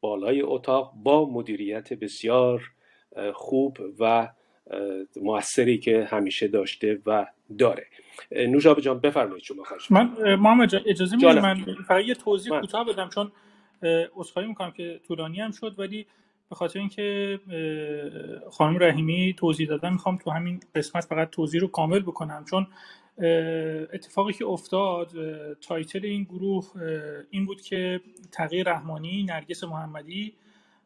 [0.00, 2.62] بالای اتاق با مدیریت بسیار
[3.34, 4.28] خوب و
[5.22, 7.26] موثری که همیشه داشته و
[7.58, 7.86] داره.
[8.32, 13.08] نوشابه جان بفرمایید شما خواهش من محمد اجازه می‌دید من فقط یه توضیح کوتاه بدم
[13.08, 13.32] چون
[14.16, 16.06] عذرخواهی می‌کنم که طولانی هم شد ولی
[16.48, 17.40] به خاطر اینکه
[18.50, 22.66] خانم رحیمی توضیح دادن می‌خوام تو همین قسمت فقط توضیح رو کامل بکنم چون
[23.92, 25.12] اتفاقی که افتاد
[25.60, 26.64] تایتل این گروه
[27.30, 28.00] این بود که
[28.32, 30.32] تغییر رحمانی نرگس محمدی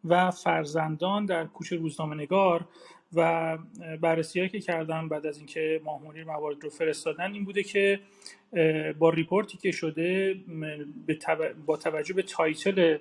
[0.05, 2.69] و فرزندان در کوچه روزنامه نگار
[3.15, 3.59] و
[4.01, 8.01] بررسی که کردم بعد از اینکه ماهمونی موارد رو فرستادن این بوده که
[8.99, 10.37] با report ی که شده
[11.67, 12.99] با توجه به title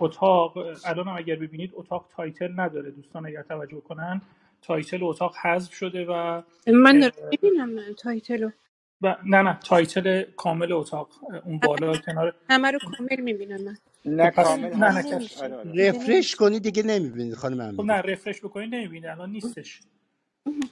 [0.00, 2.90] اتاق الان هم اگر ببینید اتاق title نداره.
[2.90, 4.20] دوستان اگر توجه کنن
[4.62, 8.50] title اتاق حذف شده و من ببینم title
[9.02, 11.08] و نه نه title کامل اتاق.
[11.44, 13.76] اون بالا کنار همه رو کامل می‌بینم من.
[14.06, 15.88] نه کامل نه نه آره، آره.
[15.88, 19.80] refresh کنی دیگه نمی‌بینید خانم خب نه refresh بکنید نمی‌بینید الان نیستش.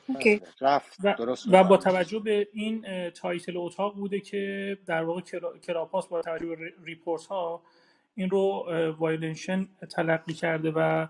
[0.08, 0.40] okay.
[0.60, 0.96] رفت.
[1.04, 1.76] و, درست و با.
[1.76, 6.54] توجه به این اه، title اتاق بوده که در واقع کلا- Clubhouse با توجه به
[6.54, 7.62] re- report ها
[8.14, 8.38] این رو
[8.68, 11.06] اه، وایلنشن تلقی کرده و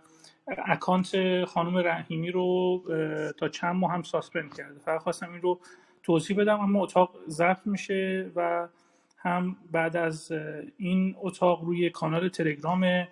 [0.66, 4.78] account خانم رحیمی رو اه، تا چند ماه هم suspend کرده.
[4.78, 5.60] فقط خواستم این رو
[6.02, 8.68] توضیح بدم اما اتاق ضبط میشه و
[9.22, 10.32] هم بعد از
[10.76, 13.08] این اتاق روی کانال تلگرام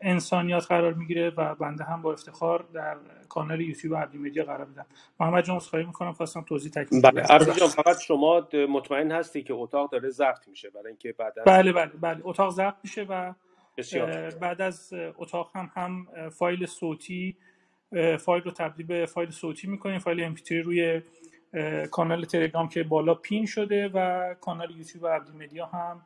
[0.00, 2.96] انسانیات قرار می‌گیره و بنده هم با افتخار در
[3.28, 4.86] کانال یوتیوب عبدی مدیا قرار میدم.
[5.20, 6.12] محمد جان عذرخواهی می‌کنم.
[6.12, 7.68] خواستم توضیح تکمیل بله عبدی جان.
[7.68, 11.90] فقط شما مطمئن هستی که اتاق داره ضبط میشه برای اینکه بعد از بله بله
[12.00, 12.20] بله.
[12.24, 13.32] اتاق ضبط میشه و
[13.76, 17.36] بسیار بعد از اتاق هم هم فایل صوتی
[18.18, 19.98] فایل رو تبدیل به فایل صوتی می‌کنیم.
[19.98, 21.02] فایل mp3 روی
[21.90, 26.02] کانال تلگرام که بالا پین شده و کانال یوتیوب عبدی مدیا هم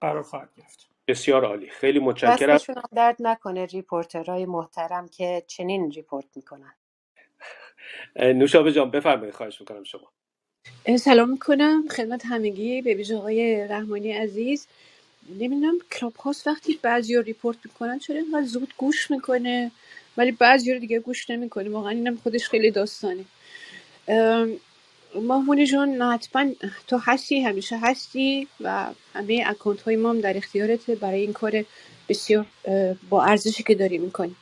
[0.00, 0.86] قرار خواهد گرفت.
[1.08, 1.70] بسیار عالی.
[1.70, 2.54] خیلی متشکرم.
[2.54, 6.72] دستشون هم درد نکنه reporter های محترم که چنین report می‌کنن.
[8.16, 9.34] نوشابه جان بفرمایید.
[9.34, 10.08] خواهش می‌کنم شما.
[10.98, 11.84] سلام می‌کنم.
[11.90, 12.82] خدمت همگی.
[12.82, 14.66] به ویژه آقای رحمانی عزیز
[15.28, 19.70] نمی‌دونم Clubhouse وقتی بعضی ها report می‌کنن چرا اینقدر زود گوش می‌کنه؟
[20.16, 23.24] ولی بعضی رو دیگه گوش نمی‌کنه واقعا اینم خودش خیلی داستانه.
[25.14, 26.46] ماهمونی جان حتما
[26.86, 31.64] تو هستی همیشه هستی و همه اکانت های ما هم در اختیارته برای این کار
[32.08, 32.46] بسیار
[33.10, 34.36] با ارزشی که داری می‌کنی.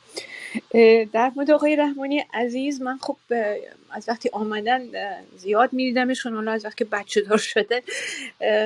[1.13, 3.17] در مورد آقای رحمانی عزیز من خب
[3.91, 4.81] از وقتی آمدن
[5.37, 7.83] زیاد میدیدمشون حالا از وقتی که بچه دار شده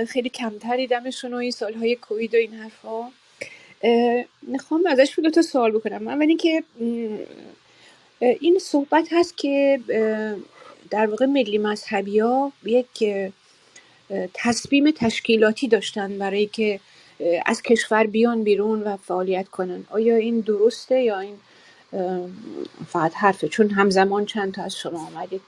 [0.06, 3.10] خیلی کمتر دیدمشون و این سالهای کووید و این حرفا.
[4.42, 6.08] می‌خوام ازش دو تا سوال بکنم.
[6.08, 7.18] اول اینکه م،
[8.22, 9.80] اه، این صحبت هست که
[10.94, 13.06] در واقع ملی مذهبی ها یک
[14.34, 16.80] تصمیم تشکیلاتی داشتن برای که
[17.46, 19.84] از کشور بیان بیرون و فعالیت کنن.
[19.90, 21.36] آیا این درسته یا این
[22.88, 25.42] فقط حرفه؟ چون همزمان چند تا از شما آمدید.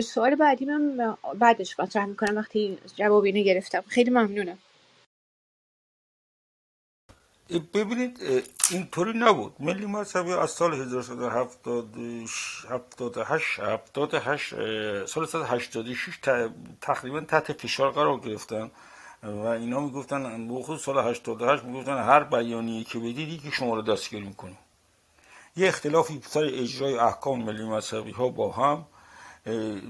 [0.00, 3.84] سوال بعدی من بعدش مطرح می‌کنم وقتی جواب اینو گرفتم.
[3.88, 4.58] خیلی ممنونم.
[7.74, 8.20] ببینید
[8.70, 9.52] اینطوری نبود.
[9.60, 12.66] ملی مذهبی از سال 1378
[13.60, 16.50] 78 اه، سال 186 ت-
[16.80, 18.70] تقریبا تحت فشار قرار گرفتن.
[19.22, 24.24] و اینا می‌گفتن بخصوص سال 88 می‌گفتن هر بیانیه که بدید که شما رو دستگیر
[24.24, 24.58] می‌کنیم
[25.56, 28.86] یه اختلافی سر اجرای احکام ملی مذهبی ها با هم.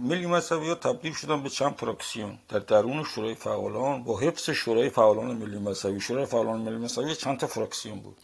[0.01, 4.91] ملی مذهبی ها تبدیل شدن به چند فراکسیون در درون شورای فعالان با حفظ شورای
[4.91, 8.17] فعالان ملی مذهبی شورای فعالان ملی مذهبی چند تا فراکسیون بود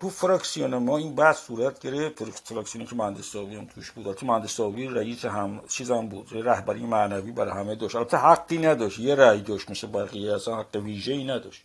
[0.00, 4.60] تو فراکسیون ما این بحث صورت گرفت فراکسیونی که مهندس هم توش بود تو مهندس
[4.60, 9.70] رئیس هم چیزم بود رهبری معنوی برای همه داشت البته حقی نداشت یه رأی داشت
[9.70, 11.62] مثل بقیه اصلا حق ویژه ای نداشت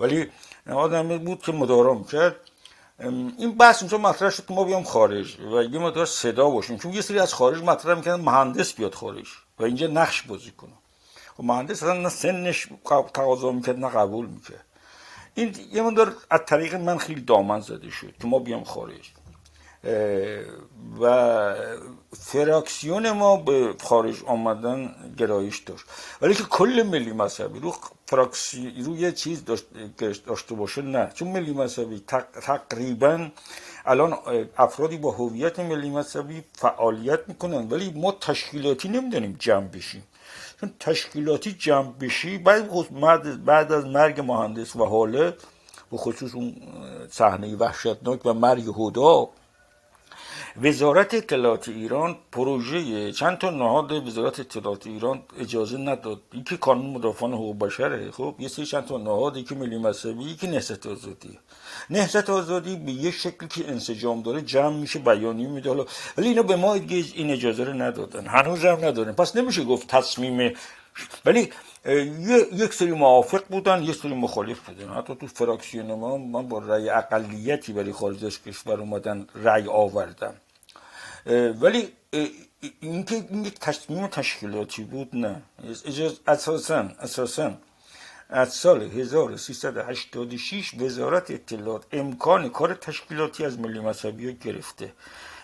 [0.00, 0.26] ولی
[0.70, 2.36] آدمی بود که مدارا کرد
[2.98, 6.78] این بحث اونجا مطرح شد که ما بیام خارج و یه مدار صدا باشیم.
[6.78, 9.26] چون یه سری از خارج مطرح می‌کنن مهندس بیاد خارج
[9.58, 10.70] و اینجا نقش بازی کنه.
[10.70, 12.68] و خب مهندس اصلا نه سنش
[13.14, 14.64] تقاضا می‌کرد نه قبول می‌کرد.
[15.34, 19.10] این یه مدار از طریق من خیلی دامن زده شد که ما بیام خارج.
[21.00, 21.54] و
[22.12, 25.84] فراکسیون ما به خارج آمدن گرایش داشت.
[26.22, 27.74] ولی که کل ملی مذهبی رو
[28.06, 29.44] فراکسی رو یه چیز
[30.26, 31.10] داشته باشه نه.
[31.14, 32.02] چون ملی مذهبی
[32.42, 33.28] تقریبا
[33.86, 34.18] الان
[34.56, 40.04] افرادی با هویت ملی مذهبی فعالیت می‌کنن ولی ما تشکیلاتی نمی‌دونیم جمع بشیم.
[40.60, 45.34] چون تشکیلاتی جمع بشی بعد, بعد از مرگ مهندس و حاله
[45.90, 46.56] به خصوص اون
[47.10, 49.28] صحنه وحشتناک و مرگ هدا
[50.62, 56.20] وزارت اطلاعات ایران پروژه چند تا نهاد وزارت اطلاعات ایران اجازه نداد.
[56.32, 60.46] یکی قانون مدافعان حقوق بشره خب یه سری چند تا نهاد یکی ملی مذهبی یکی
[60.46, 61.38] نهضت آزادی.
[61.90, 65.68] نهضت آزادی به یه شکلی که انسجام داره جمع میشه بیانیه میده.
[65.68, 65.84] حالا
[66.18, 68.26] ولی اینا به ما این اجازه رو ندادن.
[68.26, 70.54] هنوز هم ندارن پس نمیشه گفت تصمیم
[71.24, 71.52] ولی
[72.52, 74.88] یک سری موافق بودن یک سری مخالف بودن.
[74.88, 80.34] حتی تو فراکسیون ما من با رأی اقلیتی برای خارج از کشور اومدن رأی آوردم.
[81.26, 81.92] ولی
[82.80, 85.42] اینکه این یک تصمیم تشکیلاتی بود نه
[86.26, 87.54] اساسا اساسا
[88.28, 94.92] از سال 1386 وزارت اطلاعات امکان کار تشکیلاتی از ملی مذهبی گرفته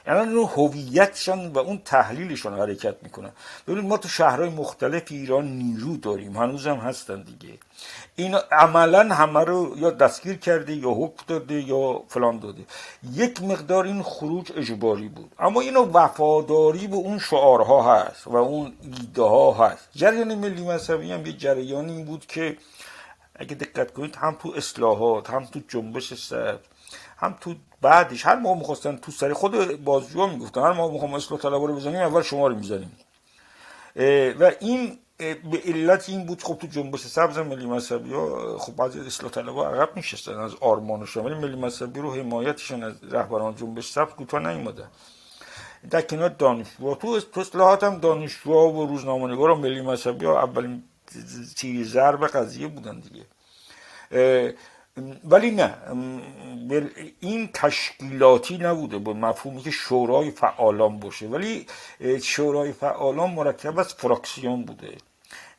[0.06, 3.30] یعنی اون هویتشان و اون تحلیلشان حرکت می‌کنن
[3.66, 7.58] ببینید ما تو شهرهای مختلف ایران نیرو داریم هنوز هم هستن دیگه
[8.20, 12.62] این عملا همه رو یا دستگیر کرده یا حکم داده یا فلان داده
[13.12, 15.32] یک مقدار این خروج اجباری بود.
[15.38, 19.88] اما اینو وفاداری به اون شعارها هست و اون ایده ها هست.
[19.94, 22.56] جریان ملی مذهبی هم یه جریانی بود که
[23.34, 26.58] اگه دقت کنید هم تو اصلاحات هم تو جنبش سبز
[27.16, 31.40] هم تو بعدش هر موقع می‌خواستن تو سر خود بازجوها می‌گفتن هر موقع می‌خوام اصلاح
[31.40, 32.96] طلبا رو بزنیم اول شما رو می‌زنیم.
[34.40, 39.00] و این به علت این بود خب تو جنبش سبز ملی مذهبی ها خب بعضی
[39.00, 43.90] اصلاح طلبا عقب میشستن از آرمان و شامل ملی مذهبی رو حمایتشون از رهبران جنبش
[43.90, 44.88] سبز کوتاه نیومدن
[45.90, 50.82] در کنار دانشجوها تو اصلاحات هم دانشجوها و روزنامه‌نگارا ملی مذهبی ها اولین
[51.56, 53.24] تیر ضرب قضیه بودن دیگه.
[55.24, 55.74] ولی نه
[57.20, 61.26] این تشکیلاتی نبوده با مفهومی که شورای فعالان باشه.
[61.26, 61.66] ولی
[62.22, 64.96] شورای فعالان مرکب از فراکسیون بوده.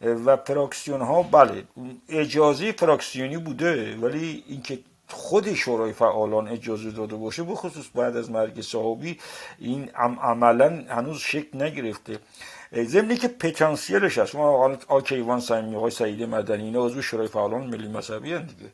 [0.01, 1.63] و فراکسیون ها بله
[2.09, 4.79] اجازه فراکسیونی بوده ولی اینکه
[5.13, 9.19] خود شورای فعالان اجازه داده باشه به خصوص بعد از مرگ صحابی
[9.59, 9.89] این
[10.21, 12.19] عملا هنوز شکل نگرفته.
[12.73, 14.35] ضمنی که پتانسیلش هست.
[14.35, 18.71] ما آکیوان سیمی های سعید مدنی اینا عضو شورای فعالان ملی مذهبی دیگه.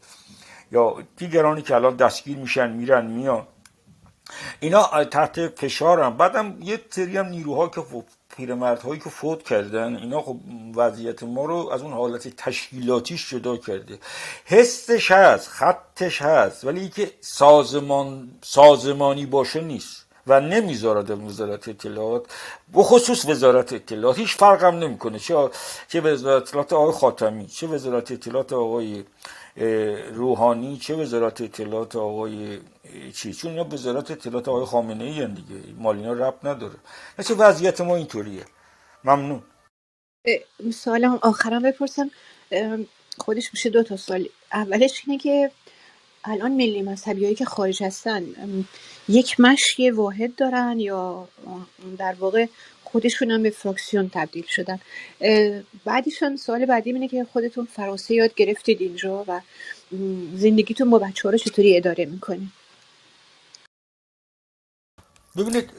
[0.71, 3.47] یا دیگرانی که الان دستگیر میشن میرن میان.
[4.59, 6.09] اینا تحت فشارن.
[6.09, 7.81] بعدم یه سری هم نیروها که
[8.37, 10.37] پیرمردهایی که فوت کردن اینا خب
[10.75, 13.99] وضعیت ما رو از اون حالت تشکیلاتیش جدا کرده.
[14.45, 22.25] حسش هست خطش هست ولی که سازمان سازمانی باشه نیست و نمی‌ذاره در وزارت اطلاعات
[22.73, 25.19] به خصوص وزارت اطلاعات هیچ فرقم نمی‌کنه.
[25.19, 25.49] چه
[25.87, 29.03] چه وزارت اطلاعات آقای خاتمی چه وزارت اطلاعات آقای
[30.13, 32.59] روحانی چه وزارت اطلاعات آقای
[33.15, 35.73] چی چون اینا وزارت اطلاعات آقای خامنه ای دیگه.
[35.77, 36.75] مالینا رب نداره.
[37.19, 38.45] مثل وضعیت ما اینطوریه.
[39.03, 39.43] ممنون.
[40.73, 42.11] سوالم آخرم بپرسم.
[43.17, 44.29] خودش میشه دو تا سوال.
[44.53, 45.51] اولش اینه که
[46.25, 48.23] الان ملی مذهبی هایی که خارج هستن
[49.09, 51.27] یک مشی واحد دارن یا
[51.97, 52.45] در واقع
[52.83, 54.79] خودشون هم به فراکسیون تبدیل شدن؟
[55.85, 59.41] بعدیشان سوال بعدی اینه که خودتون فرانسه یاد گرفتید اینجا و
[60.33, 62.56] زندگیتون با بچه ها رو چطوری اداره می‌کنید؟
[65.37, 65.69] ببینید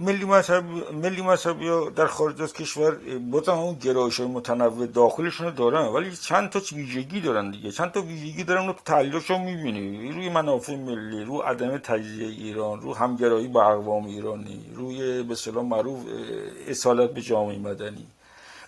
[0.00, 2.96] ملی مذهب ملی مذهبی در خارج از کشور
[3.30, 7.70] بازم اون گرایش های متنوع داخلشون دارن ولی چند تا ویژگی دارن دیگه.
[7.72, 10.12] چند تا ویژگی دارن رو تحلیلش رو می‌بینی.
[10.12, 15.66] روی منافع ملی رو عدم تجزیه ایران رو همگرایی با اقوام ایرانی روی به سلام
[15.66, 16.00] معروف
[16.68, 18.06] اصالت به جامعه مدنی.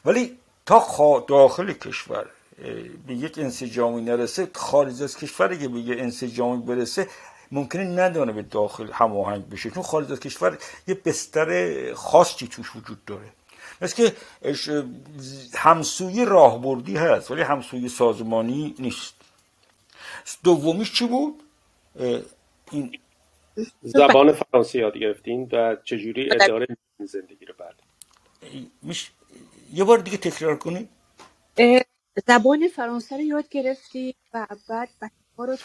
[0.05, 0.33] ولی
[0.67, 2.27] تا داخل کشور
[3.07, 7.09] به یک انسجامی نرسه خارج از کشور که به یک انسجامی برسه
[7.55, 13.05] ممکنه ندانه به داخل هماهنگ بشه چون خارج از کشور یه بستر خاصی توش وجود
[13.05, 13.33] داره.
[13.83, 14.17] مثل که
[15.55, 19.15] همسوی راهبردی هست ولی همسوی سازمانی نیست.
[20.45, 21.43] دومیش چی بود؟
[22.71, 22.99] این
[23.83, 26.45] زبان فرانسه یاد گرفتین و چجوری بله.
[26.45, 26.67] اداره
[26.99, 27.75] زندگی رو بعد؟
[28.83, 29.11] میش...
[29.73, 30.89] یه بار دیگه تکرار کنی
[32.27, 35.57] زبان فرانسه رو یاد گرفتی و بعد بچه ها رو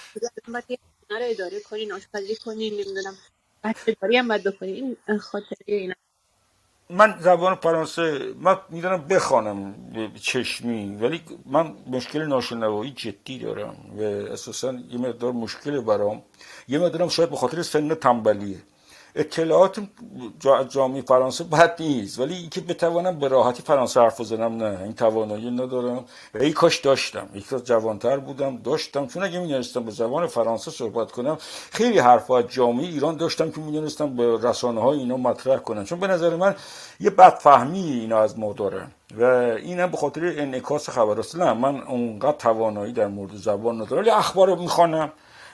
[1.18, 3.18] رو اداره کنین آشپزی کنین نمی‌دونم
[3.64, 4.98] بچه داری هم باید بکنین.
[5.10, 5.96] این خاطره اینا.
[6.92, 9.76] من زبان فرانسه من می‌دونم بخوانم
[10.22, 16.24] چشمی ولی من مشکل ناشنوایی جدی دارم و اساسا یه مقدار مشکل برام.
[16.70, 18.64] یه مقدارم شاید به خاطر سن تنبلیه.
[19.20, 19.80] اطلاعات
[20.70, 25.52] جامعه فرانسه بد نیست ولی اینکه بتوانم به راحتی فرانسه حرف بزنم نه این توانایی
[25.52, 26.06] ندارم.
[26.34, 29.08] و ای کاش داشتم یک جوانتر بودم داشتم.
[29.08, 31.38] چون اگه می‌دونستم به زبان فرانسه صحبت کنم
[31.72, 36.00] خیلی حرف از جامعه ایران داشتم که می‌دونستم به رسانه های اینا مطرح کنم چون
[36.00, 36.56] به نظر من
[37.00, 38.92] یه بدفهمی اینا از ما دارن.
[39.18, 44.02] و اینم به خاطر انعکاس خبر نه من اونقدر توانایی در مورد زبان ندارم.
[44.02, 45.12] ولی اخبار رو می‌خوانم.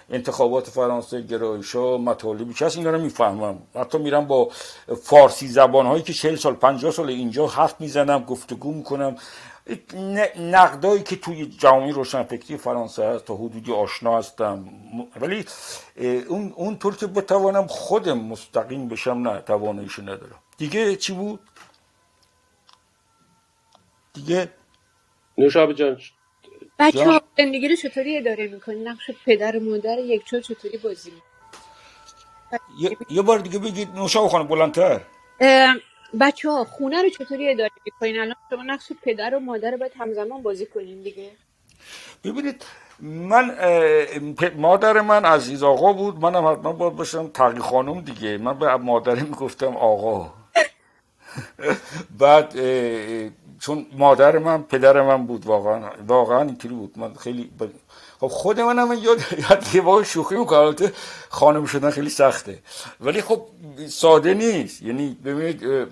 [0.09, 3.59] انتخابات فرانسه گرایش ها مطالبی که هست اینا رو می‌فهمم.
[3.75, 4.49] حتی میرم با
[5.03, 9.15] فارسی زبان هایی که 40 سال 50 سال اینجا حرف می‌زنم گفتگو می‌کنم.
[10.39, 14.69] نقدایی که توی جامعه روشنفکری فرانسه هست تا حدودی آشنا هستم.
[15.21, 15.45] ولی
[16.27, 20.39] اون اونطور که بتوانم خودم مستقیم بشم نه تواناییشو ندارم.
[20.57, 21.39] دیگه چی بود؟
[24.13, 24.49] دیگه؟
[25.37, 25.97] نوشابه جان
[26.79, 31.13] بچه ها زندگی رو چطوری اداره می‌کنی؟ نقش پدر و مادر یک چور چطوری بازی
[32.79, 35.01] یه،, یه بار دیگه بگید نوشا خانم بلندتر.
[36.21, 40.43] بچه ها خونه رو چطوری اداره می‌کنین؟ الان شما نقش پدر و مادر باید همزمان
[40.43, 41.31] بازی کنین دیگه.
[42.23, 42.65] ببینید
[43.01, 43.57] من
[44.57, 46.19] مادر من عزیز آقا بود.
[46.21, 48.37] منم حتما باید باشم تقی خانم دیگه.
[48.37, 50.33] من به مادری می‌گفتم آقا.
[52.19, 52.53] بعد
[53.65, 55.81] چون مادر من پدر من بود واقعا.
[56.07, 56.93] واقعا اینطوری بود.
[56.95, 57.51] من خیلی.
[58.19, 59.19] خب خود من هم یاد
[59.73, 60.75] یه واقع شوخی می‌کنم.
[61.29, 62.59] خانم شدن خیلی سخته.
[63.01, 63.41] ولی خب
[63.87, 64.81] ساده نیست.
[64.81, 65.87] یعنی ببینید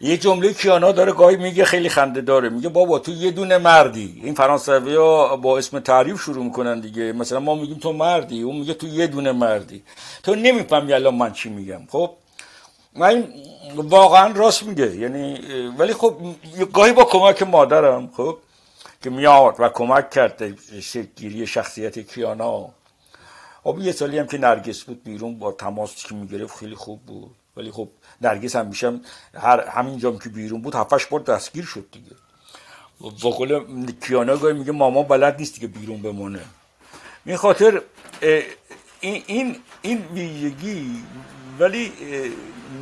[0.00, 2.48] یه جمله کیانا داره گاهی میگه خیلی خنده داره.
[2.48, 4.20] میگه بابا تو یه دونه مردی.
[4.24, 7.12] این فرانسوی ها با اسم تعریف شروع می‌کنن دیگه.
[7.12, 8.42] مثلا ما میگیم تو مردی.
[8.42, 9.82] اون میگه تو یه دونه مردی.
[10.22, 11.80] تو نمی‌فهمی الان من چی میگم.
[11.88, 12.10] خب؟
[12.96, 13.24] من
[13.76, 14.96] واقعا راست میگه.
[14.96, 15.40] یعنی
[15.78, 16.16] ولی خب
[16.72, 18.38] گاهی با کمک مادرم خب
[19.02, 22.68] که میاد و کمک کرده شکلگیری شخصیت کیانا.
[23.64, 27.30] خب یه سالی هم که نرگس بود بیرون با تماس که می‌گرفت خیلی خوب بود.
[27.56, 27.88] ولی خب
[28.20, 29.00] نرگس هم میشم
[29.34, 32.16] هر همین جام که بیرون بود هفتش بار دستگیر شد دیگه.
[33.22, 36.40] با قول کیانا گاهی میگه ماما بلد نیست که بیرون بمونه.
[37.26, 37.82] این خاطر
[39.00, 41.04] این این این ویژگی
[41.58, 41.92] ولی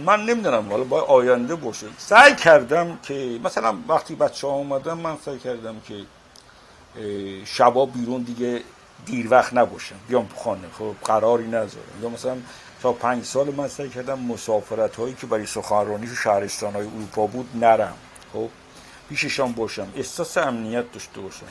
[0.07, 1.87] من نمی‌دونم حالا با آینده باشه.
[1.99, 5.95] سعی کردم که مثلا وقتی بچه ها اومدم من سعی کردم که
[7.45, 8.63] شبا بیرون دیگه
[9.07, 12.03] دیر وقت نباشم بیام خانه خب قراری نذارم.
[12.03, 12.37] یا مثلا
[12.83, 17.27] تا پنج سال من سعی کردم مسافرت هایی که برای سخنرانی تو شهرستان های اروپا
[17.27, 17.95] بود نرم.
[18.33, 18.49] خب
[19.09, 19.89] پیششان باشم.
[19.97, 21.47] احساس امنیت داشته باشم.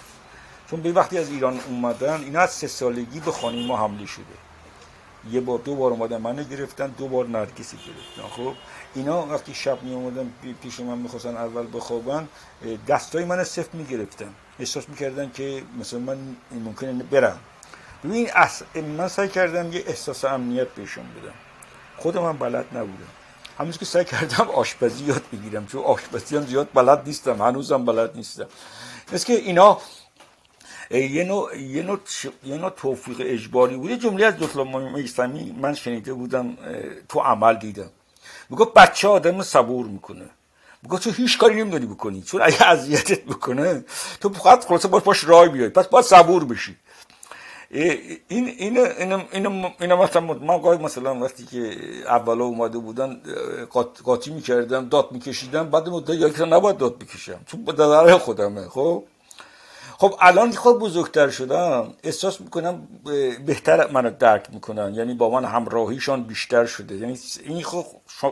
[0.72, 4.47] چون به وقتی از ایران اومدن اینا از سه سالگی به خانه ما حمله شده.
[5.32, 8.36] یه بار دو بار اومدن منو گرفتن دو بار نرگسی گرفتن.
[8.36, 8.54] خب
[8.96, 10.32] اینا وقتی شب می اومدن
[10.62, 12.28] پیش من می‌خواستن اول بخوابن
[12.88, 14.34] دستای من سفت می‌گرفتن.
[14.60, 16.18] احساس می‌کردن که مثلا من
[16.52, 17.40] ممکنه برم.
[18.04, 18.30] ببین
[18.98, 21.34] من سعی کردم یه احساس امنیت بهشون بدم.
[21.98, 23.08] خودم من بلد نبودم.
[23.60, 28.16] همونش که سعی کردم آشپزی یاد بگیرم چون آشپزی هم زیاد بلد نیستم هنوزم بلد
[28.16, 28.46] نیستم.
[29.14, 29.78] مثل اینا
[30.92, 32.00] یه نوع, یه نوع,
[32.46, 33.90] یه نوع توفیق اجباری بود.
[33.90, 36.58] یه جمله از دکتر میسمی من شنیده بودم
[37.10, 37.90] تو عمل دیدم.
[38.50, 40.30] می‌گفت بچه آدم صبور می‌کنه.
[40.84, 42.22] می‌گفت تو هیچ کاری نمی‌دونی بکنی.
[42.22, 43.86] چون اگه اذیتت بکنه
[44.22, 45.70] تو فقط خلاصه باش باش رای بیای.
[45.70, 46.76] پس باید صبور بشی.
[47.72, 49.48] این این این
[49.80, 53.22] این مثلا من گاهی مثلا وقتی که اولا اومده بودن
[54.04, 55.70] قاطی می‌کردم داد میکشیدم.
[55.70, 57.40] بعد مدت یا که نباید داد بکشم.
[57.46, 59.04] چون به خودمه خب؟
[60.00, 62.88] خب الان که خود بزرگتر شدم احساس می‌کنم
[63.46, 64.94] بهتر منو درک می‌کنن.
[64.96, 66.96] یعنی با من همراهیشان بیشتر شده.
[66.96, 67.86] یعنی این خود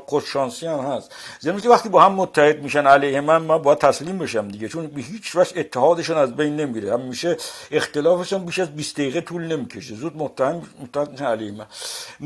[0.06, 1.15] خوششانسی هم هست.
[1.39, 4.68] زمین که وقتی با هم متحد میشن علیه من من باید تسلیم بشم دیگه.
[4.68, 7.38] چون به هیچ وجه اتحادشون از بین نمیره هم میشه
[7.72, 9.95] اختلافشون بیش از 20 دقیقه طول نمی‌کشه.
[9.95, 11.65] زود متهم متحد میشن علیه من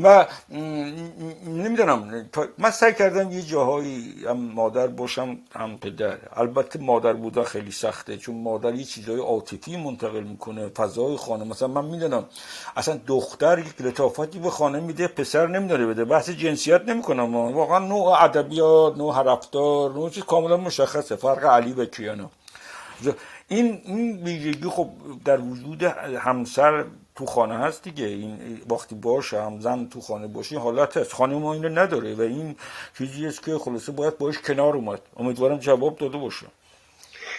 [0.02, 0.26] و
[1.46, 2.28] نمی‌دونم.
[2.58, 6.18] من سعی کردم یه جاهایی هم مادر باشم هم پدر.
[6.36, 8.16] البته مادر بودن خیلی سخته.
[8.16, 12.24] چون مادر یه چیزای عاطفی منتقل می‌کنه فضای خانه مثلا من می‌دونم
[12.76, 16.04] اصلا دختر یک لطافتی به خانه میده پسر نمیداره بده.
[16.04, 17.39] بحث جنسیت نمی‌کنم.
[17.48, 21.16] واقعا نوع ادبیات نوع رفتار نوع چیز کاملا مشخصه.
[21.16, 22.30] فرق علی و کیانا
[23.48, 24.88] این این ویژگی خب
[25.24, 26.84] در وجود همسر
[27.16, 28.06] تو خانه هست دیگه.
[28.06, 32.56] این وقتی باشم زن تو خانه باشه حالت هست خانه ما اینو نداره و این
[32.98, 35.00] چیزی است که خلاصه باید باش کنار اومد.
[35.16, 36.46] امیدوارم جواب داده باشه.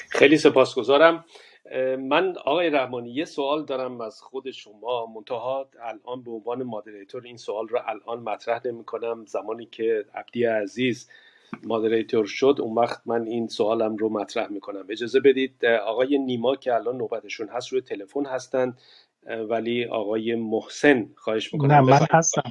[0.09, 1.25] خیلی سپاسگزارم.
[1.99, 5.05] من آقای رحمانی یه سوال دارم از خود شما.
[5.05, 10.45] منتها الان به عنوان مادریتور این سوال رو الان مطرح نمی کنم زمانی که عبدی
[10.45, 11.09] عزیز
[11.63, 14.85] مادریتور شد اون وقت من این سوالم رو مطرح می‌کنم.
[14.89, 18.77] اجازه بدید آقای نیما که الان نوبتشون هست روی تلفن هستند.
[19.49, 22.43] ولی آقای محسن خواهش می‌کنم نه من هستم.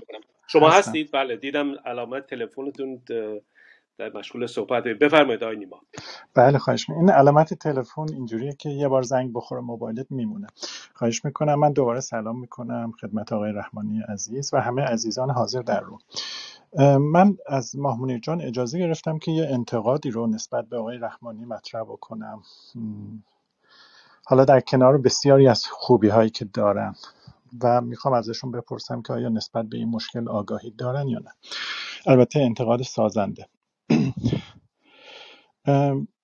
[0.48, 3.02] شما هستید؟ بله دیدم علامت تلفنتون
[4.01, 5.81] در مشغول صحبت بفرمایید آقای نیما.
[6.35, 7.05] بله خواهش می‌کنم.
[7.05, 10.47] این علامت تلفن اینجوریه که یه بار زنگ بخوره موبایلت میمونه.
[10.94, 11.55] خواهش می‌کنم.
[11.55, 15.98] من دوباره سلام می‌کنم خدمت آقای رحمانی عزیز و همه عزیزان حاضر در رو.
[16.98, 21.82] من از ماهمونی جان اجازه گرفتم که یه انتقادی رو نسبت به آقای رحمانی مطرح
[21.82, 22.43] بکنم.
[24.27, 26.94] حالا در کنار بسیاری از خوبی هایی که دارن
[27.62, 31.31] و می‌خوام ازشون بپرسم که آیا نسبت به این مشکل آگاهی دارن یا نه.
[32.06, 33.47] البته انتقاد سازنده.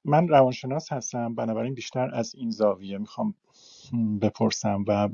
[0.05, 3.35] من روانشناس هستم بنابراین بیشتر از این زاویه می‌خوام
[4.23, 5.09] بپرسم و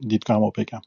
[0.00, 0.80] دیدگاهم رو بگم.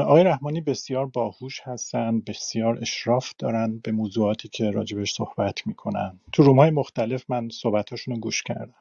[0.00, 6.20] آقای رحمانی بسیار باهوش هستن بسیار اشراف دارن به موضوعاتی که راجبش صحبت می‌کنن.
[6.32, 8.74] تو رومای مختلف من صحبتاشون رو گوش کردم.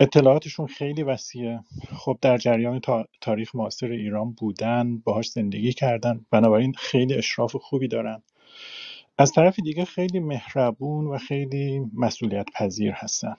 [0.00, 1.60] اطلاعاتشون خیلی وسیعه.
[1.96, 2.80] خب در جریان
[3.20, 8.22] تاریخ معاصر ایران بودن باهاش زندگی کردن بنابراین خیلی اشراف خوبی دارن.
[9.20, 13.36] از طرف دیگه خیلی مهربون و خیلی مسئولیت پذیر هستن.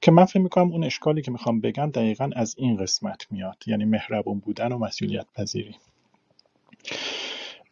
[0.00, 3.64] که من فکر می‌کنم اون اشکالی که می‌خوام بگم دقیقا از این قسمت میاد.
[3.66, 5.76] یعنی مهربون بودن و مسئولیت پذیری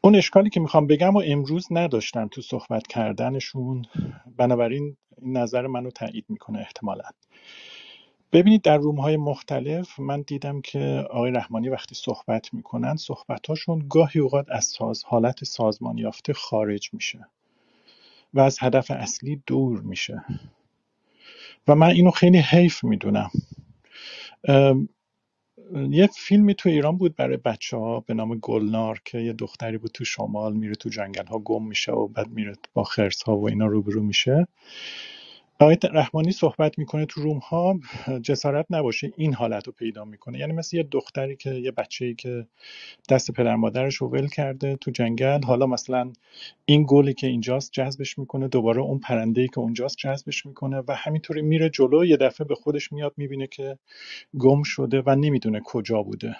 [0.00, 3.84] اون اشکالی که می‌خوام بگم و امروز نداشتن تو صحبت کردنشون
[4.36, 7.04] بنابراین این نظر منو تایید می‌کنه احتمالا.
[8.32, 14.20] ببینید در روم های مختلف من دیدم که آقای رحمانی وقتی صحبت می‌کنن صحبتاشون گاهی
[14.20, 17.26] اوقات از ساز حالت سازمان یافته خارج میشه
[18.34, 20.24] و از هدف اصلی دور میشه.
[21.68, 23.30] و من اینو خیلی حیف می‌دونم.
[25.90, 29.90] یه فیلمی تو ایران بود برای بچه ها به نام گلنار که یه دختری بود
[29.90, 33.48] تو شمال میره تو جنگل ها گم میشه و بعد میره با خرس ها و
[33.48, 34.46] اینا روبرو میشه.
[35.60, 37.80] آقای رحمانی صحبت می‌کنه تو روم ها
[38.22, 40.38] جسارت نباشه این حالت رو پیدا می‌کنه.
[40.38, 42.46] یعنی مثل یه دختری که یه بچه ای که
[43.10, 46.12] دست پدر مادرش رو ول کرده تو جنگل حالا مثلا
[46.64, 51.42] این گلی که اینجاست جذبش می‌کنه دوباره اون پرنده که اونجاست جذبش می‌کنه و همینطوری
[51.42, 53.78] میره جلو یه دفعه به خودش میاد می‌بینه که
[54.38, 56.36] گم شده و نمی‌دونه کجا بوده.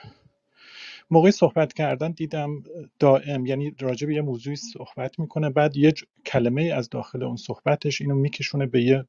[1.11, 2.62] موقع صحبت کردن دیدم
[2.99, 5.93] دائم یعنی راجع به یه موضوعی صحبت می‌کنه بعد یه
[6.27, 9.05] کلمه از داخل اون صحبتش اینو میکشونه به یه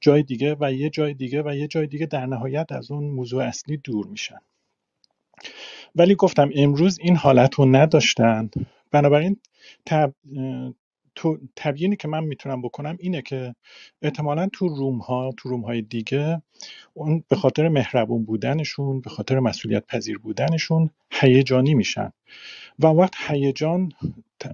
[0.00, 3.44] جای دیگه و یه جای دیگه و یه جای دیگه در نهایت از اون موضوع
[3.44, 4.38] اصلی دور میشن.
[5.96, 8.50] ولی گفتم امروز این حالت رو نداشتن.
[8.90, 9.36] بنابراین
[9.86, 10.14] تب...
[11.14, 13.54] تو تبیینی که من می‌تونم بکنم اینه که
[14.02, 16.42] احتمالا تو روم ها تو روم های دیگه
[16.94, 22.12] اون به خاطر مهربون بودنشون به خاطر مسئولیت پذیر بودنشون هیجانی میشن.
[22.78, 23.92] و وقت هیجان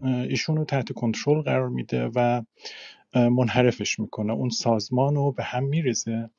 [0.02, 2.43] ایشون رو تحت کنترل قرار میده و
[3.14, 4.32] منحرفش می‌کنه.
[4.32, 6.30] اون سازمان رو به هم میریزه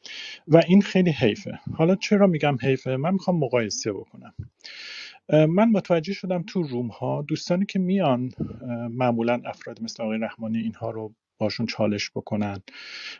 [0.47, 1.59] و این خیلی حیفه.
[1.73, 4.33] حالا چرا میگم حیفه؟ من می‌خوام مقایسه بکنم.
[5.30, 8.31] من متوجه شدم تو روم ها دوستانی که میان
[8.91, 12.60] معمولا افراد مثل آقای رحمانی اینها رو باشون چالش بکنن.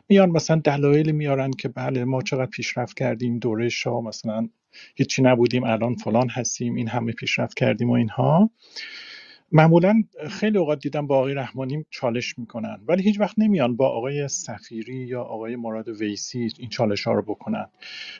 [0.10, 4.49] میان مثلا دلایل میارن که بله ما چقدر پیشرفت کردیم دوره شاه مثلا
[4.95, 8.49] هیچی نبودیم الان فلان هستیم این همه پیشرفت کردیم و اینها.
[9.51, 14.27] معمولا خیلی اوقات دیدم با آقای رحمانی چالش می‌کنن ولی هیچ وقت نمیان با آقای
[14.27, 17.67] سفیری یا آقای مراد ویسی این چالش ها رو بکنن.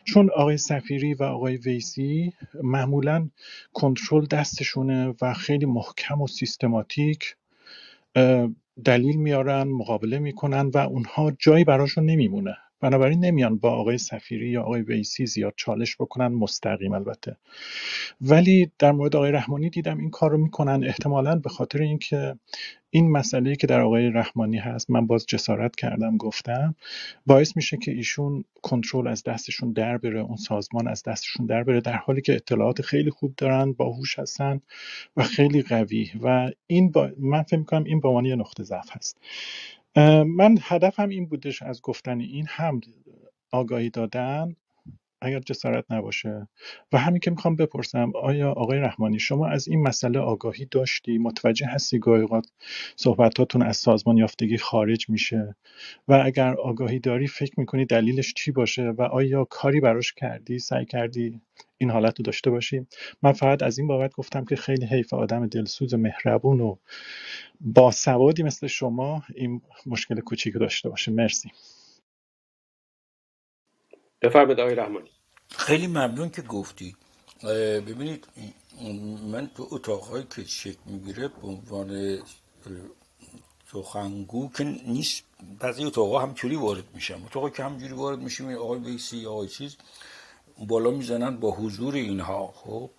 [0.06, 2.34] چون آقای سفیری و آقای ویسی
[2.64, 3.30] معمولا
[3.74, 7.36] کنترل دستشونه و خیلی محکم و سیستماتیک
[8.86, 12.58] دلیل میارن مقابله می‌کنن و اونها جایی براشون نمیمونه.
[12.82, 17.36] بنابراین نمیان با آقای سفیری یا آقای ویسی زیاد چالش بکنن مستقیم البته.
[18.22, 22.36] ولی در مورد آقای رحمانی دیدم این کار رو می‌کنن احتمالا به خاطر اینکه
[22.90, 26.76] این مسئله که در آقای رحمانی هست من باز جسارت کردم گفتم
[27.26, 31.82] باعث میشه که ایشون کنترل از دستشون در بره اون سازمان از دستشون در بره
[31.82, 34.62] در حالی که اطلاعات خیلی خوب دارن باهوش هستن
[35.18, 36.12] و خیلی قوی.
[36.22, 37.10] و این با...
[37.18, 39.18] من فکر می‌کنم این به عنوان یه نقطه ضعف هست.
[40.28, 42.82] من هدفم این بودش از گفتن این هم
[43.52, 44.56] آگاهی دادن
[45.22, 46.48] اگر جسارت نباشه.
[46.94, 51.68] و همین که می‌خوام بپرسم آیا آقای رحمانی شما از این مسئله آگاهی داشتی؟ متوجه
[51.68, 52.48] هستی گاهی اوقات
[52.96, 55.56] صحبتاتون از سازمان یافتگی خارج میشه
[56.08, 60.86] و اگر آگاهی داری فکر می‌کنی دلیلش چی باشه و آیا کاری براش کردی سعی
[60.86, 61.42] کردی؟
[61.80, 62.88] این حالت رو داشته باشی
[63.22, 66.78] من فقط از این بابت گفتم که خیلی حیف آدم دلسوز مهربون و
[67.62, 71.52] با سوادی مثل شما این مشکل کوچیک داشته باشه مرسی.
[74.22, 75.10] بفرمایید آقای رحمانی.
[75.50, 76.96] خیلی ممنون که گفتی.
[77.88, 78.28] ببینید
[79.32, 82.20] من تو اتاقهایی که شکل می‌گیره به عنوان
[83.72, 85.24] سخنگو که نیست
[85.60, 89.78] بعضی اتاقها همچوری وارد میشم اتاقی که همجوری وارد میشیم آقای ویسی آقای چیز
[90.68, 92.90] بالا می‌زنن با حضور اینها خب؟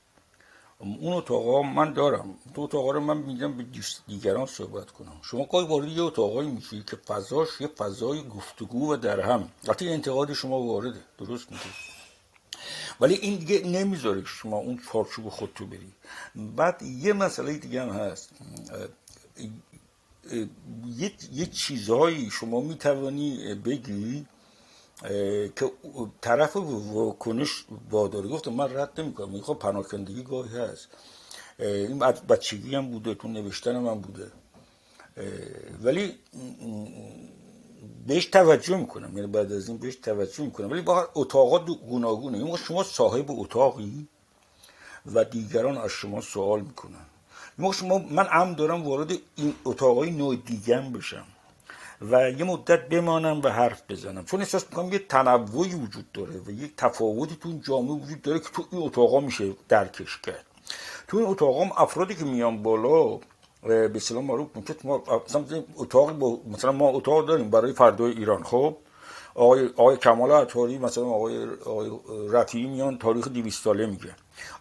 [0.79, 2.35] اون اتاقا من دارم.
[2.55, 3.65] تو اتاقا رو من میگم به
[4.07, 5.13] دیگران صحبت کنم.
[5.23, 9.49] شما گاهی وارد یه اتاقایی میشی که فضاش یه فضای گفتگو و درهم.
[9.65, 11.01] وقتی انتقاد شما وارده.
[11.19, 11.65] درست میگه
[13.01, 15.93] ولی این دیگه نمی‌ذاره شما اون چارچوب خودتو بری.
[16.35, 18.31] بعد یه مسئله دیگه هم هست.
[20.97, 24.27] یه, یه چیزهایی شما می‌توانی بگی
[25.57, 25.73] که
[26.21, 30.89] طرف واکنش واداری گفتم من رد نمی کنم خب پناهندگی گاهی هست.
[31.59, 34.33] این بچگی هم بوده تو نوشتن من بوده.
[35.83, 36.15] ولی
[38.07, 39.17] بهش توجه می‌کنم.
[39.17, 40.71] یعنی بعد از این بهش توجه می‌کنم.
[40.71, 42.39] ولی با اتاقات گوناگونه.
[42.39, 44.09] این شما صاحب اتاقی
[45.15, 47.07] و دیگران از شما سوال می‌کنن.
[47.73, 51.27] شما من ام دارم وارد این اتاقای نوع دیگم بشم.
[52.01, 54.25] و یه مدت بمانم و حرف بزنم.
[54.25, 58.49] چون احساس می‌کنم یه تنوعی وجود داره و یه تفاوتی تو جامعه وجود داره که
[58.55, 60.47] تو این اتاقا میشه درکش کرد.
[61.09, 63.19] تو این اتاقا افرادی که میان بالا
[63.63, 64.49] به سلام معروف
[64.85, 65.45] ما مثلا
[65.77, 68.77] اتاق با مثلا ما اتاق داریم برای فردای ایران خب؟
[69.35, 71.91] آقای, آقای کمال عطاری مثلا آقای, آقای
[72.31, 74.15] رفیعی میان تاریخ 200 ساله میگه.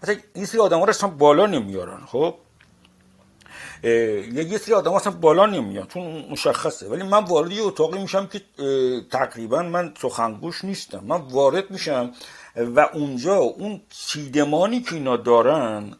[0.04, 2.36] اصلا این سری آدم ها بالا نمیارن خب؟
[3.84, 6.88] یه سری آدم اصلا بالا نمیان چون مشخصه.
[6.88, 8.42] ولی من وارد یه اتاقی میشم که
[9.12, 11.04] تقریبا من سخنگوش نیستم.
[11.04, 12.12] من وارد میشم
[12.56, 15.94] و اونجا اون سیدمانی که اینا دارن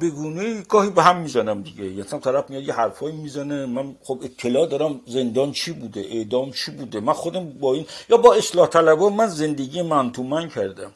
[0.00, 1.84] بگونه گاهی به هم می‌زنم دیگه.
[1.84, 6.70] یعنی طرف میاد یه حرفایی می‌زنه من خب اطلاع دارم زندان چی بوده اعدام چی
[6.70, 7.00] بوده.
[7.00, 10.92] من خودم با این یا با اصلاح طلبا من زندگی من تو من کردم.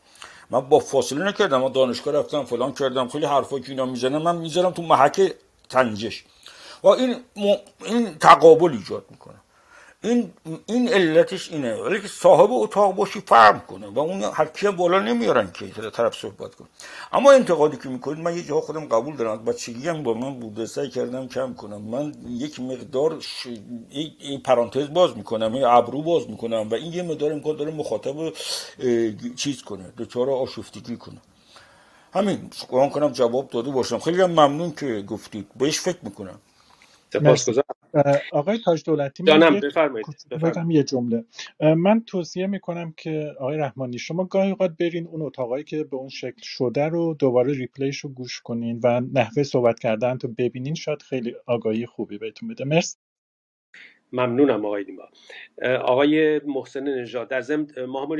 [0.50, 1.60] من با فاصله نکردم.
[1.60, 3.08] من دانشگاه رفتم فلان کردم.
[3.08, 5.32] خیلی حرفایی که اینا می‌زنه من می‌ذارم تو محک
[5.68, 6.24] تنجش.
[6.82, 7.16] و این
[7.84, 9.34] این تقابل ایجاد می‌کنه.
[10.02, 10.32] این
[10.66, 11.74] این علتش اینه.
[11.74, 16.14] ولی که صاحب اتاق باشی فرم کنه و اون هر کی بالا نمیارن که طرف
[16.14, 16.68] صحبت کنه.
[17.12, 19.44] اما انتقادی که می‌کنید من یه جا خودم قبول دارم.
[19.44, 20.66] بچگی هم با من بوده.
[20.66, 21.82] سعی کردم کم کنم.
[21.82, 23.46] من یک مقدار ش...
[24.20, 25.54] این پرانتز باز می‌کنم.
[25.54, 28.32] یه ابرو باز می‌کنم و این یه مقدار امکان داره مخاطب
[29.36, 29.92] چیز کنه.
[29.98, 31.20] دچار آشفتگی کنه.
[32.12, 33.98] همین گمان کنم جواب داده باشم.
[33.98, 36.40] خیلی هم ممنون که گفتید بهش فکر می‌کنم.
[37.12, 37.64] سپاسگزارم.
[38.32, 40.06] آقای تاج دولتی جانم بفرمایید.
[40.68, 41.24] یه جمله.
[41.60, 46.08] من توصیه می‌کنم که آقای رحمانی شما گاهی اوقات برین اون اتاقایی که به اون
[46.08, 50.74] شکل شده رو دوباره ریپلیش رو گوش کنین و نحوه صحبت کردن تو ببینین.
[50.74, 52.64] شاید خیلی آگاهی خوبی بهتون بده.
[52.64, 52.96] مرسی.
[54.12, 55.02] ممنونم آقای دیما
[55.82, 57.66] آقای محسن نژاد در ضمن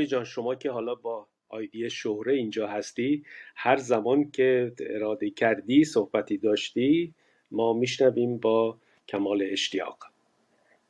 [0.09, 3.25] جان شما که حالا با آیدی شهره اینجا هستی.
[3.57, 7.15] هر زمان که اراده کردی صحبتی داشتی
[7.51, 9.99] ما میشنویم با کمال اشتیاق.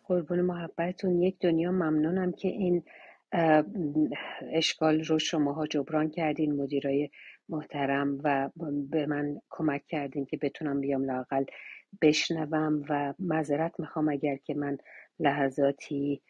[0.05, 1.23] قربون محبتتون.
[1.23, 2.83] یک دنیا ممنونم که این
[4.53, 7.11] اشکال رو شماها جبران کردین مدیرای
[7.49, 8.51] محترم و
[8.91, 11.45] به من کمک کردین که بتونم بیام لاقل
[12.03, 12.85] بشنوم.
[12.89, 14.79] و معذرت می‌خوام اگر که من
[15.21, 16.21] لحظاتی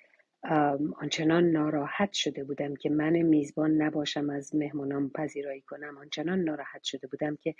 [1.03, 5.99] آنچنان ناراحت شده بودم که من میزبان نباشم از مهمانام پذیرایی کنم.
[5.99, 7.55] آنچنان ناراحت شده بودم که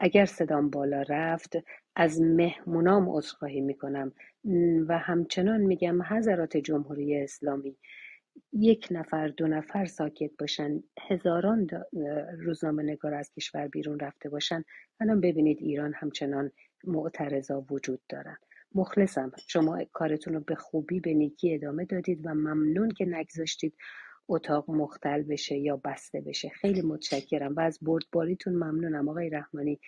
[0.00, 1.52] اگر صدام بالا رفت
[1.96, 4.12] از مهمونام عذرخواهی می‌کنم.
[4.88, 7.76] و همچنان میگم حضرات جمهوری اسلامی
[8.52, 10.82] یک نفر دو نفر ساکت باشن.
[11.10, 11.68] هزاران
[12.40, 14.64] روزنامه نگار از کشور بیرون رفته باشن.
[15.00, 16.52] الان ببینید ایران همچنان
[16.84, 18.36] معترضا وجود دارن.
[18.74, 19.32] مخلصم.
[19.48, 23.74] شما کارتون رو به خوبی به نیکی ادامه دادید و ممنون که نگذاشتید
[24.28, 26.48] اتاق مختل بشه یا بسته بشه.
[26.48, 29.08] خیلی متشکرم و از بردباریتون ممنونم.
[29.08, 29.80] آقای رحمانی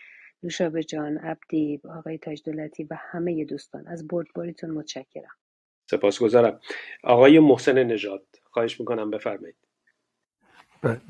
[0.42, 5.36] نوشابه جان عبدی آقای تاج دولتی و همه دوستان از بردباریتون متشکرم.
[5.90, 6.60] سپاسگزارم.
[7.04, 9.56] آقای محسن نژاد خواهش می‌کنم بفرمایید.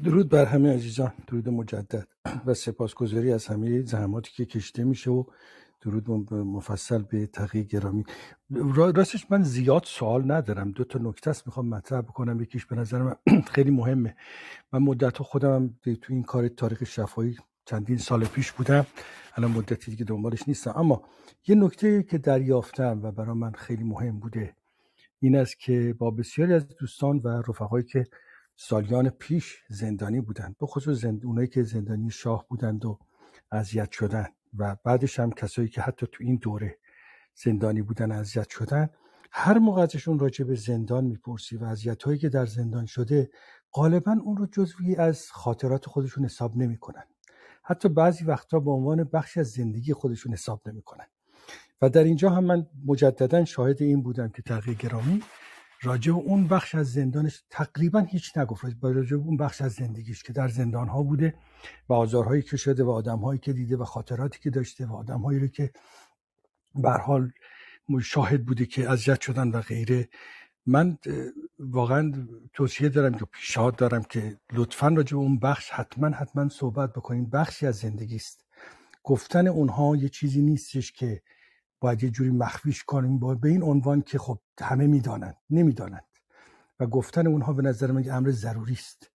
[0.04, 1.12] درود بر همه عزیزان.
[1.26, 2.08] درود مجدد
[2.46, 5.24] و سپاسگزاری از همه زحماتی که کشته میشه و
[5.82, 8.04] درود مفصل به تقیه گرامی.
[8.94, 10.70] راستش من زیاد سوال ندارم.
[10.72, 12.40] دو تا نکته است می‌خوام مطرح بکنم.
[12.40, 13.16] یکیش به نظر من
[13.54, 14.16] خیلی مهمه.
[14.72, 18.86] من مدت خودم تو این کار تاریخ شفایی چندین سال پیش بودم.
[19.36, 20.72] الان مدتی دیگه دنبالش نیستم.
[20.76, 21.02] اما
[21.46, 24.56] یه نکته که دریافتم و برای من خیلی مهم بوده
[25.18, 28.06] این است که با بسیاری از دوستان و رفقایی که
[28.56, 31.26] سالیان پیش زندانی بودند به خصوص زند...
[31.26, 32.98] اونایی که زندانی شاه بودند و
[33.52, 34.26] اذیت شدن
[34.58, 36.78] و بعدش هم کسایی که حتی تو این دوره
[37.34, 38.90] زندانی بودن اذیت شدن
[39.32, 43.30] هر موقع ازشون راجع به زندان می‌پرسی و اذیت هایی که در زندان شده
[43.72, 47.04] غالبا اون رو جزوی از خاطرات خودشون حساب نمی‌کنن.
[47.64, 51.06] حتی بعضی وقتها به عنوان بخشی از زندگی خودشون حساب نمی‌کنن.
[51.82, 55.22] و در اینجا هم من مجددا شاهد این بودم که تغییر گرامی
[55.82, 58.64] راجع اون بخش از زندانش تقریبا هیچ نگفت.
[58.82, 61.34] راجع اون بخش از زندگیش که در زندان ها بوده
[61.88, 65.46] و آزارهایی که شده و آدمهایی که دیده و خاطراتی که داشته و آدمهایی رو
[65.46, 65.72] که
[66.74, 67.32] به حال
[68.02, 70.08] شاهد بوده که اذیت شدن و غیره.
[70.66, 70.98] من
[71.58, 72.12] واقعا
[72.52, 77.30] توصیه دارم که پیشنهاد دارم که لطفا راجع به اون بخش حتما حتما صحبت بکنیم
[77.30, 78.44] بخشی از زندگی است.
[79.02, 81.22] گفتن اونها یه چیزی نیستش که
[81.82, 86.04] باید یه جوری مخفیش کنیم با به این عنوان که خب همه می‌دانند نمی‌دانند.
[86.80, 89.10] و گفتن اونها به نظر من امر ضروری است.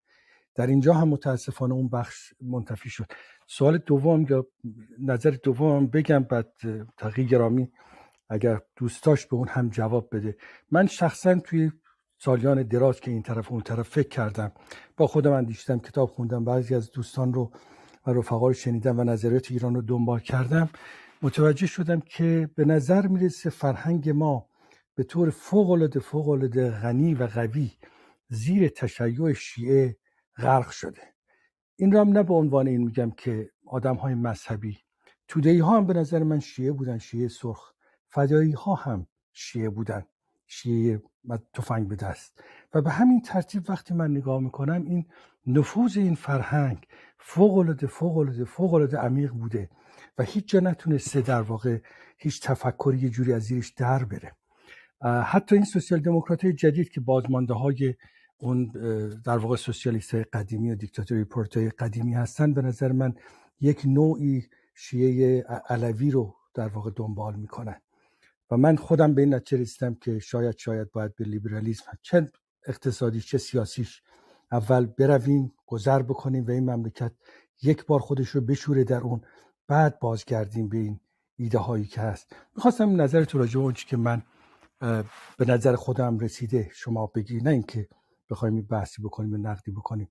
[0.56, 3.06] در اینجا هم متاسفانه اون بخش منتفی شد.
[3.48, 4.48] سوال دوم یا
[5.00, 6.54] نظر دوم بگم بعد
[6.98, 7.72] تقی گرامی
[8.30, 10.38] اگر دوستاش به اون هم جواب بده.
[10.72, 11.72] من شخصا توی
[12.18, 14.52] سالیان دراز که این طرف اون طرف فکر کردم
[14.98, 17.52] با خودم اندیشتم کتاب خوندم بعضی از دوستان رو
[18.08, 20.70] و رفقا رو شنیدم و نظریات ایران رو دنبال کردم.
[21.22, 24.50] متوجه شدم که به نظر می‌رسه فرهنگ ما
[24.96, 27.72] به طور فوق العاده غنی و قوی
[28.30, 29.98] زیر تشیع شیعه
[30.38, 31.02] غرق شده.
[31.76, 34.78] این را هم نه به عنوان این میگم که آدم های مذهبی.
[35.28, 37.74] تودهی ها هم به نظر من شیعه بودن شیعه سرخ.
[38.08, 40.06] فدایی ها هم شیعه بودن.
[40.48, 41.02] شیعه
[41.54, 42.44] تفنگ به دست.
[42.74, 45.06] و به همین ترتیب وقتی من نگاه می‌کنم این
[45.48, 46.88] نفوذ این فرهنگ
[47.20, 49.70] فوق العاده فوق العاده فوق العاده عمیق بوده.
[50.18, 51.78] و هیچ جا نتونسته در واقع
[52.18, 54.36] هیچ تفکری یه جوری از زیرش در بره.
[55.24, 57.96] حتی این سوسیال دموکرات جدید که بازمانده های
[58.38, 58.68] اون
[59.26, 63.16] در واقع سوسیالیست های قدیمی و دیکتاتوری پورت های قدیمی هستن به نظر من
[63.60, 67.82] یک نوعی شیعه علوی رو در واقع دنبال می‌کنن.
[68.52, 72.28] و من خودم به این نتیجه رسیدم که شاید شاید باید به لیبرالیسم چه
[72.68, 74.02] اقتصادی چه سیاسیش
[74.52, 77.12] اول برویم گذر بکنیم و این مملکت
[77.62, 79.22] یک بار خودش رو بشوره در اون
[79.68, 81.00] بعد بازگردیم به این
[81.38, 82.36] ایده هایی که هست.
[82.56, 84.22] می‌خواستم نظر تو راجع به که من
[85.38, 87.88] به نظر خودم رسیده شما بگی نه اینکه
[88.30, 90.10] بخوایم بحثی بکنیم و نقدی بکنیم.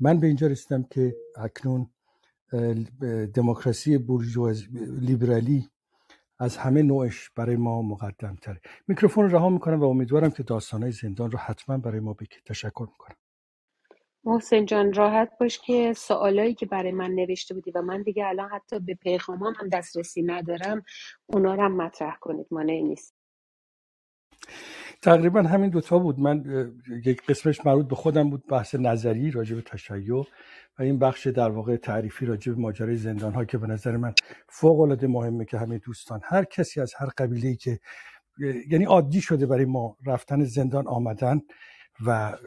[0.00, 1.90] من به اینجا رسیدم که اکنون
[3.34, 4.64] دموکراسی بورژواز
[5.00, 5.68] لیبرالی
[6.38, 11.30] از همه نوعش برای ما مقدم تره میکروفون رها می‌کنم و امیدوارم که داستانهای زندان
[11.30, 12.42] رو حتما برای ما بگید.
[12.46, 13.16] تشکر می‌کنم.
[14.28, 18.50] محسن جان راحت باش که سوالایی که برای من نوشته بودی و من دیگه الان
[18.50, 20.82] حتی به پیغامام هم دسترسی ندارم
[21.26, 23.14] اونا رو هم مطرح کنید مانعی نیست.
[25.02, 26.20] تقریبا همین دوتا بود.
[26.20, 26.44] من
[27.04, 30.14] یک قسمش مربوط به خودم بود بحث نظری راجع به تشیع
[30.78, 34.14] و این بخش در واقع تعریفی راجع به ماجرای زندان ها که به نظر من
[34.48, 37.78] فوق العاده مهمه که همه دوستان هر کسی از هر قبیله که
[38.70, 41.40] یعنی عادی شده برای ما رفتن زندان آمدن
[42.06, 42.38] و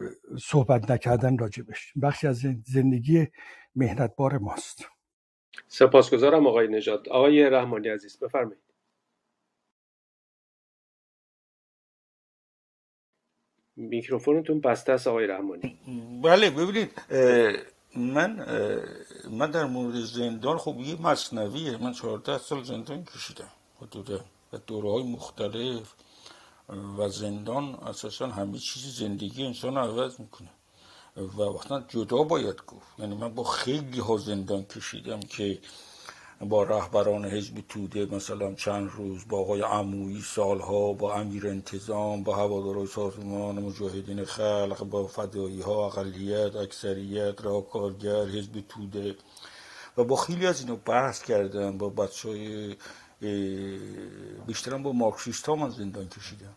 [0.41, 3.27] صحبت نکردن راجبش بخشی از زندگی
[3.75, 4.85] مهنتبار ماست.
[5.67, 8.61] سپاسگزارم آقای نجات آقای رحمانی عزیز بفرمایید.
[13.75, 15.79] میکروفونتون بسته است آقای رحمانی.
[16.23, 17.01] بله ببینید
[17.95, 18.45] من
[19.31, 21.77] من در مورد زندان خب یه مصنویه.
[21.77, 23.51] من 14 سال زندان کشیدم.
[23.81, 24.25] حدودا.
[24.53, 25.93] و دوره های مختلف.
[26.97, 30.49] و زندان اساسا همه چیز زندگی انسان عوض می‌کنه.
[31.17, 32.99] و وقتا جدا باید گفت.
[32.99, 35.59] یعنی من با خیلی ها زندان کشیدم که
[36.41, 42.35] با رهبران حزب توده مثلا چند روز با آقای عمویی سالها با امیر انتظام با
[42.35, 49.15] هوادارای سازمان مجاهدین خلق با فدایی ها اقلیت اکثریت را کارگر حزب توده.
[49.97, 51.77] و با خیلی از اینو بحث کردم.
[51.77, 52.75] با بچه های
[54.47, 56.55] بیشترم با مارکسیست ها من زندان کشیدم.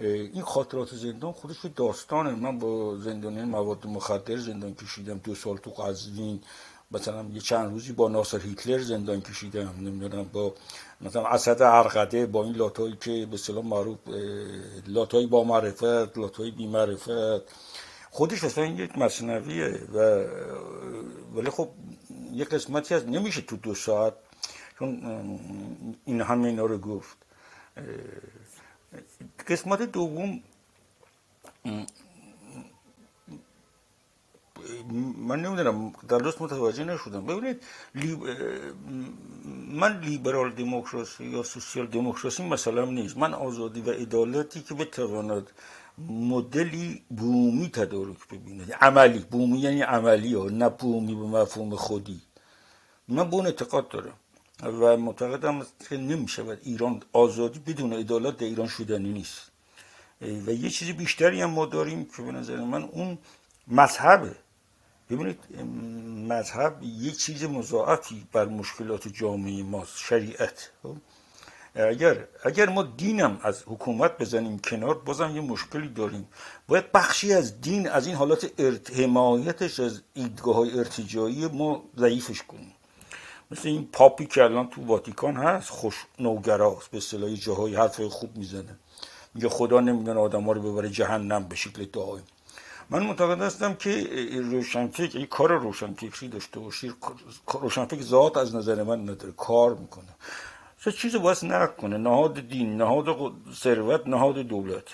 [0.00, 2.30] این خاطرات زندان خودش داستانه.
[2.30, 5.18] من با زندانی مواد مخدر زندان کشیدم.
[5.18, 6.40] دو سال تو قزوین
[6.90, 9.74] مثلا یه چند روزی با ناصر هیتلر زندان کشیدم.
[9.80, 10.54] نمی‌دونم با
[11.00, 13.98] مثلا اسد ارقده با این لاتایی که به سلام معروف
[14.86, 17.42] لاتایی با معرفت لاتایی بی معرفت.
[18.10, 20.24] خودش اصلا یک مصنویه و
[21.34, 21.68] ولی خب
[22.32, 24.14] یه قسمتی از نمیشه تو دو ساعت
[24.78, 24.90] چون
[26.04, 27.16] این همه اینا رو گفت.
[29.48, 30.40] قسمت دوم
[35.18, 37.26] من نمی‌دونم درست متوجه نشدم.
[37.26, 37.62] ببینید
[39.68, 43.16] من لیبرال دموکراسی یا سوسیال دموکراسی مثلا نیست.
[43.16, 45.50] من آزادی و عدالتی که بتواند
[46.08, 49.18] مدلی بومی تدارک ببینه عملی.
[49.18, 52.20] بومی یعنی عملی ها نه بومی به مفهوم خودی.
[53.08, 54.18] من به اون اعتقاد دارم.
[54.62, 59.50] و معتقدم که نمی‌شود ایران آزادی بدون عدالت در ایران شدنی نیست.
[60.20, 63.18] و یه چیزی بیشتری هم ما داریم که به نظر من اون
[63.68, 64.36] مذهبه
[65.10, 65.38] ببینید
[66.28, 70.70] مذهب یه چیز مضاعفی بر مشکلات جامعه ماست شریعت.
[70.82, 70.96] خب؟
[71.74, 76.28] اگر اگر ما دینم از حکومت بزنیم کنار بازم یه مشکلی داریم.
[76.68, 78.60] باید بخشی از دین از این حالات
[78.94, 82.74] حمایتش از ایدگاه های ارتجایی ما ضعیفش کنیم.
[83.50, 88.36] مثل این پاپی که الان تو واتیکان هست خوش نوگراست به اصطلاح جاهای حرف خوب
[88.36, 88.78] می‌زنه.
[89.34, 92.22] میگه خدا نمی‌دونه ها رو ببره جهنم به شکل دائم.
[92.90, 94.08] من معتقد هستم که
[94.50, 96.92] روشنفکر این کار روشنفکری داشته باشی
[97.60, 100.08] روشنفکر ذات از نظر من نداره کار می‌کنه.
[100.84, 104.84] چه چیزی باید نکنه نهاد دین نهاد ثروت نهاد دولت.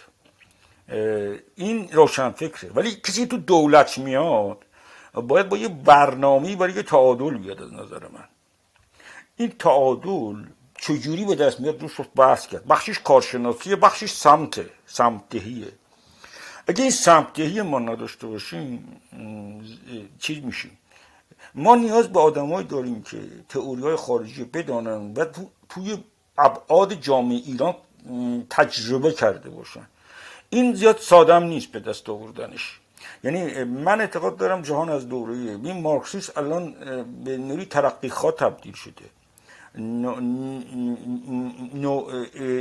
[1.54, 4.64] این روشنفکره ولی کسی تو دولت میاد
[5.14, 8.24] باید با یه برنامه برای یه تعادل بیاد از نظر من.
[9.36, 10.44] این تعادل
[10.78, 12.66] چجوری به دست میاد؟ روش بحث کرد.
[12.66, 15.72] بخشش کارشناسیه بخشش سمته سمتهیه
[16.66, 19.00] اگه این سمتهی ما نداشته باشیم
[20.18, 20.78] چیز میشیم.
[21.54, 25.24] ما نیاز به آدمایی داریم که تئوری های خارجی بدانن و
[25.68, 25.98] توی
[26.38, 27.74] ابعاد جامعه ایران
[28.50, 29.86] تجربه کرده باشن.
[30.50, 32.80] این زیاد سادم نیست به دست آوردنش.
[33.24, 36.72] یعنی من اعتقاد دارم جهان از دوره این مارکسیس الان
[37.24, 38.08] به نوری ترقی
[38.38, 39.04] تبدیل شده.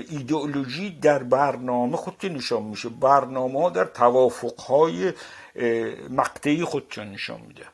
[0.10, 2.90] ایدئولوژی در برنامه خود نشان میشه.
[2.90, 5.14] برنامه ها در توافق های
[6.10, 7.65] مقطعی خودشون نشان میده.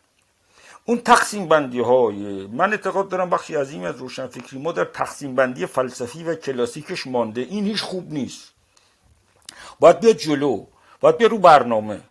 [0.86, 5.66] اون تقسیم بندی های من اعتقاد دارم بخشی عظیم از روشنفکری ما در تقسیم بندی
[5.66, 7.42] فلسفی و کلاسیکش مانده.
[7.42, 8.52] این هیچ خوب نیست.
[9.80, 10.66] باید بیاد جلو.
[11.02, 12.02] باید بیاد رو برنامه.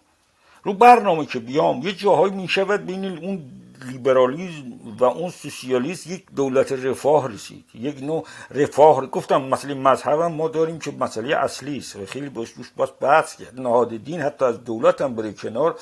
[0.63, 3.51] رو برنامه که بیام یه جاهایی می‌شود بین اون
[3.85, 7.65] لیبرالیزم و اون سوسیالیسم یک دولت رفاه رسید.
[7.75, 9.07] یک نوع رفاه.
[9.07, 11.97] گفتم مسئله مذهب هم ما داریم که مسئله اصلی است.
[11.97, 13.61] و خیلی باش روش باز بحث کرد.
[13.61, 15.79] نهاد دین حتی از دولت هم بره کنار.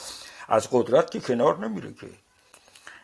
[0.49, 2.07] از قدرت که کنار نمیره که.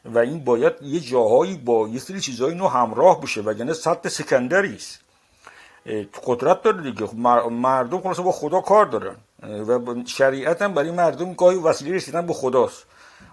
[0.05, 3.41] و این باید یه جاهایی با یه سری چیزهای نو همراه بشه.
[3.41, 5.01] وگرنه صد سکندری است.
[6.25, 7.07] قدرت داره دیگه.
[7.07, 7.17] خب
[7.51, 9.17] مردم خلاصه با خدا کار دارن.
[9.43, 12.87] و شریعت هم برای مردم گاهی وسیله رسیدن به خداست.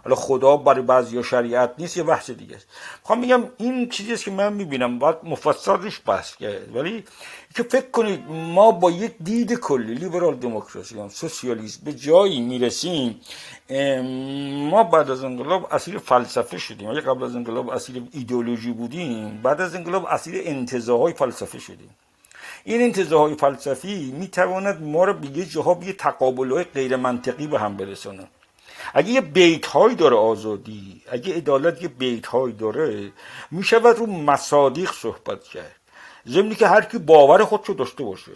[0.04, 2.68] حالا خدا برای بعضی شریعت نیست یه بحث دیگه است.
[3.02, 6.76] می‌خوام میگم این چیزی که من می‌بینم باید مفصل روش بحث کرد.
[6.76, 7.04] ولی
[7.56, 13.22] که فکر کنید ما با یک دید کلی لیبرال دموکراسی هم سوسیالیسم به جایی می‌رسیم
[14.70, 16.92] ما بعد از انقلاب اسیر فلسفه شدیم.
[16.92, 21.90] یا قبل از انقلاب اسیر ایدئولوژی بودیم بعد از انقلاب اسیر انتظاهای فلسفه شدیم.
[22.64, 27.60] این انتظاهای فلسفی می‌تواند ما رو به یه جاها به تقابل های غیر منطقی به
[27.60, 28.28] هم برسونه
[28.94, 33.12] اگه یه بیت های داره آزادی اگه عدالت یه بیت های داره
[33.52, 35.76] می‌شود رو مصادیق صحبت کرد.
[36.28, 38.32] ضمنی که هر کی باور خودشو داشته باشه.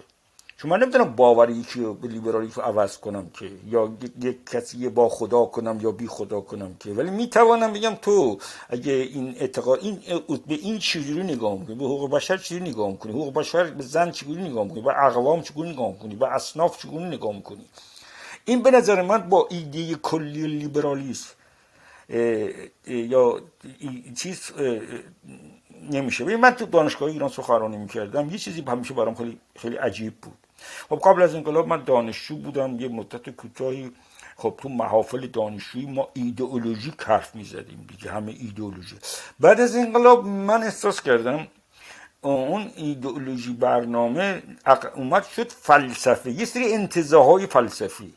[0.58, 3.92] چون من نمی‌دونم باوری یکی به لیبرالی عوض کنم که یا
[4.22, 6.90] یک کسی با خدا کنم یا بی خدا کنم که.
[6.90, 8.38] ولی می‌توانم بگم تو
[8.70, 10.00] اگه این اعتقاد این
[10.48, 14.12] به این چجوری نگاه می‌کنی؟ به حقوق بشر چجوری نگاه می‌کنی؟ حقوق بشر به زن
[14.12, 17.66] چجوری نگاه می‌کنی؟ به اقوام چجوری نگاه می‌کنی؟ به اصناف چجوری نگاه می‌کنی؟
[18.46, 21.34] این به نظر من با ایده کلی لیبرالیسم
[22.88, 23.42] یا
[24.18, 24.52] چیز
[25.92, 26.38] نمیشه.
[26.38, 30.38] من تو دانشگاه ایران سخنرانی می‌کردم یه چیزی همیشه برام خیلی خیلی عجیب بود.
[30.90, 33.92] خب قبل از انقلاب من دانشجو بودم یه مدت کوتاهی.
[34.38, 38.96] خب تو محافل دانشجویی ما ایدئولوژی حرف می‌زدیم دیگه همه ایدئولوژی.
[39.40, 41.48] بعد از انقلاب من احساس کردم
[42.22, 44.44] اون ایدئولوژی برنامه
[44.96, 48.14] اومد شد فلسفه یه سری انتظاهای فلسفی.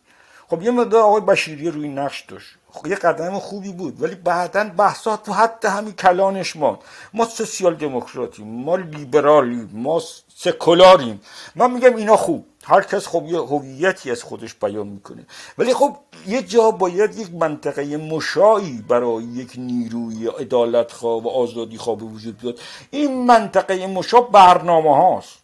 [0.51, 2.55] خب یه مدار آقای بشیری روی نقش داشت.
[2.71, 6.79] خب یه قدم خوبی بود ولی بعدا بحثات تو حتی همین کلانش ما
[7.15, 10.03] ما سوسیال دموکراتیم ما لیبرالیم ما
[10.37, 11.21] سکولاریم.
[11.55, 12.47] من میگم اینا خوب.
[12.65, 15.27] هر کس خب یه هویتی از خودش بیان می‌کنه.
[15.59, 15.97] ولی خب
[16.27, 22.05] یه جا باید یک منطقه مشایی برای یک نیروی عدالت خواه و آزادی خواه به
[22.05, 22.61] وجود بیاد.
[22.91, 25.39] این منطقه مشا برنامه هاست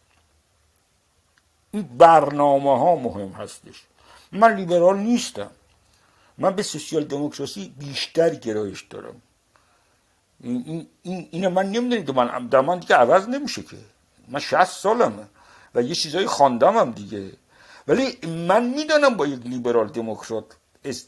[1.71, 3.85] این برنامه ها مهم هستش.
[4.33, 5.51] من لیبرال نیستم.
[6.39, 9.23] من به سوسیال دموکراسی بیشتر گرایش دارم.
[10.41, 13.77] این, این اینو من نمی‌دونید من در من دیگه عوض نمیشه که.
[14.29, 15.27] من 60 سالمه
[15.75, 17.33] و یه چیزایی خواندم هم دیگه.
[17.89, 20.45] ولی من می‌دانم با یک لیبرال دموکرات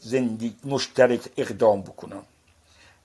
[0.01, 2.23] زندگی مشترک اقدام بکنم.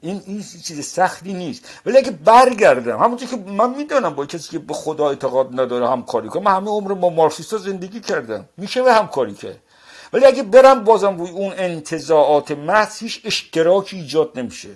[0.01, 1.69] این این چیز سختی نیست.
[1.87, 6.29] ولی اگه برگردم همونطور که من می‌دانم با کسی که به خدا اعتقاد نداره همکاری
[6.29, 8.49] کنم من همه عمر با مارکسیستا زندگی کردم.
[8.57, 9.59] میشه به همکاری کرد.
[10.13, 14.69] ولی اگه برم بازم روی اون انتظاعات محض هیچ اشتراکی ایجاد نمیشه.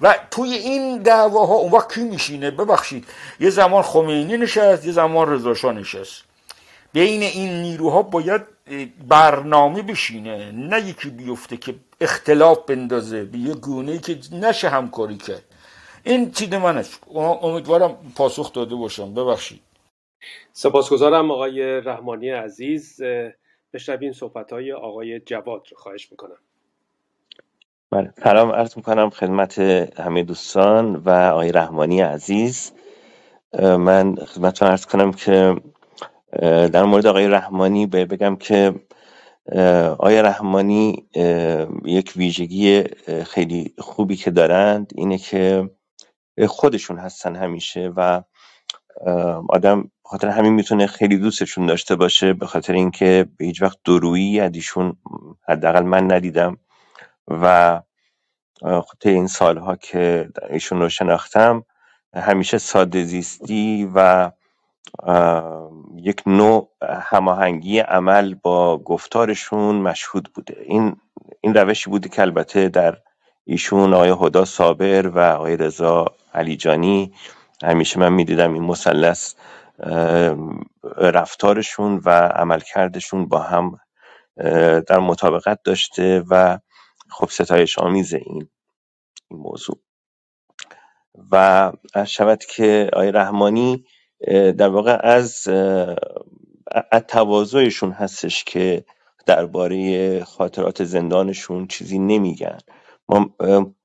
[0.00, 3.04] و توی این دعواها اون وقت کی میشینه؟ ببخشید.
[3.40, 6.24] یه زمان خمینی نشست یه زمان رضا نشست.
[6.92, 8.42] بین این نیروها باید
[9.08, 10.52] برنامه بشینه.
[10.52, 15.42] نه یکی بیفته که اختلاف بندازه به یه گونه که نشه همکاری کرد.
[16.04, 16.84] این چیز من
[17.42, 19.14] امیدوارم پاسخ داده باشم.
[19.14, 19.60] ببخشید.
[20.52, 23.00] سپاسگزارم آقای رحمانی عزیز.
[23.72, 26.38] بشنویم صحبت های آقای جواد رو خواهش می‌کنم.
[27.90, 29.58] بله سلام عرض می‌کنم خدمت
[29.98, 32.72] همه دوستان و آقای رحمانی عزیز.
[33.58, 35.56] من خدمتتون عرض کنم که
[36.72, 38.74] در مورد آقای رحمانی بگم که
[39.88, 41.08] آقای رحمانی
[41.84, 42.82] یک ویژگی
[43.24, 45.70] خیلی خوبی که دارند اینه که
[46.48, 48.22] خودشون هستن همیشه و
[49.48, 54.40] آدم خاطر همین می‌تونه خیلی دوستشون داشته باشه به خاطر اینکه به هیچ وقت درویی
[54.40, 54.96] از ایشون
[55.48, 56.56] حداقل من ندیدم
[57.28, 57.80] و
[58.62, 61.64] خاطر این سالها که ایشون رو شناختم
[62.14, 64.30] همیشه ساده زیستی و
[65.96, 70.56] یک نوع هماهنگی عمل با گفتارشون مشهود بوده.
[70.60, 70.96] این
[71.40, 72.96] این روشی بوده که البته در
[73.44, 77.12] ایشون آقای هدا صابر و آقای رضا علیجانی
[77.62, 79.34] همیشه من می‌دیدم این مثلث
[80.98, 83.78] رفتارشون و عملکردشون با هم
[84.88, 86.58] در مطابقت داشته و
[87.10, 88.48] خب ستایش آمیز این
[89.30, 89.78] این موضوع.
[91.32, 91.72] و
[92.06, 93.84] شود که آقای رحمانی
[94.58, 95.48] در واقع از
[97.08, 98.84] تواضعشون هستش که
[99.26, 102.58] درباره خاطرات زندانشون چیزی نمیگن.
[103.08, 103.34] ما,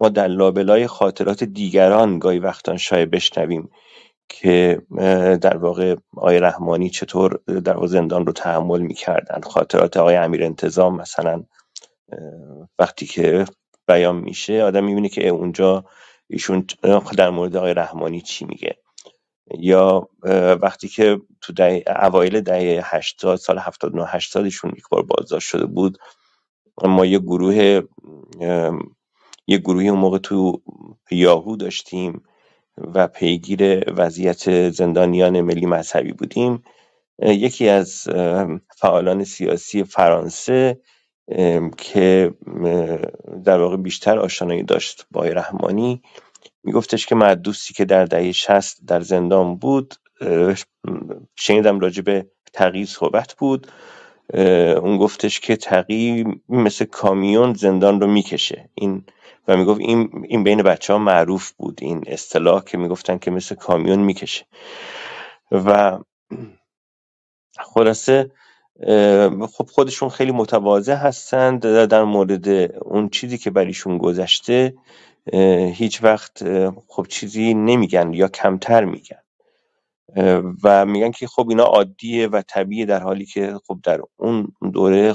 [0.01, 3.69] ما در لابلای خاطرات دیگران گاهی وقتا شاید بشنویم
[4.31, 4.81] که
[5.41, 9.41] در واقع آقای رحمانی چطور در واقع زندان رو تحمل می‌کردن.
[9.41, 11.43] خاطرات آقای امیر انتظام مثلا
[12.79, 13.45] وقتی که
[13.87, 15.85] بیان میشه آدم می‌بینه که اونجا
[16.27, 16.65] ایشون
[17.17, 18.75] در مورد آقای رحمانی چی میگه.
[19.59, 20.09] یا
[20.61, 25.65] وقتی که تو ده اوایل دهه 80 سال 79 80 ایشون یک بار بازداشت شده
[25.65, 25.97] بود.
[26.83, 27.81] ما یه گروه
[29.47, 30.61] یه گروهی اون موقع تو
[31.11, 32.23] یاهو داشتیم.
[32.77, 36.63] و پیگیر وضعیت زندانیان ملی مذهبی بودیم.
[37.19, 38.07] یکی از
[38.77, 40.81] فعالان سیاسی فرانسه
[41.77, 42.33] که
[43.43, 46.01] در واقع بیشتر آشنایی داشت با رحمانی
[46.63, 49.95] میگفتش که من دوستی که در دهه شست در زندان بود
[51.35, 53.67] شنیدم راجع به تغییر صحبت بود.
[54.83, 58.69] اون گفتش که تغییر مثل کامیون زندان رو می‌کشه.
[58.75, 59.05] این
[59.47, 63.55] و می‌گفت این این بین بچه ها معروف بود این اصطلاح که می‌گفتن که مثل
[63.55, 64.45] کامیون می‌کشه.
[65.51, 65.99] و
[67.59, 68.31] خلاصه
[69.51, 72.49] خب خودشون خیلی متواضع هستند در مورد
[72.81, 74.73] اون چیزی که بریشون گذشته
[75.73, 76.43] هیچ وقت
[76.87, 79.21] خب چیزی نمیگن یا کمتر میگن.
[80.63, 85.13] و میگن که خب اینا عادیه و طبیعیه در حالی که خب در اون دوره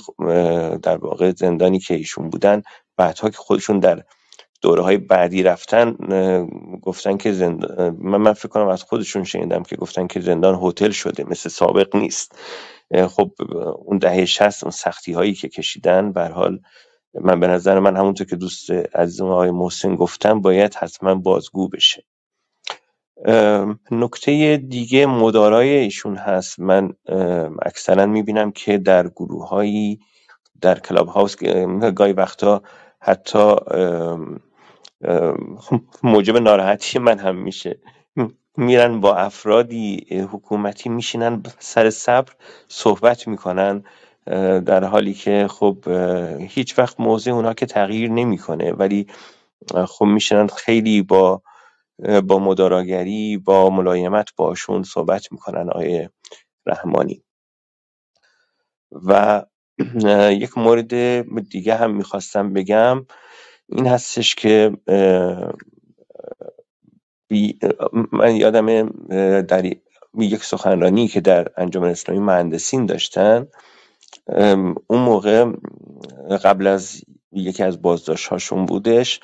[0.83, 2.63] در واقع زندانی که ایشون بودن
[2.97, 4.03] بعدها که خودشون در
[4.63, 5.97] دوره های بعدی رفتن
[6.83, 10.91] گفتن که زندان من, من فکر کنم از خودشون شنیدم که گفتن که زندان هتل
[10.91, 12.39] شده مثل سابق نیست.
[13.09, 13.31] خب
[13.85, 16.61] اون دهه شست اون سختی هایی که کشیدن بر حال
[17.21, 22.05] من به نظر من همونطور که دوست عزیزم آقای محسن گفتم باید حتما بازگو بشه.
[23.91, 26.61] نکته دیگه مدارای ایشون هست.
[26.61, 26.93] من
[27.63, 30.01] اکثرا می‌بینم که در گروه هایی
[30.61, 31.37] در کلاب هاوس
[31.97, 32.63] گاهی وقتا
[33.01, 33.57] حتی
[36.03, 37.81] موجب ناراحتی من هم میشه.
[38.57, 42.33] میرن با افرادی حکومتی میشینن سر صبر
[42.69, 43.85] صحبت می‌کنن
[44.67, 45.79] در حالی که خب
[46.41, 49.07] هیچ وقت موضع اونا که تغییر نمی‌کنه ولی
[49.89, 51.43] خب میشنن خیلی با
[52.27, 56.11] با مداراگری با ملایمت باشون صحبت می‌کنن آیه
[56.67, 57.25] رحمانی.
[58.93, 59.43] و
[60.31, 63.07] یک مورد دیگه هم می‌خواستم بگم.
[63.69, 64.73] این هستش که
[68.13, 68.89] من یادم
[69.41, 69.65] در
[70.15, 73.47] یک سخنرانی که در انجمن اسلامی مهندسین داشتن
[74.87, 75.53] اون موقع
[76.45, 79.21] قبل از یکی از بازداشت هاشون بودش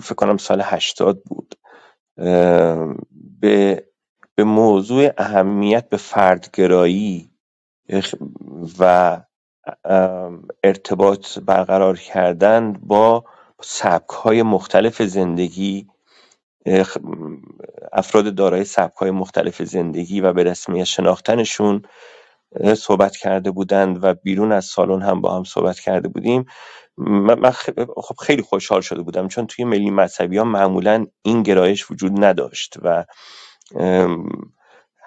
[0.00, 1.54] فکر کنم سال هشتاد بود.
[3.40, 3.84] به
[4.34, 7.29] به موضوع اهمیت به فردگرایی
[8.78, 9.20] و
[10.64, 13.24] ارتباط برقرار کردن با
[13.62, 15.86] سبک های مختلف زندگی
[17.92, 21.82] افراد دارای سبک های مختلف زندگی و به رسمیت شناختنشون
[22.76, 26.46] صحبت کرده بودند و بیرون از سالن هم با هم صحبت کرده بودیم.
[26.96, 27.50] من
[27.96, 32.76] خب خیلی خوشحال شده بودم چون توی ملی مذهبی ها معمولا این گرایش وجود نداشت
[32.82, 33.04] و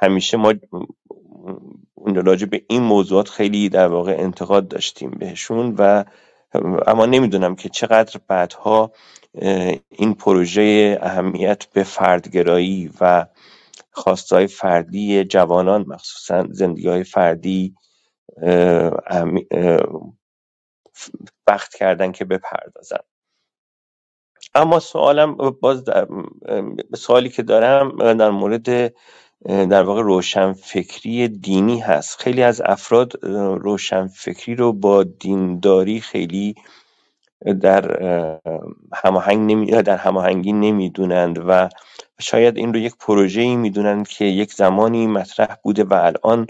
[0.02, 0.54] همیشه ما
[2.06, 6.04] راجع به این موضوعات خیلی در واقع انتقاد داشتیم بهشون و
[6.88, 8.92] اما نمی‌دونم که چقدر بعدها
[9.90, 13.26] این پروژه اهمیت به فردگرایی و
[13.92, 17.76] خواستهای فردی جوانان مخصوصا زندگی های فردی
[21.48, 22.98] وقت کردن که بپردازن.
[24.56, 25.84] اما سوالم باز
[26.96, 28.94] سوالی که دارم در مورد
[29.46, 32.22] در واقع روشنفکری دینی هست.
[32.22, 33.26] خیلی از افراد
[33.62, 36.56] روشنفکری رو با دینداری خیلی
[37.62, 38.02] در
[38.94, 41.70] هماهنگ نمی در هماهنگی نمی‌دونند و
[42.20, 46.48] شاید این رو یک پروژه ای می‌دونند که یک زمانی مطرح بوده و الان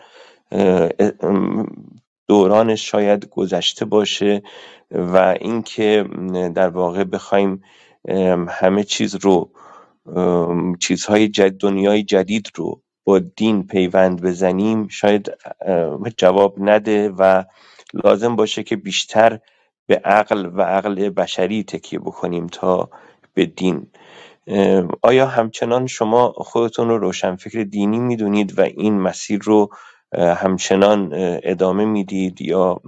[2.28, 4.42] دورانش شاید گذشته باشه
[4.92, 6.06] و اینکه
[6.56, 7.62] در واقع بخوایم
[8.50, 9.52] همه چیز رو
[10.80, 15.32] چیزهای جد دنیای جدید رو با دین پیوند بزنیم شاید
[16.18, 17.44] جواب نده و
[17.94, 19.40] لازم باشه که بیشتر
[19.88, 22.90] به عقل و عقل بشری تکیه بکنیم تا
[23.34, 23.88] به دین.
[25.02, 29.70] آیا همچنان شما خودتون رو روشنفکر دینی می‌دونید و این مسیر رو
[30.18, 31.10] همچنان
[31.44, 32.82] ادامه می‌دید یا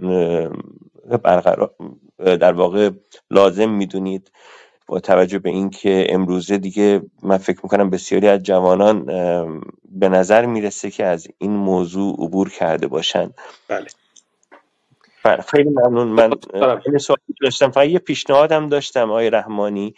[1.24, 1.76] برقرار
[2.20, 2.90] در واقع
[3.32, 4.32] لازم می‌دونید؟
[4.88, 9.06] با توجه به اینکه امروزه دیگه من فکر می‌کنم بسیاری از جوانان
[9.91, 13.32] به نظر می‌رسه که از این موضوع عبور کرده باشن.
[13.68, 13.88] بله.
[15.24, 16.07] بله، خیلی ممنون.
[16.07, 16.32] من
[16.86, 19.95] این سوالی داشتم فقط یه پیشنهادم داشتم آقای رحمانی.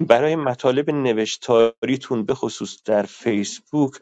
[0.00, 3.92] برای مطالب نوشتاریتون به خصوص در فیسبوک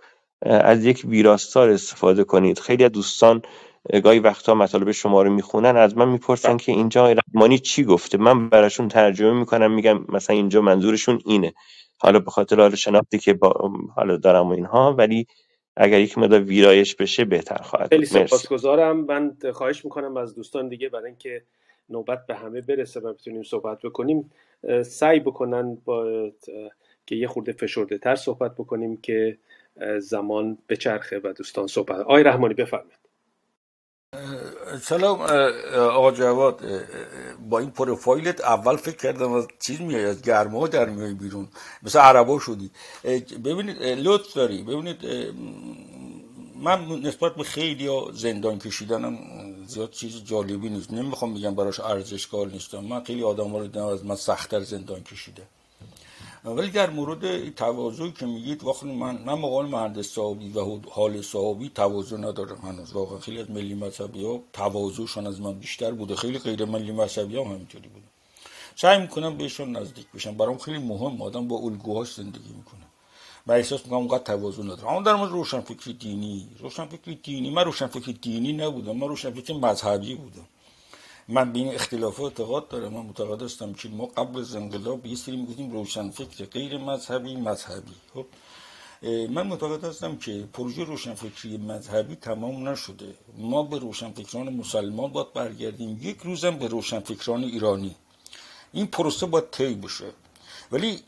[0.43, 2.59] از یک ویراستار استفاده کنید.
[2.59, 3.43] خیلی از دوستان
[4.05, 8.49] گاهی وقتا مطالب شما رو می‌خونن از من می‌پرسن که اینجا رحمانی چی گفته؟ من
[8.49, 11.53] براشون ترجمه می‌کنم میگم مثلا اینجا منظورشون اینه.
[11.99, 15.27] حالا به خاطر حال شناختی که با حالا دارم و اینها ولی
[15.77, 20.89] اگر یک مدار ویرایش بشه بهتر خواهد خیلی سپاسگزارم من خواهش می‌کنم از دوستان دیگه
[20.89, 21.43] برای اینکه
[21.91, 24.31] نوبت به همه برسه و بتونیم صحبت بکنیم
[24.83, 26.31] سعی بکنن با
[27.07, 29.39] که یه خورده فشرده تر صحبت بکنیم که
[29.99, 32.01] زمان بچرخه و دوستان صحبت.
[32.01, 33.06] آقای رحمانی بفرمایید.
[34.83, 35.21] سلام
[35.75, 36.61] آقا جواد
[37.49, 41.49] با این پروفایلت اول فکر کردم از چیز میای از گرما در میای بیرون
[41.83, 42.71] مثل عربا شدی.
[43.45, 44.63] ببینید لطف داری.
[44.63, 44.99] ببینید
[46.57, 49.19] من نسبت به خیلی زندان کشیدنم
[49.67, 50.93] زیاد چیز جالبی نیست.
[50.93, 52.81] نمی‌خوام بگم براش ارزشگار نیستم.
[52.81, 55.43] من خیلی آدم ها رو از من سختتر زندان کشیده.
[56.47, 61.69] ولی در مورد تواضعی که میگید وقتی من من مقال مهندس صحابی و حال صحابی
[61.69, 62.93] تواضع ندارم هنوز.
[62.93, 66.17] واقعا خیلی از ملی مذهبی ها تواضعشون از من بیشتر بوده.
[66.17, 68.07] خیلی غیر ملی مذهبی ها همینطوری بوده.
[68.77, 70.37] سعی می‌کنم بهشون نزدیک بشم.
[70.37, 72.87] برام خیلی مهم آدم با الگوهاش زندگی می‌کنه.
[73.47, 74.89] و احساس می‌کنم اونقدر تواضع ندارم.
[74.89, 76.49] اما در مورد روشنفکری دینی.
[76.59, 77.51] روشنفکری دینی.
[77.51, 78.97] من روشنفکری دینی نبودم.
[78.97, 80.47] من روشنفکری مذهبی بودم.
[81.29, 85.17] من به این اختلافات اعتقاد دارم من معتقد هستم که ما قبل از انقلاب یه
[85.17, 87.95] سری روشنفکر غیر مذهبی مذهبی.
[88.15, 88.27] خب
[89.31, 93.15] من معتقد هستم که پروژه روشنفکری مذهبی تمام نشده.
[93.39, 97.95] ما به روشنفکران مسلمان باید برگردیم یک روزم به روشنفکران ایرانی.
[98.73, 100.13] این پروسه باید طی بشه.
[100.73, 101.03] ولی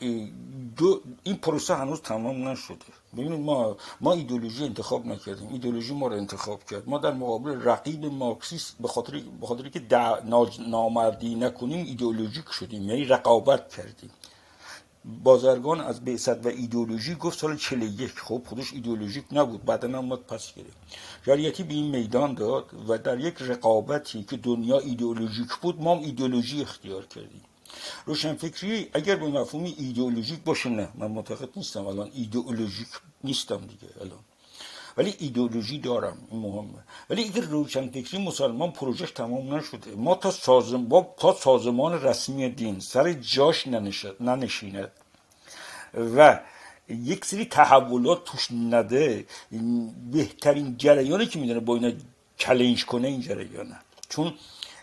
[0.77, 2.77] دو این پروسه هنوز تمام نشده
[3.13, 8.05] ببینید ما ما ایدولوژی انتخاب نکردیم ایدولوژی ما رو انتخاب کرد ما در مقابل رقیب
[8.05, 9.81] مارکسیست به خاطر به خاطر که
[10.67, 14.09] نامردی نکنیم ایدولوژیک شدیم یعنی رقابت کردیم
[15.23, 20.53] بازرگان از بعثت و ایدولوژی گفت سال 41 خب خودش ایدولوژیک نبود بعدا هم پس
[20.53, 20.77] گرفت
[21.25, 26.01] شریعتی به این میدان داد و در یک رقابتی که دنیا ایدولوژیک بود ما هم
[26.01, 27.41] ایدولوژی اختیار کردیم
[28.05, 31.87] روشنفکری اگر به مفهوم ایدئولوژیک باشه نه من معتقد نیستم.
[31.87, 32.87] الان ایدئولوژیک
[33.23, 34.19] نیستم دیگه الان.
[34.97, 36.83] ولی ایدئولوژی دارم این مهمه.
[37.09, 43.13] ولی اگر روشنفکری مسلمان پروژه تمام نشده ما تا سازمان تا سازمان رسمی دین سر
[43.13, 43.67] جاش
[44.19, 44.91] ننشیند.
[46.15, 46.39] و
[46.89, 49.25] یک سری تحولات توش نده
[50.11, 51.91] بهترین جریانی که می‌دونه با اینا
[52.37, 53.79] چلنج کنه این جریانه.
[54.09, 54.33] چون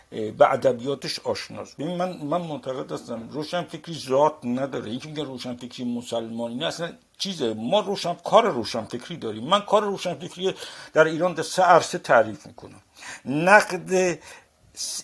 [0.09, 1.77] به ادبیاتش آشناست.
[1.77, 4.89] ببین من من معتقد هستم روشن فکری ذات نداره.
[4.89, 7.53] اینکه میگه روشن فکری مسلمانی نه اصلا چیزه.
[7.53, 9.43] ما روشن کار روشن فکری داریم.
[9.43, 10.53] من کار روشن فکری
[10.93, 12.81] در ایران در سه عرصه تعریف می‌کنم.
[13.25, 14.19] نقد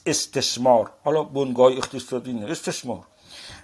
[0.06, 0.92] استثمار.
[1.04, 3.04] حالا بنگاه اقتصادی نه استثمار.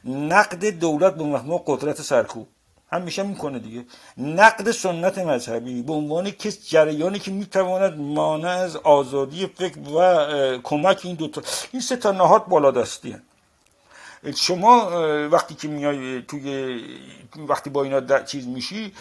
[0.06, 2.48] نقد دولت به مفهوم قدرت سرکوب.
[2.92, 3.86] همیشه می‌کنه دیگه.
[4.18, 11.02] نقد سنت مذهبی به عنوان کس جریانی که می‌تواند مانع از آزادی فکر و کمک
[11.04, 11.42] این دوتا
[11.72, 13.24] این سه تا نهاد بالادستی هست.
[14.36, 14.90] شما
[15.32, 16.80] وقتی که میای توی
[17.36, 18.94] وقتی با اینا چیز میشی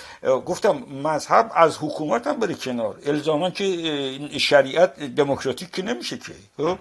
[0.47, 2.99] گفتم مذهب از حکومت هم بره کنار.
[3.07, 6.79] الزاما که شریعت دموکراتیک که نمیشه که خب؟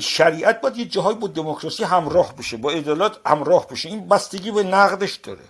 [0.00, 3.88] شریعت باید یه جاهای با دموکراسی همراه بشه با عدالت همراه بشه.
[3.88, 5.44] این بستگی به نقدش داره.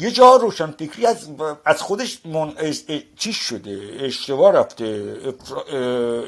[0.00, 1.28] یه جا روشن فکری از,
[1.64, 2.54] از خودش من...
[3.16, 5.16] چیش شده اشتباه رفته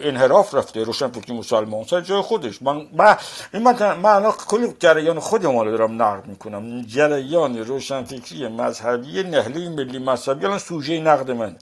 [0.02, 2.62] انحراف رفته روشن فکری مسلمان سر جای خودش.
[2.62, 3.16] من من
[3.54, 6.82] من, من کل جریان خودم رو دارم نقد می‌کنم.
[6.82, 11.56] جریان روشن فکری مذهبی نهله ملی مذهبی الان سوژه نقد من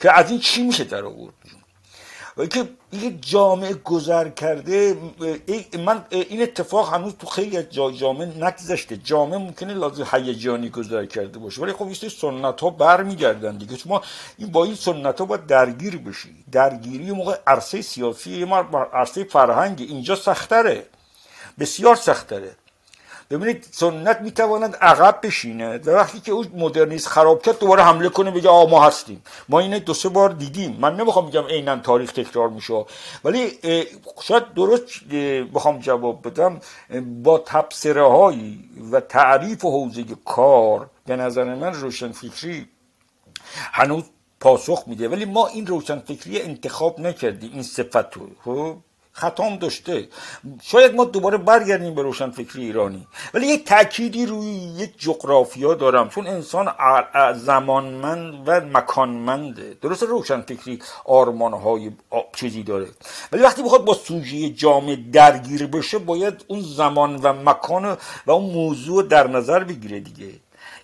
[0.00, 1.34] که از این چی میشه در آورد؟
[2.36, 4.96] و که یه جامعه گذر کرده
[5.78, 8.96] من این اتفاق هنوز تو خیلی از جامعه نگذشته.
[8.96, 13.76] جامعه ممکنه لازم هیجانی گذر کرده باشه ولی خب این سنت ها برمیگردن دیگه.
[13.86, 14.02] ما
[14.38, 16.44] این با این سنت ها باید درگیر بشی.
[16.52, 18.44] درگیری موقع عرصه سیاسی
[18.92, 20.86] عرصه فرهنگ اینجا سختره.
[21.58, 22.56] بسیار سختره.
[23.30, 25.78] ببینید سنت می‌تواند عقب بشینه.
[25.78, 29.22] و وقتی که اون مدرنیست خراب کرد دوباره حمله کنه بگه آ ما هستیم.
[29.48, 30.76] ما اینه دو سه بار دیدیم.
[30.80, 32.84] من نمی‌خوام بگم عینا تاریخ تکرار میشه.
[33.24, 33.58] ولی
[34.22, 35.04] شاید درست
[35.54, 36.60] بخوام جواب بدم.
[37.22, 42.68] با تبصره هایی و تعریف و حوزه کار به نظر من روشن فکری
[43.72, 44.04] هنوز
[44.40, 45.08] پاسخ میده.
[45.08, 48.28] ولی ما این روشن فکری انتخاب نکردیم این صفت رو.
[48.44, 48.76] خب؟
[49.16, 50.08] خطام داشته.
[50.62, 53.06] شاید ما دوباره برگردیم به روشن فکری ایرانی.
[53.34, 56.08] ولی یک تأکیدی روی یک جغرافیا دارم.
[56.08, 56.74] چون انسان
[57.34, 61.90] زمانمند و مکانمنده درست روشن فکری آرمانهای
[62.36, 62.88] چیزی داره.
[63.32, 67.96] ولی وقتی بخواد با سوژه جامعه درگیر بشه باید اون زمان و مکان
[68.26, 70.30] و اون موضوع در نظر بگیره دیگه.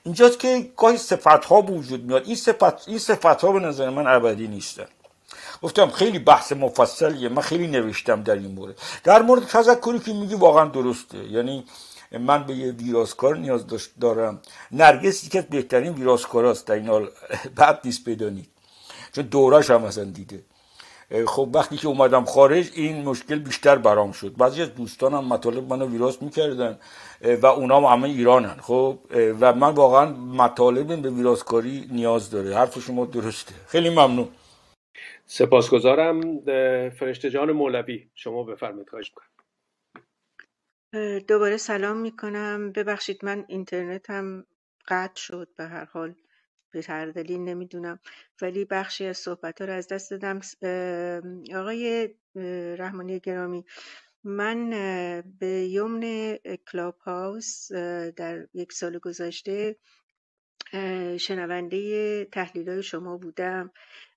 [0.05, 2.27] اینجاست که گاهی صفت ها وجود میاد.
[2.27, 4.87] این صفت این صفت ها به نظر من ابدی نیستن.
[5.63, 8.79] گفتم خیلی بحث مفصلیه من خیلی نوشتم در این مورد.
[9.05, 11.19] در مورد تذکری که میگی واقعا درسته.
[11.19, 11.65] یعنی
[12.21, 13.65] من به یه ویراسکار نیاز
[14.01, 14.41] دارم.
[14.73, 17.09] نرگس یکی از بهترین ویراسکاراست در این حال
[17.57, 18.49] بعد نیست بدانید
[19.13, 20.43] چون دوراش هم مثلا دیده.
[21.27, 24.37] خب وقتی که اومدم خارج این مشکل بیشتر برام شد.
[24.37, 26.79] بعضی از دوستانم مطالب منو ویراس می‌کردن
[27.43, 28.57] و اونا هم همه ایرانن.
[28.63, 28.99] خب
[29.41, 32.57] و من واقعا مطالب به ویراسکاری نیاز داره.
[32.57, 33.55] حرف شما درسته.
[33.67, 34.29] خیلی ممنون.
[35.33, 36.41] سپاسگزارم
[36.91, 39.29] فرشته جان مولوی شما بفرمایید خواهش می‌کنم.
[41.19, 42.73] دوباره سلام می‌کنم.
[42.73, 44.47] ببخشید من اینترنتم
[44.89, 46.15] قطع شد به هر حال
[46.71, 47.99] به هر دلیل نمی‌دونم.
[48.43, 50.41] ولی بخشی از صحبت ها رو از دست دادم.
[51.57, 52.15] آقای
[52.79, 53.65] رحمانی گرامی
[54.25, 54.71] من
[55.41, 56.37] به یمن
[56.73, 57.73] کلاب هاوس
[58.17, 59.77] در یک سال گذشته
[61.19, 62.27] شنونده
[62.67, 63.71] های شما بودم.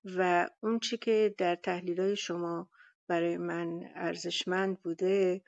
[0.04, 1.58] و اون چی که در
[1.98, 2.68] های شما
[3.08, 5.42] برای من ارزشمند بوده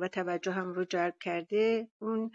[0.00, 2.30] و توجه هم رو جلب کرده اون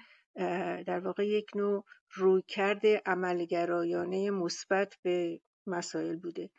[0.86, 6.50] در واقع یک نوع رویکرد عملگرایانه مثبت به مسائل بوده.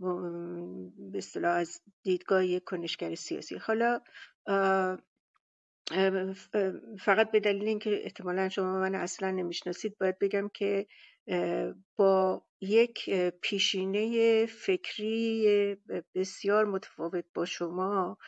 [0.00, 3.56] به اصطلاح از دیدگاه یک کنشگر سیاسی.
[3.56, 4.00] حالا
[7.00, 10.86] فقط به دلیل اینکه احتمالا شما من اصلا نمی‌شناسید باید بگم که
[11.96, 13.10] با یک
[13.42, 15.76] پیشینه فکری
[16.14, 18.18] بسیار متفاوت با شما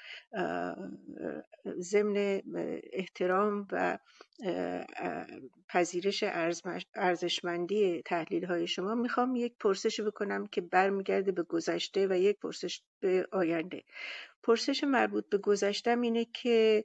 [1.78, 2.42] ضمن
[2.92, 3.98] احترام و
[5.68, 6.24] پذیرش
[6.94, 12.82] ارزشمندی تحلیل های شما می‌خوام یک پرسش بکنم که برمیگرده به گذشته و یک پرسش
[13.00, 13.82] به آینده.
[14.42, 16.84] پرسش مربوط به گذشتم اینه که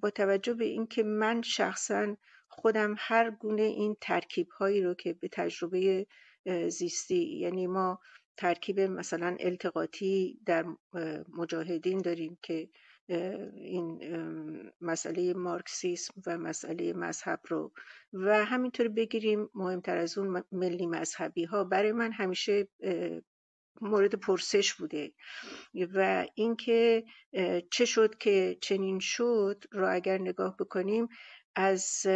[0.00, 2.16] با توجه به اینکه من شخصا
[2.48, 6.06] خودم هر گونه این ترکیب هایی رو که به تجربه
[6.68, 8.00] زیستی یعنی ما
[8.36, 10.64] ترکیب مثلا التقاطی در
[11.28, 12.68] مجاهدین داریم که
[13.54, 14.00] این
[14.80, 17.72] مسئله مارکسیسم و مسئله مذهب رو
[18.12, 22.68] و همینطور بگیریم مهمتر از اون ملی مذهبی ها برای من همیشه
[23.80, 25.12] مورد پرسش بوده.
[25.94, 27.04] و اینکه
[27.70, 31.08] چه شد که چنین شد رو اگر نگاه بکنیم
[31.54, 32.06] از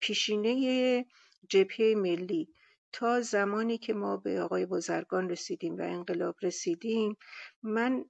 [0.00, 1.06] پیشینه
[1.48, 2.48] جبهه ملی
[2.92, 7.16] تا زمانی که ما به آقای بازرگان رسیدیم و انقلاب رسیدیم
[7.62, 8.04] من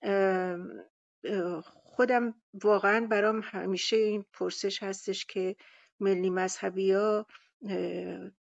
[1.63, 5.57] خودم واقعا برام همیشه این پرسش هستش که
[6.01, 7.27] ملی مذهبی ها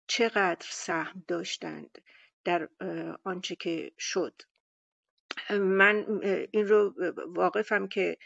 [0.07, 1.99] چقدر سهم داشتند.
[2.47, 2.69] در
[3.25, 4.43] آنچه که شد.
[5.51, 6.21] من
[6.51, 6.95] این رو
[7.29, 8.17] واقفم که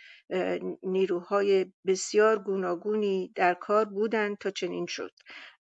[0.83, 5.13] نیروهای بسیار گوناگونی در کار بودند تا چنین شد.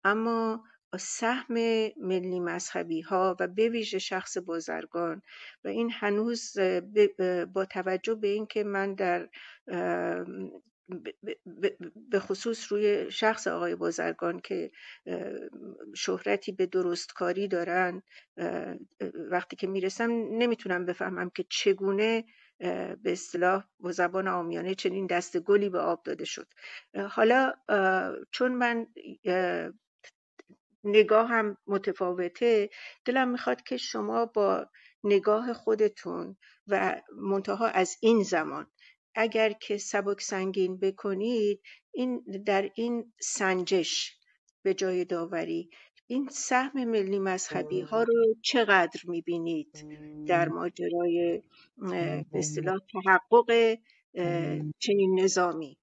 [0.04, 0.64] اما
[1.00, 1.54] سهم
[1.98, 5.22] ملی مذهبی ها و به ویژه شخص بازرگان
[5.64, 6.54] و این هنوز
[7.54, 9.30] با توجه به اینکه من در
[12.10, 14.72] به خصوص روی شخص آقای بازرگان که
[15.96, 18.02] شهرتی به درستکاری دارن
[19.32, 22.26] وقتی که می‌رسم نمی‌تونم بفهمم که چگونه
[23.04, 26.48] به اصطلاح با زبان آمیانه چنین دست گلی به آب داده شد.
[27.10, 27.54] حالا
[28.32, 28.88] چون من
[30.84, 32.70] نگاهم متفاوته
[33.06, 34.70] دلم می‌خواد که شما با
[35.04, 36.38] نگاه خودتون
[36.68, 38.68] و منتها از این زمان
[39.16, 41.62] اگر که سبک سنگین بکنید
[41.92, 44.18] این در این سنجش
[44.64, 45.70] به جای داوری.
[46.08, 49.86] این سهم ملی مذهبی ها رو چقدر می‌بینید؟
[50.28, 51.44] در ماجرای
[51.78, 53.78] به اصطلاح تحقق
[54.80, 55.78] چنین نظامی.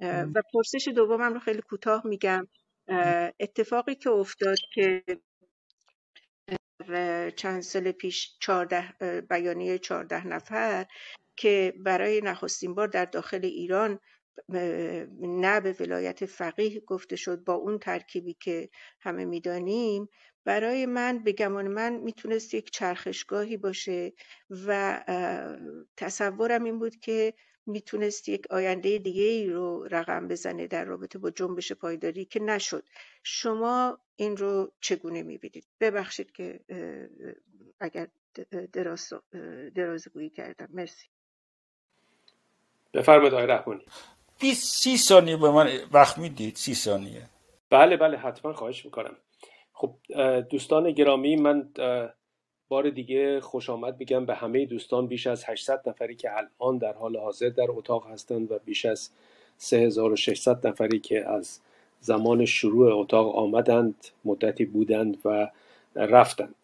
[0.00, 2.48] و پرسش دومم رو خیلی کوتاه میگم.
[3.40, 5.04] اتفاقی که افتاد که
[7.36, 8.94] چند سال پیش چارده
[9.30, 10.86] بیانیه چهارده نفر
[11.36, 13.98] که برای نخستین بار در داخل ایران
[15.20, 18.68] نه به ولایت فقیه گفته شد با اون ترکیبی که
[19.00, 20.08] همه می‌دانیم.
[20.44, 24.12] برای من به گمان من می‌تونست یک چرخشگاهی باشه
[24.66, 25.00] و
[25.96, 27.34] تصورم این بود که
[27.68, 32.84] می‌تونست یک آینده دیگه ای رو رقم بزنه در رابطه با جنبش پایداری که نشد.
[33.22, 36.60] شما این رو چگونه می‌بینید؟ ببخشید که
[37.80, 38.08] اگر
[38.72, 39.12] دراز
[39.74, 40.68] درازگویی کردم.
[40.70, 41.06] مرسی.
[42.94, 43.84] بفرمایید آقای رحمانی.
[44.40, 47.22] 20 سی ثانیه به من وقت می‌دید؟ سی ثانیه.
[47.70, 49.16] بله بله حتما خواهش می‌کنم.
[49.72, 49.94] خب
[50.50, 51.72] دوستان گرامی من
[52.68, 56.92] بار دیگه خوش آمد میگم به همه دوستان بیش از 800 نفری که الان در
[56.92, 59.10] حال حاضر در اتاق هستند و بیش از
[59.56, 61.60] 3600 نفری که از
[62.00, 65.50] زمان شروع اتاق آمدند مدتی بودند و
[65.96, 66.54] رفتند.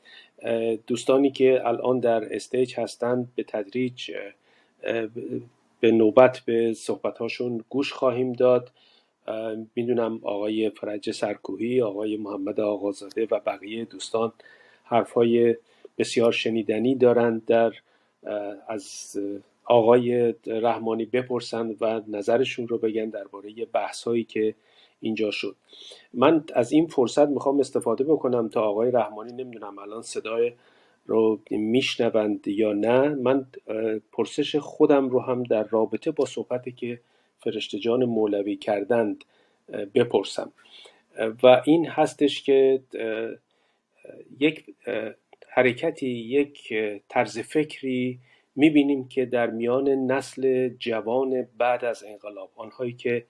[0.87, 4.11] دوستانی که الان در استیج هستند به تدریج
[5.81, 8.71] به نوبت به صحبتهاشون گوش خواهیم داد.
[9.77, 14.33] می‌دونم آقای فرج سرکوهی آقای محمد آقازاده و بقیه دوستان
[14.85, 15.57] حرفهای
[15.99, 17.73] بسیار شنیدنی دارند در
[18.69, 19.17] از
[19.65, 24.55] آقای رحمانی بپرسند و نظرشون رو بگن درباره بحث هایی که
[25.01, 25.57] اینجا شد.
[26.15, 30.53] من از این فرصت می‌خوام استفاده بکنم تا آقای رحمانی نمی‌دونم الان صدای
[31.07, 33.47] رو میشنوند یا نه من
[34.13, 37.01] پرسش خودم رو هم در رابطه با صحبتی که
[37.39, 39.25] فرشتجان مولوی کردند
[39.95, 40.53] بپرسم.
[41.43, 42.81] و این هستش که
[44.41, 44.65] یک
[45.57, 46.75] حرکتی یک
[47.09, 48.19] طرز فکری
[48.57, 53.25] می‌بینیم که در میان نسل جوان بعد از انقلاب آنهایی که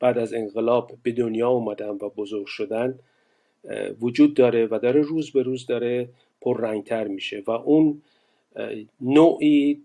[0.00, 2.98] بعد از انقلاب به دنیا اومدن و بزرگ شدن
[4.00, 6.08] وجود داره و داره روز به روز داره
[6.40, 8.02] پررنگتر میشه و اون
[9.00, 9.82] نوعی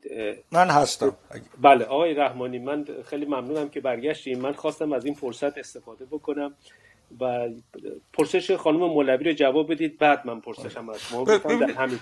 [0.51, 1.17] من هستم.
[1.61, 6.55] بله آقای رحمانی من خیلی ممنونم که برگشتیم من خواستم از این فرصت استفاده بکنم.
[7.19, 7.49] و
[8.13, 11.99] پرسش خانم مولوی رو جواب بدید بعد من پرسشم از شما در همین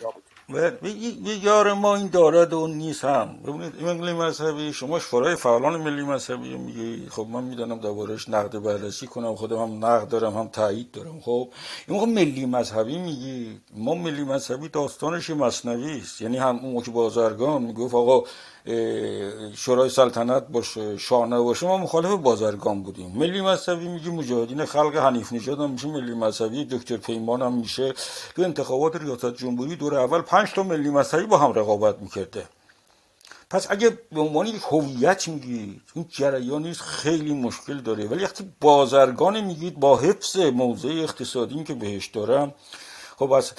[1.43, 3.39] یار ما این دارد و اون نیست هم.
[3.43, 9.07] ببینید ملی مذهبی شما شورای فعالان ملی مذهبی میگی؟ خب من می‌دانم دربارش نقد بررسی
[9.07, 11.19] کنم خودم هم نقد دارم هم تایید دارم.
[11.19, 11.49] خب
[11.87, 16.21] این موقع ملی مذهبی میگی؟ ما ملی مذهبی داستانش مصنوی است.
[16.21, 18.23] یعنی هم اون موقع بازرگان می‌گفت آقا
[19.55, 23.11] شورای سلطنت باشه شاه باشه ما مخالف بازرگان بودیم.
[23.15, 27.93] ملی مذهبی میگه مجاهدین خلق حنیف نژاد هم میشه ملی مذهبی دکتر پیمان هم میشه.
[28.35, 32.45] تو انتخابات ریاست جمهوری دور اول پنج تا ملی مذهبی با هم رقابت می‌کرده.
[33.49, 38.05] پس اگه به عنوان یک هویت میگید این جریانی خیلی مشکل داره.
[38.05, 42.53] ولی وقتی بازرگان میگید با حفظ موضع اقتصادی که بهش دارم
[43.19, 43.53] خب از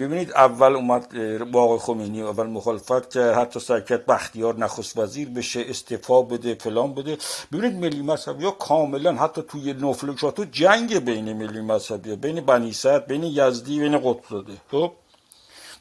[0.00, 1.08] ببینید اول اومد
[1.52, 7.18] با خمینی اول مخالفت که حتی سرکت بختیار نخست وزیر بشه استفا بده فلان بده.
[7.52, 12.72] ببینید ملی مذهبی ها کاملا حتی توی نوفلوشاتو جنگ بین ملی مذهبی ها بین بنی
[13.08, 14.92] بین یزدی بین قطب خب؟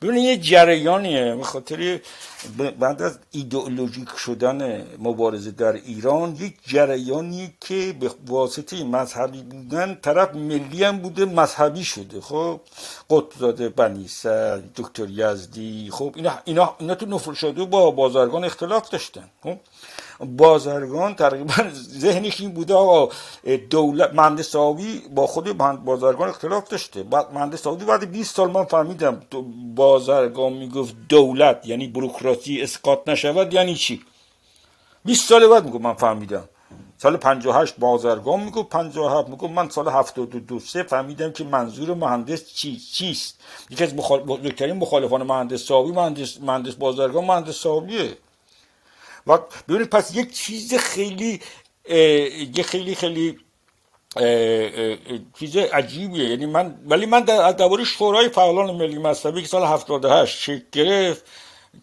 [0.01, 1.35] ببینید یه جریانیه.
[1.35, 1.99] به خاطر
[2.79, 10.35] بعد از ایدئولوژیک شدن مبارزه در ایران یک جریانی که به واسطه مذهبی بودن طرف
[10.35, 12.21] ملی هم بوده مذهبی شده.
[12.21, 12.61] خب
[13.09, 14.07] قطبزاده بنی
[14.75, 19.29] دکتر یزدی خب اینا, اینا, اینا تو نفر شده با بازرگان اختلاف داشتن.
[19.43, 19.57] خب
[20.19, 23.13] بازرگان تقریبا ذهنش این بوده آقا
[23.69, 27.03] دولت مهندس با خود بازرگان اختلاف داشته.
[27.03, 29.21] بعد مهندس بعد 20 سال من فهمیدم
[29.75, 34.01] بازرگان می‌گفت دولت یعنی بروکراسی اسقاط نشود یعنی چی؟
[35.05, 36.49] 20 سال بعد می‌گفت من فهمیدم.
[36.97, 42.77] سال 58 بازرگان می‌گفت 57 می‌گفت من سال 72 سه فهمیدم که منظور مهندس چی
[42.77, 43.39] چیست.
[43.69, 48.17] یکی از بزرگترین مخالفان مهندس صاحبی مهندس مهندس بازرگان مهندس صاحبیه
[49.27, 49.37] و
[49.67, 51.41] ببینید پس یک چیز خیلی
[52.55, 53.39] یه خیلی خیلی
[55.39, 60.39] چیز عجیبیه یعنی من ولی من در دوره شورای فعالان ملی مذهبی که سال 78
[60.39, 61.25] شکل گرفت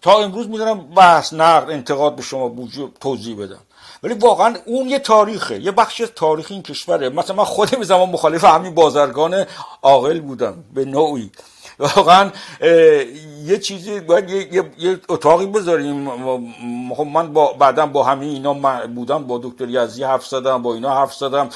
[0.03, 2.69] تا امروز می‌دونم بحث نقد انتقاد به شما
[3.01, 3.61] توضیح بدم
[4.03, 8.09] ولی واقعا اون یه تاریخه یه بخش از تاریخ این کشوره مثلا من خودم زمان
[8.09, 9.47] مخالف همین بازرگان
[9.83, 11.31] عاقل بودم به نوعی
[11.79, 12.31] واقعا
[13.45, 16.11] یه چیزی باید یه, یه, اتاقی بذاریم.
[16.95, 18.55] خب من با بعدا با همه اینا
[18.87, 21.49] بودم با دکتر یزدی حرف زدم با اینا حرف زدم.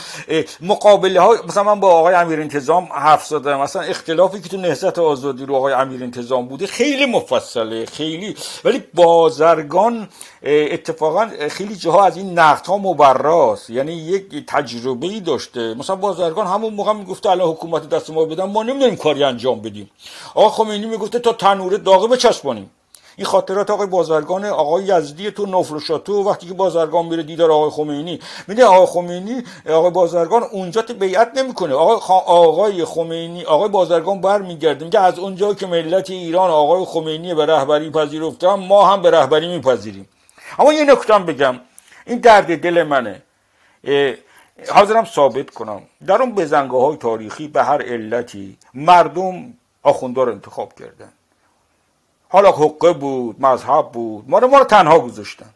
[0.60, 3.60] مقابله های مثلا من با آقای امیر انتظام حرف زدم.
[3.60, 8.36] مثلا اختلافی که تو نهضت آزادی رو آقای امیر انتظام بوده خیلی مفصله خیلی.
[8.64, 10.08] ولی بازرگان
[10.48, 13.70] اتفاقا خیلی جاها از این نقد ها مبراست.
[13.70, 15.74] یعنی یک تجربه ای داشته.
[15.74, 19.90] مثلا بازرگان همون موقع می‌گفته الان حکومت دست ما بدن ما نمی‌دونیم کاری انجام بدیم.
[20.34, 22.70] آقا خمینی می‌گفته تا تنور داغه بچسبانیم.
[23.18, 28.20] این خاطرات آقای بازرگان آقای یزدی تو نفرشاتو وقتی که بازرگان میره دیدار آقای خمینی
[28.48, 31.74] میده آقای خمینی آقای بازرگان اونجا بیعت نمی‌کنه.
[31.74, 31.96] آقای
[32.26, 34.84] آقای خمینی آقای بازرگان برمیگرده.
[34.84, 39.48] میگه از اونجا که ملت ایران آقای خمینی به رهبری پذیرفتن ما هم به رهبری
[39.48, 40.08] میپذیریم.
[40.58, 41.60] اما یه نکته بگم.
[42.06, 43.22] این درد دل منه.
[44.68, 45.82] حاضرم ثابت کنم.
[46.06, 49.52] در اون بزنگاه های تاریخی به هر علتی مردم
[49.82, 51.12] آخوندار انتخاب کردن.
[52.28, 55.50] حالا حقه بود مذهب بود ما رو ما رو تنها گذاشتن.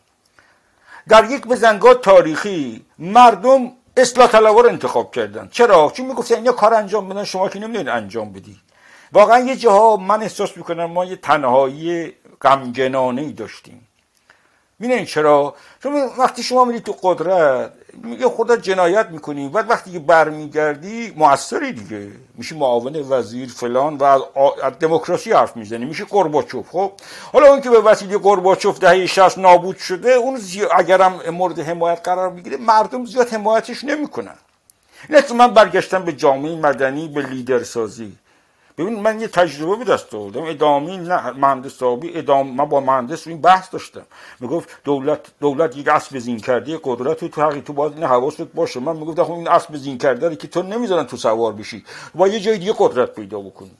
[1.09, 5.49] در یک بزنگاه تاریخی مردم اصلاح طلبا رو انتخاب کردن.
[5.53, 8.57] چرا؟ چون می‌گفتن اینا کار انجام بدن شما که نمی‌دونید انجام بدی.
[9.13, 12.13] واقعا یه جاها من احساس می‌کنم ما یه تنهایی
[12.43, 13.87] غمگنانه ای داشتیم.
[14.81, 19.49] می‌دونید چرا؟ چون وقتی شما میری تو قدرت میگه خدا جنایت می‌کنی.
[19.49, 22.09] بعد وقتی که برمیگردی موثری دیگه.
[22.35, 24.23] میشه معاون وزیر فلان و از,
[24.81, 25.85] دموکراسی حرف می‌زنی.
[25.85, 26.93] میشه قرباچوف خب
[27.33, 30.63] حالا اون که به وسیله قرباچوف دهه 60 نابود شده اون زی...
[30.77, 34.37] اگرم مورد حمایت قرار بگیره مردم زیاد حمایتش نمی‌کنن.
[35.09, 38.13] این من برگشتم به جامعه مدنی به لیدر سازی
[38.81, 40.43] ببین من یه تجربه به دست آوردم.
[40.45, 44.07] ادامه نه مهندس صاحبی ادامه من با مهندس این بحث داشتم.
[44.41, 48.81] می‌گفت دولت دولت یک اسب زین کرده قدرت تو حقی تو باید این حواست باشه.
[48.81, 51.85] من می‌گفتم خب این اسب زین کرده که تو نمی‌ذارن تو سوار بشی.
[52.15, 53.71] با یه جای دیگه قدرت پیدا بکنی.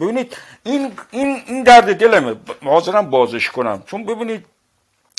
[0.00, 2.36] ببینید این این این درد دلمه.
[2.64, 3.82] حاضرم بازش کنم.
[3.86, 4.46] چون ببینید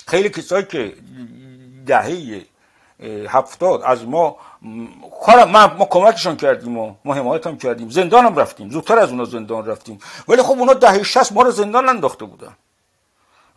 [0.07, 0.93] خیلی کسایی که
[1.85, 2.41] دهه
[3.27, 4.37] هفتاد از ما
[5.25, 7.89] کار ما, ما کمکشان کردیم و ما حمایت هم کردیم.
[7.89, 8.69] زندان هم رفتیم.
[8.69, 9.99] زودتر از اونا زندان رفتیم.
[10.27, 12.55] ولی خب اونا دهه شست ما رو زندان انداخته بودن.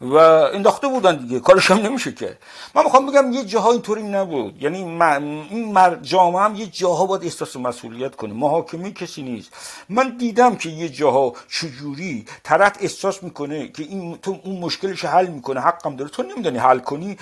[0.01, 1.41] و انداخته بودن دیگه.
[1.41, 2.39] کارش هم نمیشه که.
[2.75, 4.63] من می‌خوام بگم یه جاها اینطوری نبود.
[4.63, 6.03] یعنی این.
[6.03, 8.35] جامعه هم یه جاها باید احساس مسئولیت کنه.
[8.35, 9.53] محاکمه کسی نیست.
[9.89, 15.27] من دیدم که یه جاها چجوری طرف احساس می‌کنه که این تو اون مشکلش حل
[15.27, 15.61] می‌کنه.
[15.61, 16.11] حقم داره.
[16.11, 17.17] تو نمی‌دونی حل کنی.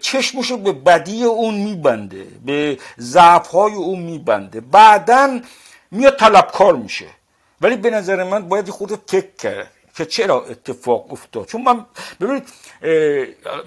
[0.00, 2.26] چشمشو به بدی اون میبنده.
[2.44, 4.60] به ضعف های اون میبنده.
[4.60, 5.40] بعدا
[5.90, 7.06] میاد طلبکار میشه.
[7.60, 9.70] ولی به نظر من باید خود تک کرد.
[10.00, 11.86] که چرا اتفاق افتاد؟ چون من
[12.20, 12.48] ببینید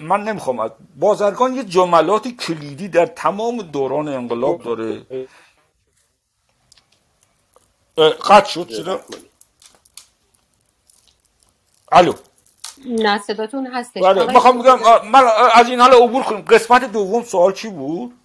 [0.00, 5.06] من نمی‌خوام بازرگان یه جملات کلیدی در تمام دوران انقلاب داره.
[8.28, 9.00] قطع شد صدا
[11.92, 12.14] الو.
[12.86, 14.02] نه صداتون هستش.
[14.02, 18.18] بله می‌خوام بگم من از این حالا عبور کنیم قسمت دوم سوال چی بود؟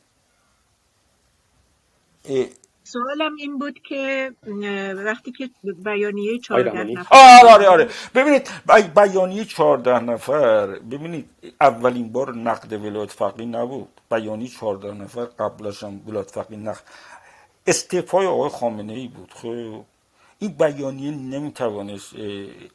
[2.93, 4.31] سوالم این بود که
[5.05, 5.49] وقتی که
[5.85, 7.89] بیانیه 14 نفر آره آره آره.
[8.15, 8.49] ببینید
[8.95, 11.29] بیانیه 14 نفر ببینید
[11.61, 13.89] اولین بار نقد ولایت فقیه نبود.
[14.11, 16.81] بیانیه 14 نفر قبلش هم ولایت فقیه نقد
[17.67, 19.33] استعفای آقای خامنه ای بود.
[19.35, 19.83] خب
[20.39, 22.13] این بیانیه نمی‌توانست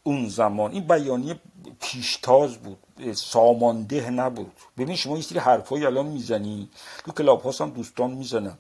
[0.03, 1.37] اون زمان این بیانیه
[1.81, 2.79] پیشتاز بود
[3.15, 4.53] سامانده نبود.
[4.79, 6.69] ببین شما یه سری حرفایی الان می‌زنی
[7.05, 8.59] تو کلاب هم دوستان می‌زنن.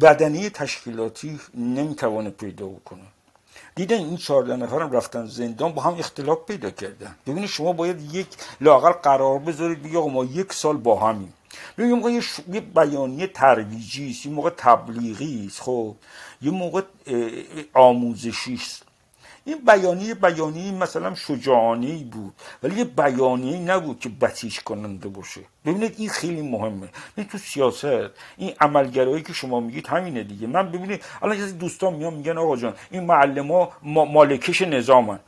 [0.00, 3.00] بدنه تشکیلاتی نمی‌توانه پیدا بکنه.
[3.74, 7.14] دیدن این چهارده نفرم رفتن زندان با هم اختلاف پیدا کردن.
[7.26, 8.26] ببینید شما باید یک
[8.60, 11.32] لاقل قرار بذارید بگید ما یک سال با همیم.
[11.78, 12.10] ببینید موقع
[12.52, 15.96] یه بیانیه ترویجی است یه موقع تبلیغی است خب.
[16.42, 16.82] یه موقع
[17.74, 18.82] آموزشی است.
[19.44, 25.40] این بیانیه بیانیه مثلا شجاعانه بود ولی یه بیانیه نبود که بسیج کننده باشه.
[25.66, 26.88] ببینید این خیلی مهمه.
[27.16, 30.46] این تو سیاست این عملگرایی که شما میگید همینه دیگه.
[30.46, 35.18] من ببینید الان کسی دوستان میان میگن آقا جان این معلم ها مالکش نظامن.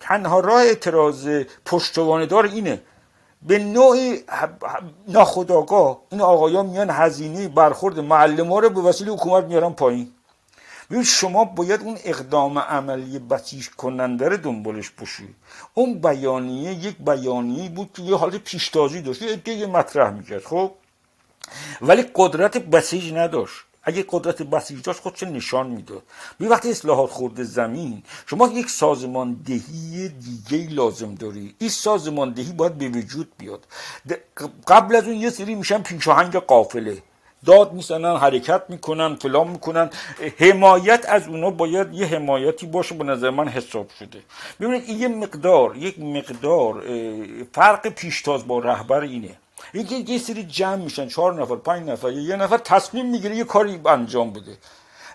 [0.00, 1.28] تنها راه اعتراض
[1.64, 2.82] پشتوانه دار اینه.
[3.42, 3.96] به نوع
[5.08, 10.12] ناخداگاه این آقایان میان هزینه برخورد معلم ها رو به وسیله حکومت میارن پایین.
[10.90, 15.34] ببین شما باید اون اقدام عملی بسیج کننده رو دنبالش باشید
[15.74, 20.72] اون بیانیه یک بیانیه بود که یه حالت پیشتازی داشت یه دیگه مطرح می‌کرد خب؟
[21.82, 23.56] ولی قدرت بسیج نداشت.
[23.82, 26.02] اگه قدرت بسیج داشت خودش نشان می‌داد.
[26.38, 31.54] بی وقتی اصلاحات خورده زمین شما یک سازماندهی دیگه لازم داری.
[31.58, 33.66] این سازماندهی باید به وجود بیاد.
[34.66, 37.02] قبل از اون یه سری میشن پیشاهنگ قافله.
[37.46, 39.90] داد می‌زنن حرکت می‌کنن فلان می‌کنن.
[40.38, 44.18] حمایت از اونا باید یه حمایتی باشه به نظر من حساب شده.
[44.60, 46.82] ببینید این یه مقدار یک مقدار
[47.52, 49.36] فرق پیشتاز با رهبر اینه.
[50.06, 54.32] یه سری جمع میشن چهار نفر پنج نفر یه نفر تصمیم می‌گیره یه کاری انجام
[54.32, 54.56] بده.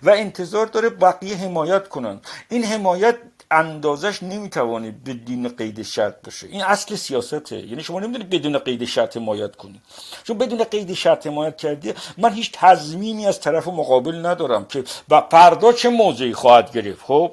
[0.04, 2.20] و انتظار داره بقیه حمایت کنن.
[2.50, 3.16] این حمایت
[3.52, 6.48] اندازش نمی‌توانه بدون قید شرط باشه.
[6.48, 7.68] این اصل سیاسته.
[7.68, 9.82] یعنی شما نمی‌دونید بدون قید شرط حمایت کنید
[10.24, 15.22] چون بدون قید شرط حمایت کردی من هیچ تضمینی از طرف مقابل ندارم که و
[15.22, 17.02] فردا چه موضعی خواهد گرفت.
[17.04, 17.32] خب؟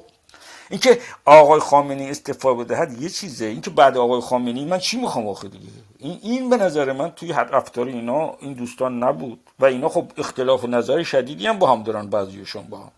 [0.69, 3.45] اینکه آقای خامنه‌ای استفاده بدهد یه چیزه.
[3.45, 5.67] اینکه بعد آقای خامنه‌ای من چی می‌خوام آخه دیگه؟
[5.99, 9.39] این این به نظر من توی حد رفتار اینا این دوستان نبود.
[9.59, 12.91] و اینا خب اختلاف نظر شدیدی هم با هم دارن بعضیشون با هم.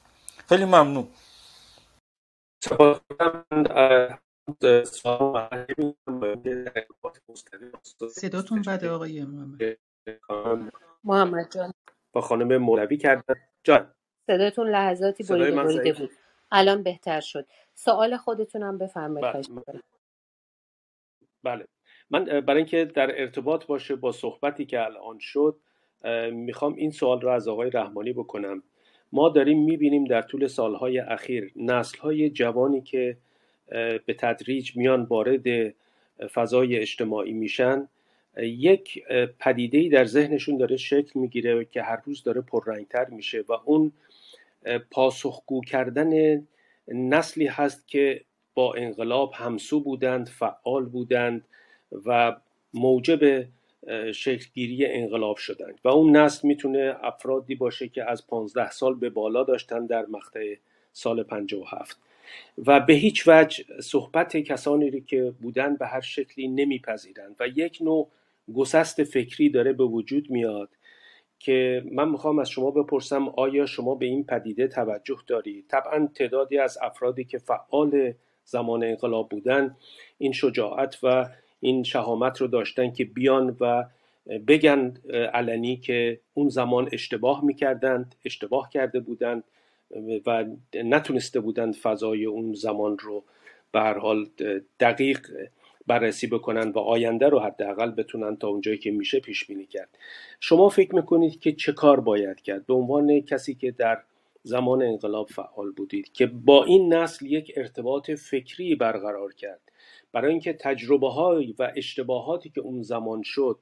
[0.49, 1.07] خیلی ممنون.
[8.07, 9.77] صداتون بده آقای محمد.
[11.03, 11.73] محمد جان.
[12.11, 13.35] با خانم مولوی کردن.
[13.63, 13.93] جان.
[14.27, 16.11] صداتون لحظاتی بریده بریده بود.
[16.51, 17.47] الان بهتر شد.
[17.75, 19.81] سوال خودتونم بفرمایید بله.
[21.43, 21.67] بله.
[22.09, 25.59] من برای اینکه در ارتباط باشه با صحبتی که الان شد
[26.31, 28.63] می‌خوام این سوال رو از آقای رحمانی بکنم.
[29.15, 33.17] ما داریم می‌بینیم در طول سالهای اخیر نسلهای جوانی که
[34.05, 35.73] به تدریج میان وارد
[36.33, 37.87] فضای اجتماعی میشن
[38.37, 39.03] یک
[39.39, 43.91] پدیده در ذهنشون داره شکل می‌گیره که هر روز داره پررنگتر میشه و اون
[44.91, 46.41] پاسخگو کردن
[46.87, 48.21] نسلی هست که
[48.53, 51.45] با انقلاب همسو بودند فعال بودند
[52.05, 52.35] و
[52.73, 53.45] موجب
[54.13, 59.43] شکلگیری انقلاب شدند و اون نسل می‌تونه افرادی باشه که از 15 سال به بالا
[59.43, 60.55] داشتن در مقطع
[60.93, 61.99] سال 57
[62.65, 68.11] و به هیچ وجه صحبت کسانی که بودن به هر شکلی نمیپذیرند و یک نوع
[68.55, 70.69] گسست فکری داره به وجود میاد
[71.39, 76.57] که من می‌خوام از شما بپرسم آیا شما به این پدیده توجه دارید؟ طبعا تعدادی
[76.57, 78.13] از افرادی که فعال
[78.43, 79.75] زمان انقلاب بودن
[80.17, 81.25] این شجاعت و
[81.65, 83.83] این شهامت رو داشتن که بیان و
[84.47, 84.93] بگن
[85.33, 89.43] علنی که اون زمان اشتباه می‌کردند اشتباه کرده بودند
[90.25, 93.23] و نتونسته بودند فضای اون زمان رو
[93.71, 94.27] به هر حال
[94.79, 95.27] دقیق
[95.87, 99.97] بررسی بکنن و آینده رو حداقل بتونن تا اونجایی که میشه پیش بینی کرد.
[100.39, 103.97] شما فکر می‌کنید که چه کار باید کرد؟ به عنوان کسی که در
[104.43, 109.64] زمان انقلاب فعال بودید که با این نسل یک ارتباط فکری برقرار کرد.
[110.15, 113.59] برای اینکه تجربه های و اشتباهاتی که اون زمان شد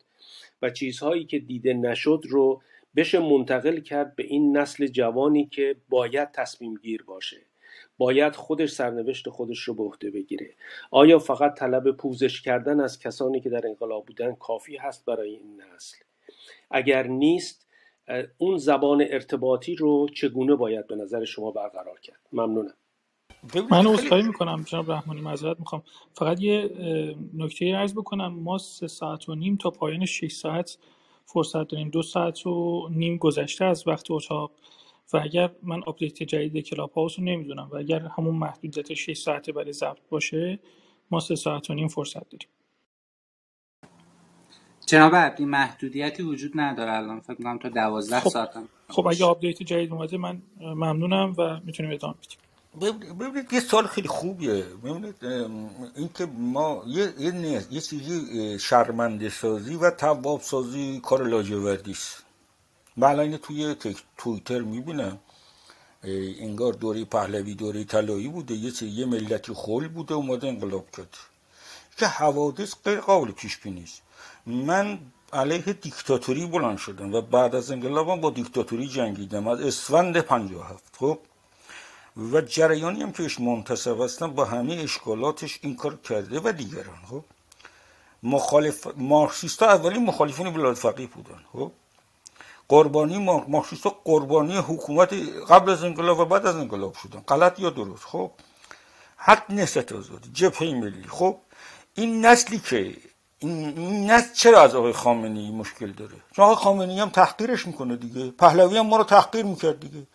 [0.62, 2.62] و چیزهایی که دیده نشد رو
[2.96, 7.42] بشه منتقل کرد به این نسل جوانی که باید تصمیم گیر باشه.
[7.98, 10.54] باید خودش سرنوشت خودش رو به عهده بگیره.
[10.92, 15.62] آیا فقط طلب پوزش کردن از کسانی که در انقلاب بودن کافی هست برای این
[15.62, 15.98] نسل؟
[16.72, 17.68] اگر نیست
[18.38, 22.74] اون زبان ارتباطی رو چگونه باید به نظر شما برقرار کرد؟ ممنونم.
[23.72, 25.84] من عذرخواهی می‌کنم جناب رحمانی معذرت می‌خوام.
[26.14, 26.70] فقط یه
[27.34, 28.34] نکته عرض بکنم.
[28.34, 30.78] ما سه ساعت و نیم تا پایان 6 ساعت
[31.26, 31.90] فرصت داریم.
[31.90, 34.52] دو ساعت و نیم گذشته از وقت اتاق.
[35.14, 39.52] و اگر من update جدید کلاب هاوس رو نمی‌دونم و اگر همون محدودیت 6 ساعته
[39.52, 40.60] برای ضبط باشه
[41.12, 42.48] ما سه ساعت و نیم فرصت داریم.
[44.86, 47.20] جناب عبدی محدودیتی وجود نداره الان.
[47.20, 48.30] فکر کنم تا 12 خب.
[48.30, 52.38] ساعت هم خب اگه update جدید اومده من ممنونم و می‌تونیم ادامه بدیم.
[52.82, 54.64] ببینید یه سال خیلی خوبیه.
[54.84, 55.16] ببینید
[55.96, 62.24] اینکه ما یه یه, یه چیزی شرمنده سازی و تواب سازی کار لاجوردی است.
[62.98, 63.76] من الان توی
[64.18, 65.20] توییتر می‌بینم.
[66.40, 68.56] انگار دوره پهلوی دوره طلایی بوده.
[68.56, 71.18] یه یه ملتی خل بوده اومده انقلاب کرد.
[71.98, 73.86] که حوادث غیر قابل پیش بینی
[74.46, 75.00] من
[75.34, 79.48] علیه دیکتاتوری بلند شدم و بعد از انقلابم با دیکتاتوری جنگیدم.
[79.48, 81.20] از اسفند 57 خب؟
[82.18, 87.00] و جریانی هم که اش منتصب هستم با همه اشکالاتش این کار کرده و دیگران
[87.10, 87.24] خب؟
[88.24, 91.72] مخالف مارکسیستا اولین مخالفین ولایت فقیه بودن خب؟
[92.68, 93.18] قربانی
[93.48, 95.14] مارکسیستا قربانی حکومت
[95.50, 97.20] قبل از انقلاب و بعد از انقلاب شدن.
[97.20, 98.32] غلط یا درست خب؟
[99.18, 101.38] حق نست آزادی جبهه ملی خب؟
[101.96, 102.96] این نسلی که
[103.40, 108.32] این نسل چرا از آقای خامنی مشکل داره؟ چون آقای خامنی هم تحقیرش می‌کنه دیگه
[108.32, 110.08] پهلوی هم ما رو تحقیر می‌کرد دیگه.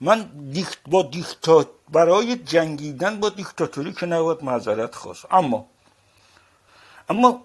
[0.00, 5.66] من دیکت با دیکتات برای جنگیدن با دیکتاتوری که نباید معذرت خواست اما
[7.08, 7.42] اما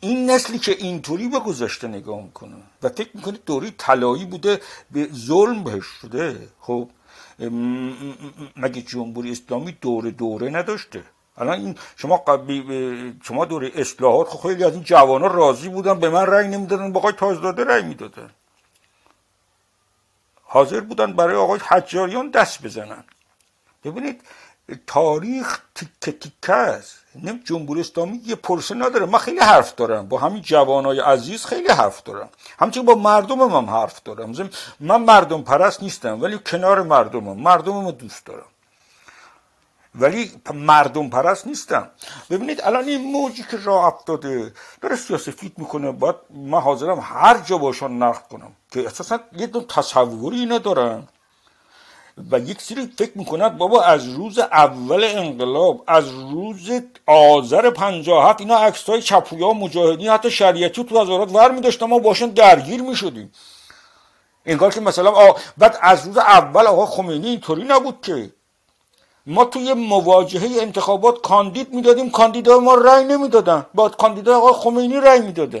[0.00, 4.60] این نسلی که اینطوری به گذشته نگاه می‌کنه و فکر می‌کنه دوری طلایی بوده
[4.90, 6.48] به ظلم بهش شده.
[6.60, 6.88] خب
[8.56, 11.02] مگه جمهوری اسلامی دوره دوره نداشته؟
[11.36, 16.00] الان این شما قبلی شما دوره اصلاحات خب خیلی از این جوان ها راضی بودن
[16.00, 18.30] به من رأی نمی‌دادن با تازداده رأی می‌دادن.
[20.52, 23.04] حاضر بودن برای آقای حجاریان دست بزنن.
[23.84, 24.22] ببینید
[24.86, 26.98] تاریخ تیکه تیکه است.
[27.22, 29.06] نم جمهوری اسلامی یه پرسه نداره.
[29.06, 30.08] من خیلی حرف دارم.
[30.08, 32.28] با همین جوانای عزیز خیلی حرف دارم.
[32.58, 34.50] همچنین با مردمم هم حرف دارم.
[34.80, 37.36] من مردم پرست نیستم ولی کنار مردمم.
[37.42, 38.49] مردمم دوست دارم.
[39.94, 41.90] ولی مردم پرست نیستم
[42.30, 47.58] ببینید الان این موجی که راه افتاده داره سیاسفید می‌کنه باید من حاضرم هر جا
[47.58, 51.08] باشن نقد کنم که اساسا یه دون تصوری اینا دارن
[52.30, 56.70] و یک سری فکر می‌کنن بابا از روز اول انقلاب از روز
[57.06, 62.26] آذر 57 اینا عکس های چپویا مجاهدین حتی شریعتی تو وزارت ور میداشتن ما باشن
[62.26, 63.32] درگیر می‌شدیم.
[64.46, 65.32] انگار که مثلا آ...
[65.58, 68.30] بعد از روز اول آقا خمینی اینطوری نبود که.
[69.34, 73.66] ما توی مواجهه انتخابات کاندید می‌دادیم کاندیدا ما رأی نمی‌دادن.
[73.74, 75.60] با کاندیدا آقا خمینی رأی می‌داده.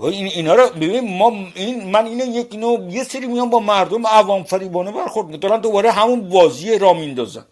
[0.00, 4.06] این اینا رو ببین ما این من اینو یک اینو یه سری میان با مردم
[4.06, 7.44] عوام فریبانه برخورد دارن دوباره همون بازی را میندازن.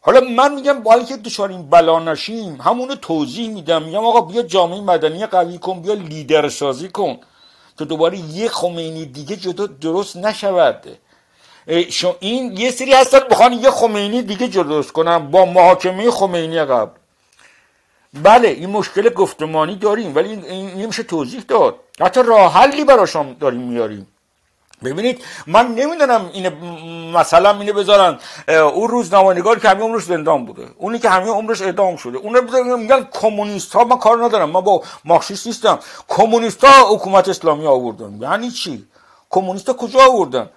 [0.00, 3.82] حالا من میگم با اینکه دچار این بلا نشیم همونو توضیح میدم.
[3.82, 7.18] میگم آقا بیا جامعه مدنی قوی کن بیا لیدر سازی کن
[7.78, 10.82] که دوباره یه خمینی دیگه جدا درست نشود.
[12.20, 15.30] این یه سری هستن بخوان یه خمینی دیگه درست کنن.
[15.30, 16.90] با محاکمه خمینی قبل
[18.22, 21.74] بله این مشکل گفتمانی داریم ولی این نمیشه توضیح داد.
[22.00, 24.06] حتی راه حلی براشون داریم میاریم.
[24.84, 26.48] ببینید من نمی‌دونم این
[27.12, 28.18] مثلا اینه بذارن
[28.48, 30.66] اون روزنامه‌نگار که همه عمرش زندان بوده.
[30.78, 32.18] اونی که همه عمرش اعدام شده.
[32.18, 35.78] اون بذارن میگن کمونیست ها من کار ندارم من با مارکسیست نیستم.
[36.08, 38.18] کمونیست ها حکومت اسلامی آوردن.
[38.20, 38.86] یعنی چی؟
[39.30, 40.50] کمونیست ها کجا آوردن؟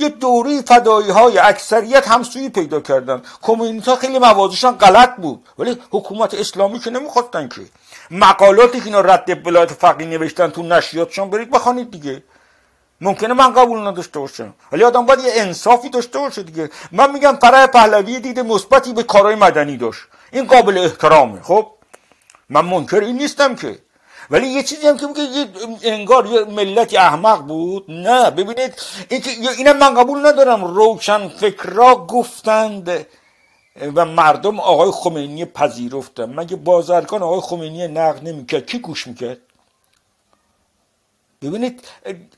[0.00, 3.22] یه دوره فدایی های اکثریت همسویی پیدا کردن.
[3.42, 5.48] کمونیست ها خیلی موازشان غلط بود.
[5.58, 7.60] ولی حکومت اسلامی که نمی‌خواستن که.
[8.10, 12.22] مقالاتی که اینا رد ولایت فقیه نوشتن تو نشریاتشان برید بخوانید دیگه.
[13.00, 14.54] ممکنه من قبول نداشته باشم.
[14.72, 16.70] ولی آدم باید یه انصافی داشته باشه دیگه.
[16.92, 20.00] من میگم فرای پهلوی دیده مثبتی به کارهای مدنی داشت.
[20.32, 21.42] این قابل احترامه.
[21.42, 21.66] خب؟
[22.48, 23.78] من منکر این نیستم که.
[24.30, 25.46] ولی یه چیزی هم که میگه
[25.82, 27.84] انگار یه ملتی احمق بود.
[27.88, 28.74] نه ببینید
[29.58, 30.64] اینم من قبول ندارم.
[30.64, 33.06] روشن فکرا گفتند
[33.94, 36.24] و مردم آقای خمینی پذیرفتن.
[36.24, 39.38] مگه بازرگان آقای خمینی نقد نمی‌کرد؟ کی گوش می‌کرد؟
[41.42, 41.88] ببینید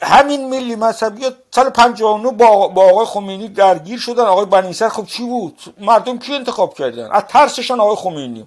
[0.02, 4.24] همین ملی مذهبی سال 59 با, با آقای خمینی درگیر شدن.
[4.24, 8.46] آقای بنیسر خب چی بود؟ مردم کی انتخاب کردن؟ از ترسشان آقای خمینی.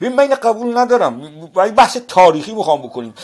[0.00, 1.22] ببین من قبول ندارم.
[1.54, 3.14] و این بحث تاریخی می‌خوام بکنیم.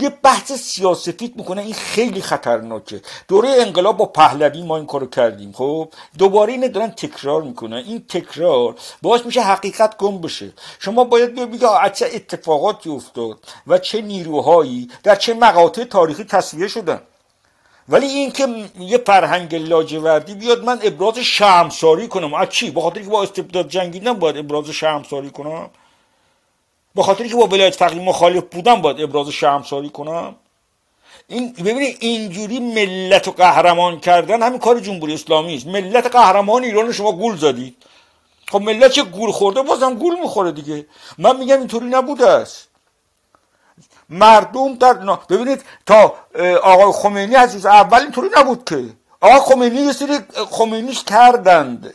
[0.00, 3.00] یه بحث سیاسفید می‌کنه این خیلی خطرناکه.
[3.28, 7.76] دوره انقلاب با پهلوی ما این کارو کردیم خب؟ دوباره اینه دارن تکرار می‌کنن.
[7.76, 10.52] این تکرار باعث میشه حقیقت گم بشه.
[10.78, 17.00] شما باید بگید چه اتفاقاتی افتاد و چه نیروهایی در چه مقاطع تاریخی تصویه شدن.
[17.88, 22.34] ولی این که یه فرهنگ لاجوردی بیاد من ابراز شرمساری کنم.
[22.34, 25.70] از چی؟ به خاطر که با استبداد جنگیدن باید ابراز شرمساری کنم؟
[26.94, 30.34] به خاطری که با ولایت فقیه مخالف بودم باید ابراز شرمساری کنم.
[31.28, 35.66] این ببینید اینجوری ملت و قهرمان کردن همین کار جمهوری اسلامی است.
[35.66, 37.76] ملت قهرمان ایران شما گول زدید.
[38.48, 40.86] خب ملت چه گول خورده؟ بازم گول می‌خوره دیگه.
[41.18, 42.68] من میگم اینطوری نبوده است.
[44.08, 44.92] مردم در
[45.28, 46.14] ببینید تا
[46.62, 48.84] آقای خمینی از اول اینطوری نبود که.
[49.20, 50.18] آقای خمینی یه سری
[50.50, 51.94] خمینیش کردند.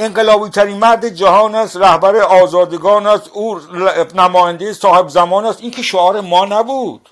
[0.00, 3.60] انقلابی ترین مرد جهان است رهبر آزادگان است او
[4.14, 5.60] نماینده صاحب زمان است.
[5.60, 7.08] این که شعار ما نبود.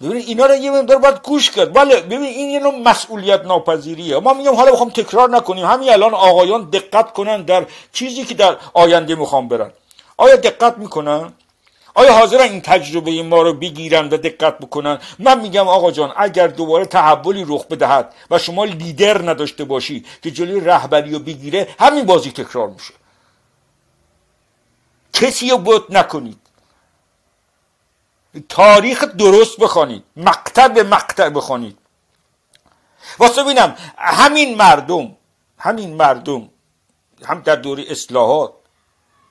[0.00, 1.72] ببینید اینا رو یه مقدار باید گوش کرد.
[1.72, 4.18] بله ببین این یه نوع مسئولیت ناپذیریه.
[4.18, 5.66] ما میگم حالا بخوام تکرار نکنیم.
[5.66, 9.72] همین الان آقایان دقت کنن در چیزی که در آینده می‌خوام برن.
[10.16, 11.32] آیا دقت می‌کنن؟
[11.94, 16.46] آیا حاضرن این تجربه ما رو بگیرن و دقت بکنن؟ من میگم آقا جان اگر
[16.46, 22.04] دوباره تحولی رخ بدهد و شما لیدر نداشته باشی که جلوی رهبری رو بگیره همین
[22.04, 22.94] بازی تکرار میشه.
[25.12, 26.38] کسی رو بود نکنید.
[28.48, 30.04] تاریخ درست بخوانید.
[30.16, 31.78] مقطع به مقطع بخوانید.
[33.18, 35.16] واسه بینم همین مردم
[35.58, 36.48] همین مردم
[37.24, 38.52] هم در دوره اصلاحات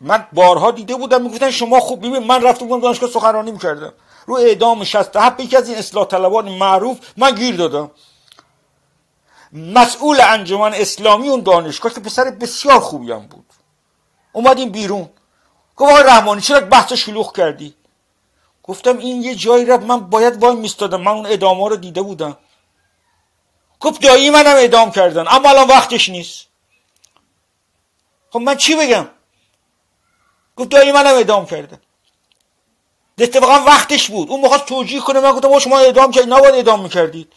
[0.01, 3.93] من بارها دیده بودم می‌گفتن شما خوب ببین من رفتم بودم دانشگاه سخنرانی می‌کردم.
[4.25, 7.91] رو اعدام 67 یکی از این اصلاح طلبان معروف من گیر دادم.
[9.53, 13.45] مسئول انجمن اسلامی اون دانشگاه که پسر بسیار خوبی هم بود.
[14.33, 15.09] اومدیم بیرون.
[15.75, 17.75] گفت آقای رحمانی چرا بحث شلوغ کردی؟
[18.63, 19.83] گفتم این یه جایی رفت.
[19.83, 22.37] من باید وای میستادم من اون ادامه رو دیده بودم.
[23.79, 25.25] گفت دایی منم ادام کردن.
[25.27, 26.47] اما الان وقتش نیست.
[28.29, 29.07] خب من چی بگم؟
[30.55, 31.81] گفت دایی منم ادام کردن
[33.17, 34.29] اتفاقا وقتش بود.
[34.29, 35.19] اون می‌خواست توجیه کنه.
[35.19, 37.33] من گفتم شما ادام کردید نباید ادام می‌کردید.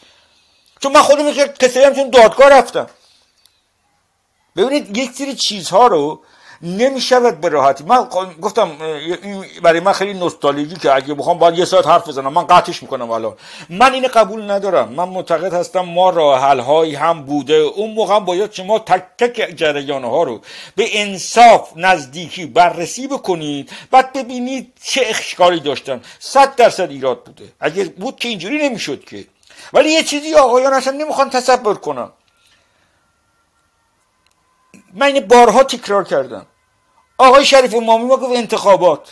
[0.80, 2.86] چون من خودم کسی هم چون دادگاه رفتم.
[4.56, 6.22] ببینید یک سری چیزها رو
[6.64, 7.84] نمی‌شود به راحتی.
[7.84, 8.08] من
[8.40, 8.70] گفتم
[9.62, 13.10] برای من خیلی نوستالژی که اگه بخوام باید یه ساعت حرف بزنم من قطعش می‌کنم
[13.10, 13.36] الان.
[13.70, 14.88] من اینو قبول ندارم.
[14.88, 17.54] من معتقد هستم ما راه هایی هم بوده.
[17.54, 20.40] اون موقع باید شما تک تک جریان ها رو
[20.76, 26.00] به انصاف نزدیکی بررسی بکنید بعد ببینید چه اشکالی داشتن.
[26.18, 27.52] صد درصد ایراد بوده.
[27.60, 29.26] اگه بود که اینجوری نمی‌شد که.
[29.72, 32.12] ولی یه چیزی آقایان اصلا نمی‌خوان تصور کنم
[34.94, 36.46] من بارها تکرار کردم.
[37.18, 39.10] آقای شریف امامی ما گفت انتخابات.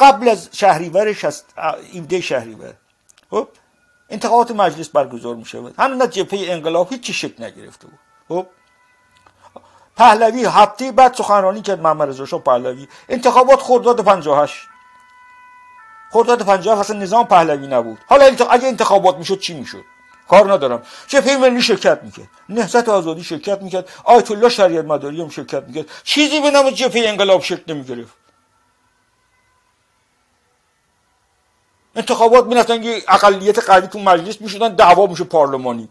[0.00, 1.54] قبل از شهریور شست...
[1.92, 2.74] ایده شهریور.
[3.30, 3.48] خب؟
[4.08, 7.98] انتخابات مجلس برگزار می شود هنوز از جبهه انقلاب هیچی شکل نگرفته بود.
[8.28, 8.46] خب؟
[9.96, 12.88] پهلوی هفته بعد سخنرانی کرد محمد رضا شاه پهلوی.
[13.08, 14.56] انتخابات خرداد 58
[16.12, 17.98] خرداد 58 اصلا نظام پهلوی نبود.
[18.08, 19.84] حالا اگه انتخابات می‌شد چی می‌شد؟
[20.28, 20.82] کار ندارم.
[21.08, 22.28] جبهه ملی شرکت می‌کرد.
[22.48, 23.88] نهضت آزادی شرکت می‌کرد.
[24.04, 25.86] آیت الله شریعت مداری هم شرکت می‌کرد.
[26.04, 28.14] چیزی به نام جبهه انقلاب شکل نمی‌گرفت.
[31.96, 35.88] انتخابات می‌رفتن یه اقلیت قوی تو مجلس می‌شدن دعوا میشه پارلمانی.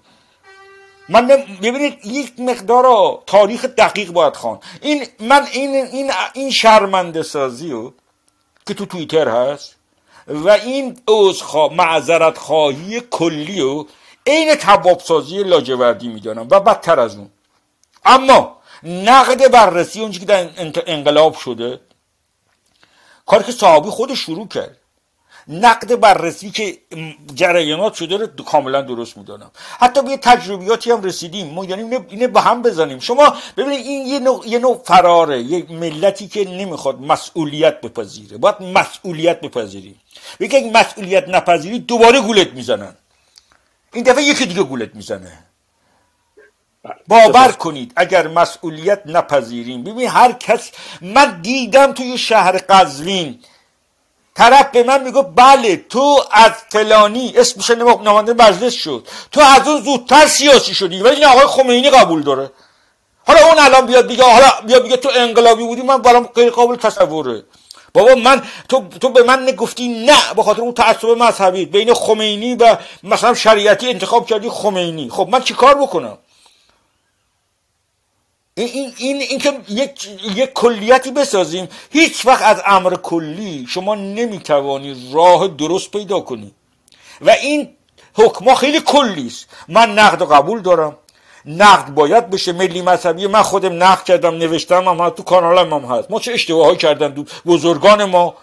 [1.09, 4.59] من ببینید یک مقدار تاریخ دقیق باید خوان.
[4.81, 7.93] این من این این این شرمنده سازی رو
[8.67, 9.75] که تو توییتر هست
[10.27, 13.85] و این عذرخوا معذرت خواهی کلی و
[14.27, 17.29] عین توابسازی لاجوردی می‌دانم و بدتر از اون.
[18.05, 20.49] اما نقد بررسی اونجا که در
[20.87, 21.79] انقلاب شده
[23.25, 24.77] کاری که صحابی خود شروع کرد.
[25.47, 26.77] نقد بررسی که
[27.35, 29.51] جریانات شده رو کاملا درست می‌دانم.
[29.79, 31.47] حتی به تجربیاتی هم رسیدیم.
[31.47, 32.99] ما یعنی اینه به هم بزنیم.
[32.99, 38.37] شما ببینید این یه نوع, یه نوع فراره یه ملتی که نمی‌خواد مسئولیت بپذیره.
[38.37, 40.01] باید مسئولیت بپذیریم
[40.39, 42.95] بگه مسئولیت نپذیری دوباره گولت می‌زنن.
[43.93, 45.39] این دفعه یکی دیگه گولت می‌زنه.
[46.83, 46.95] بله.
[47.07, 49.83] باور کنید اگر مسئولیت نپذیریم.
[49.83, 53.39] ببین هر کس من دیدم توی شهر قزوین
[54.35, 57.33] طرف به من میگه بله تو از فلانی.
[57.37, 59.07] اسمش نماینده مجلس شد.
[59.31, 61.01] تو از اون زودتر سیاسی شدی.
[61.01, 62.51] ولی این آقای خمینی قبول داره.
[63.27, 66.75] حالا اون الان بیاد بگه حالا بیا بگه تو انقلابی بودی من برام غیر قابل
[66.75, 67.43] تصوره.
[67.93, 71.65] بابا من تو تو به من نگفتی نه به خاطر اون تعصب مذهبی.
[71.65, 75.09] بین خمینی و مثلا شریعتی انتخاب کردی خمینی.
[75.09, 76.17] خب من چیکار بکنم؟
[78.55, 81.69] این این, این که یک یک کلیتی بسازیم.
[81.91, 86.53] هیچ وقت از امر کلی شما نمی‌توانی راه درست پیدا کنی.
[87.21, 87.75] و این
[88.13, 90.97] حکما خیلی کلی است من نقد و قبول دارم.
[91.45, 92.51] نقد باید بشه.
[92.53, 96.11] ملی مذهبی من خودم نقد کردم نوشتم هم تو کانال هم هست.
[96.11, 98.35] ما چه اشتباهی کردن بزرگان ما؟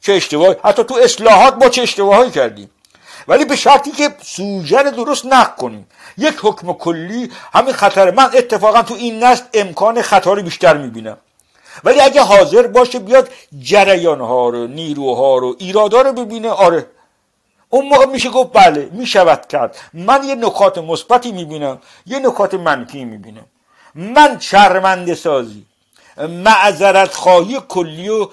[0.00, 2.70] چه اشتباهی؟ حتی تو اصلاحات ما چه اشتباهی کردیم؟
[3.28, 5.86] ولی به شرطی که سوژه درست نقد کنیم.
[6.18, 8.10] یک حکم کلی همین خطر.
[8.10, 11.16] من اتفاقا تو این نسل امکان خطا رو بیشتر می‌بینم.
[11.84, 13.28] ولی اگه حاضر باشه بیاد
[13.60, 16.50] جریان ها رو نیروها رو ایرادا رو ببینه.
[16.50, 16.86] آره.
[17.70, 19.76] اون موقع میشه گفت بله می‌شود کرد.
[19.94, 23.46] من یه نکات مثبتی می‌بینم یه نکات منفی می‌بینم.
[23.94, 25.64] من شرمنده سازی
[26.28, 28.28] معذرت خواهی کلی و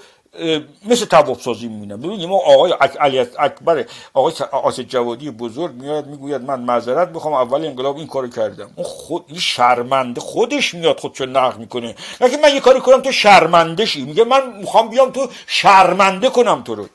[0.86, 2.00] مثل تواب سازی می‌بینم.
[2.00, 3.84] ببینید ما آقای علی اکبر
[4.14, 8.70] آقای آسد جوادی بزرگ میاد می‌گوید من معذرت بخوام اول انقلاب این کارو کردم.
[8.76, 11.94] اون خود این شرمنده خودش میاد خودشو نقد می‌کنه.
[12.20, 16.62] لکه من یه کاری کنم تو شرمنده شی میگه من می‌خوام بیام تو شرمنده کنم
[16.62, 16.88] تو رو.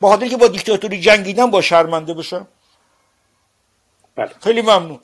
[0.00, 2.48] با خاطر که با دیکتاتوری جنگیدن با شرمنده بشم.
[4.14, 4.28] بله.
[4.28, 5.00] خیلی ممنون.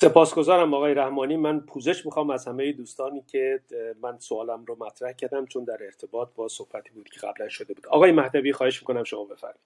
[0.00, 1.36] سپاسگزارم آقای رحمانی.
[1.36, 3.60] من پوزش می‌خوام از همه دوستانی که
[4.02, 7.86] من سوالم رو مطرح کردم چون در ارتباط با صحبتی بود که قبلا شده بود.
[7.86, 9.60] آقای مهدوی خواهش می‌کنم شما بفرمایید.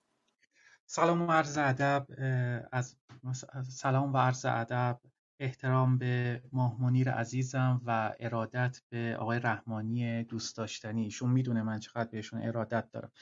[0.86, 2.06] سلام و عرض ادب
[2.72, 2.96] از
[3.70, 4.98] سلام و عرض ادب.
[5.40, 11.04] احترام به ماه منیر عزیزم و ارادت به آقای رحمانی دوست داشتنی.
[11.04, 13.12] ایشون می‌دونه من چقدر بهشون ارادت دارم.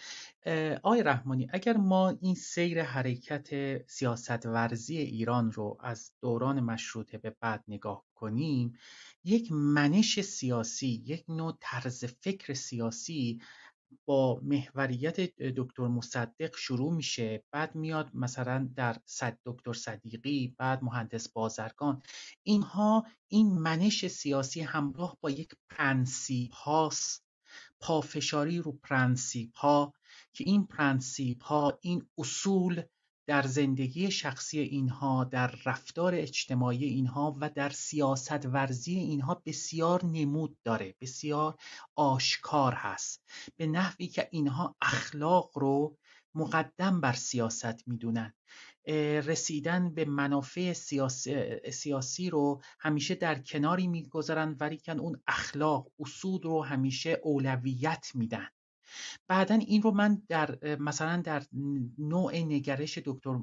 [0.83, 3.49] آقای رحمانی اگر ما این سیر حرکت
[3.91, 8.73] سیاست ورزی ایران رو از دوران مشروطه به بعد نگاه کنیم
[9.25, 13.41] یک منش سیاسی یک نوع طرز فکر سیاسی
[14.05, 17.45] با محوریت دکتر مصدق شروع میشه.
[17.51, 22.03] بعد میاد مثلا در صد دکتر صدیقی بعد مهندس بازرگان.
[22.43, 27.27] اینها این منش سیاسی همراه با یک پرنسیپ هاست
[27.81, 29.95] پافشاری رو پرنسیپ ها
[30.33, 32.83] که این پرنسیپ ها این اصول
[33.27, 40.57] در زندگی شخصی اینها در رفتار اجتماعی اینها و در سیاست ورزی اینها بسیار نمود
[40.65, 41.57] داره بسیار
[41.97, 43.23] آشکار هست.
[43.57, 45.97] به نحوی که اینها اخلاق رو
[46.35, 48.35] مقدم بر سیاست می‌دونن.
[49.27, 56.63] رسیدن به منافع سیاسی, سیاسی رو همیشه در کناری می‌گذارن ولیکن اون اخلاق اصول رو
[56.65, 58.49] همیشه اولویت میدن.
[59.29, 61.43] بعدا این رو من در مثلا در
[61.99, 63.41] نوع نگرش دکتر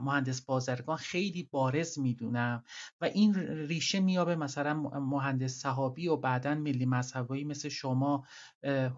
[0.00, 2.64] مهندس بازرگان خیلی بارز می‌دونم
[3.00, 3.34] و این
[3.68, 8.26] ریشه میابه مثلا مهندس صحابی و بعدا ملی مذهبی مثل شما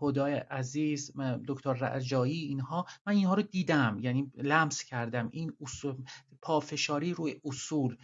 [0.03, 1.13] هدای عزیز
[1.49, 2.87] دکتر رجایی اینها.
[3.07, 5.29] من اینها رو دیدم یعنی لمس کردم.
[5.33, 5.97] این اصول
[6.43, 7.97] پافشاری روی اصول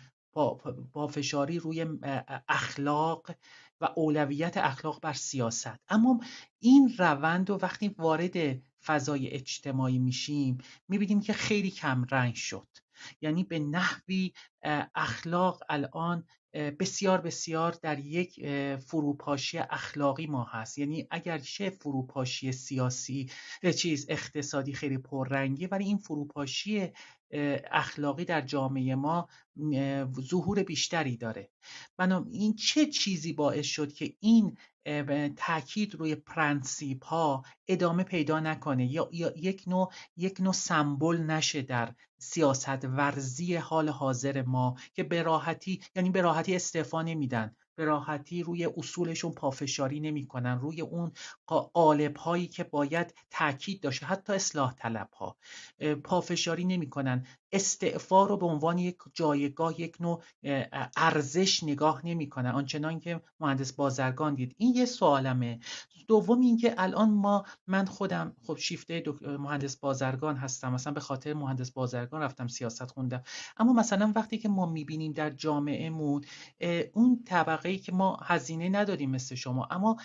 [0.93, 1.86] پافشاری روی
[2.49, 3.31] اخلاق
[3.81, 5.81] و اولویت اخلاق بر سیاست.
[5.89, 6.20] اما
[6.60, 12.68] این روند و وقتی وارد فضای اجتماعی میشیم می‌بینیم که خیلی کم رنگ شد.
[13.20, 14.33] یعنی به نحوی
[14.94, 20.78] اخلاق الان بسیار بسیار در یک فروپاشی اخلاقی ما هست.
[20.78, 23.31] یعنی اگرچه فروپاشی سیاسی
[23.76, 26.92] چیز اقتصادی خیلی پررنگی ولی این فروپاشی
[27.73, 29.28] اخلاقی در جامعه ما
[30.20, 31.50] ظهور بیشتری داره.
[32.31, 34.57] این چه چیزی باعث شد که این
[35.36, 41.94] تاکید روی پرنسیپ ها ادامه پیدا نکنه؟ یا یک نوع یک نوع سمبل نشه در
[42.18, 47.57] سیاست ورزی حال حاضر ما که به راحتی یعنی به راحتی استعفا نمیدن.
[47.76, 50.58] به راحتی روی اصولشون پافشاری نمی‌کنن.
[50.60, 51.12] روی اون
[51.47, 55.36] قالب هایی که باید تاکید داشته حتی اصلاح طلب ها
[56.05, 57.26] پافشاری نمی‌کنن.
[57.53, 60.23] استعفا رو به عنوان یک جایگاه یک نوع
[60.97, 62.51] ارزش نگاه نمی‌کنن.
[62.51, 64.55] آنچنان که مهندس بازرگان دید.
[64.59, 65.61] این یه سوالمه.
[66.09, 70.73] دوم اینکه الان ما من خودم خب شیفته مهندس بازرگان هستم.
[70.73, 73.23] مثلا به خاطر مهندس بازرگان رفتم سیاست خوندم.
[73.57, 76.25] اما مثلا وقتی که ما می‌بینیم در جامعهمون
[76.93, 79.97] اون طبقه ای که ما هزینه نداریم مثل شما اما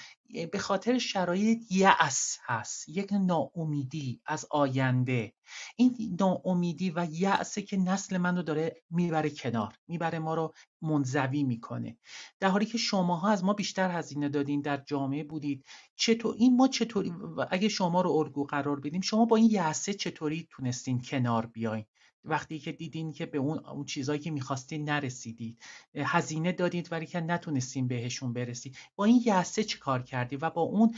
[0.51, 5.33] به خاطر شرایط یأس هست یک ناامیدی از آینده.
[5.75, 11.43] این ناامیدی و یأسه که نسل من رو داره می‌بره کنار می‌بره ما رو منزوی
[11.43, 11.97] می‌کنه.
[12.39, 15.65] در حالی که شماها از ما بیشتر هزینه دادین در جامعه بودید
[15.95, 17.13] چطور این ما چطوری
[17.51, 21.85] اگه شما رو الگو قرار بدیم شما با این یأسه چطوری تونستین کنار بیاین؟
[22.25, 25.59] وقتی که دیدین که به اون, اون چیزایی که می‌خواستین نرسیدید.
[25.95, 28.77] هزینه دادید ولی که نتونستین بهشون برسید.
[28.95, 30.95] با این یسه چی کار کردی؟ و با اون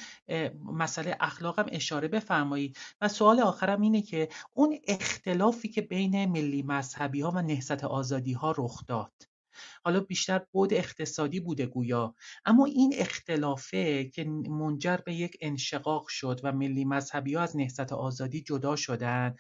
[0.64, 2.78] مسئله اخلاقم اشاره بفرمایید.
[3.02, 8.34] و سوال آخرم اینه که اون اختلافی که بین ملی مذهبی ها و نهضت آزادی
[8.34, 9.14] ها رخ داد.
[9.84, 12.16] حالا بیشتر بود اقتصادی بوده گویا.
[12.46, 17.94] اما این اختلافه که منجر به یک انشقاق شد و ملی مذهبی ها از نهضت
[17.94, 19.36] آزادی جدا شدن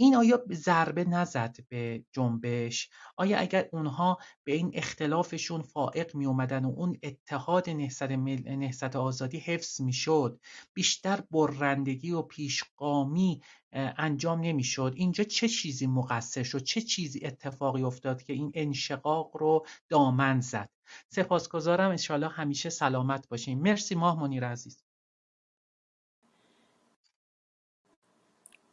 [0.00, 6.64] این آیا ضربه نزد به جنبش؟ آیا اگر اونها به این اختلافشون فائق می اومدن
[6.64, 10.40] و اون اتحاد نهضت, نهضت آزادی حفظ می شد
[10.74, 13.40] بیشتر برندگی و پیشگامی
[13.72, 19.66] انجام نمی‌شد؟ اینجا چه چیزی مقصر شد؟ چه چیزی اتفاقی افتاد که این انشقاق رو
[19.88, 20.70] دامن زد؟
[21.08, 21.90] سپاسگزارم.
[21.90, 24.89] انشاءالله همیشه سلامت باشیم مرسی ماه منیر عزیز.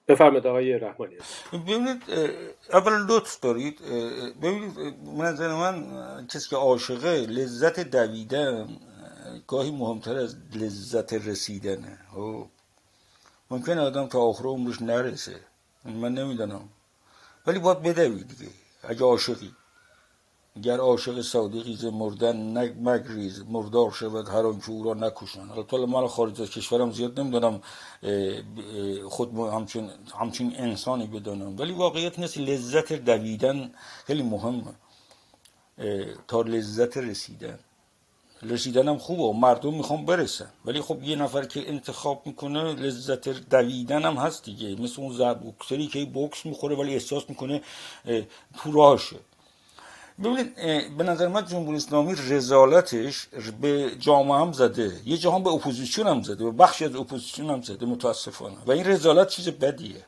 [0.07, 1.15] بفرمایید آقای رحمانی
[1.53, 2.03] ببینید
[2.73, 3.81] اولا لطف دارید.
[4.41, 4.79] ببینید
[5.17, 8.79] نظر من کسی که عاشقه لذت دویدن
[9.47, 11.97] گاهی مهمتر از لذت رسیدنه.
[12.15, 12.47] خب؟
[13.51, 15.39] ممکن آدم تا آخر عمرش نرسه.
[15.85, 16.69] من نمی‌دانم
[17.47, 18.51] ولی باید بدوی دیگه.
[18.83, 19.55] اگه عاشقی.
[20.63, 22.35] گر عاشق صادقی ز مردن
[22.89, 27.61] مگریز مردار شود هر آنچه او را نکشن حالا من خارج از کشورم زیاد نمی‌دونم
[29.09, 31.57] خود همچین, همچین انسانی بدانم.
[31.57, 33.71] ولی واقعیت نیست لذت دویدن
[34.05, 34.73] خیلی مهمه
[36.27, 37.59] تا لذت رسیدن.
[38.43, 40.49] رسیدن هم خوبه مردم می‌خوان برسن.
[40.65, 44.81] ولی خب یه نفر که انتخاب می‌کنه لذت دویدن هم هست دیگه.
[44.81, 47.61] مثل اون زر بوکسری که بوکس می‌خوره ولی احساس می‌کنه
[48.57, 48.71] تو
[50.23, 50.55] ببینید
[50.97, 53.27] به نظر من جمهوری اسلامی رذالتش
[53.61, 57.61] به جامعه هم زده یه جهان به اپوزیسیون هم زده و بخشی از اپوزیسیون هم
[57.61, 58.55] زده متاسفانه.
[58.65, 60.05] و این رذالت چیز بدیه.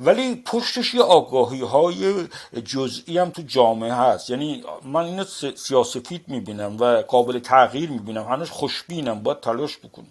[0.00, 2.28] ولی پشتش یه آگاهی های
[2.64, 4.30] جزئی هم تو جامعه هست.
[4.30, 5.24] یعنی من اینو
[5.56, 8.24] سیاسفید می‌بینم و قابل تغییر می‌بینم.
[8.24, 10.06] هنوز خوشبینم باید تلاش بکنم.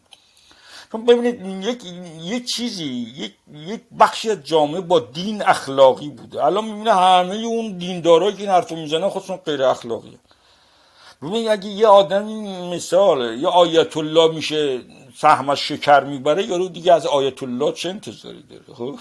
[0.97, 1.83] ببینید یک
[2.22, 2.85] یک چیزی
[3.17, 6.43] یک یک بخشی از جامعه با دین اخلاقی بوده.
[6.43, 10.19] الان می‌بینه همه اون دیندارایی که این حرفو می‌زنن خودشون غیر اخلاقیه.
[11.22, 14.81] ببینید اگه یه آدمی مثال یا آیت الله میشه
[15.17, 18.99] سهمش شکر می‌بره یارو دیگه از آیت الله چه انتظاری داره؟ خب؟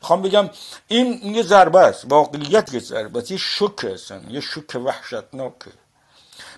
[0.00, 0.50] می‌خوام بگم
[0.88, 5.70] این یه ضربه است واقعیت یه ضربه است یه شک هستن یه شک وحشتناکه.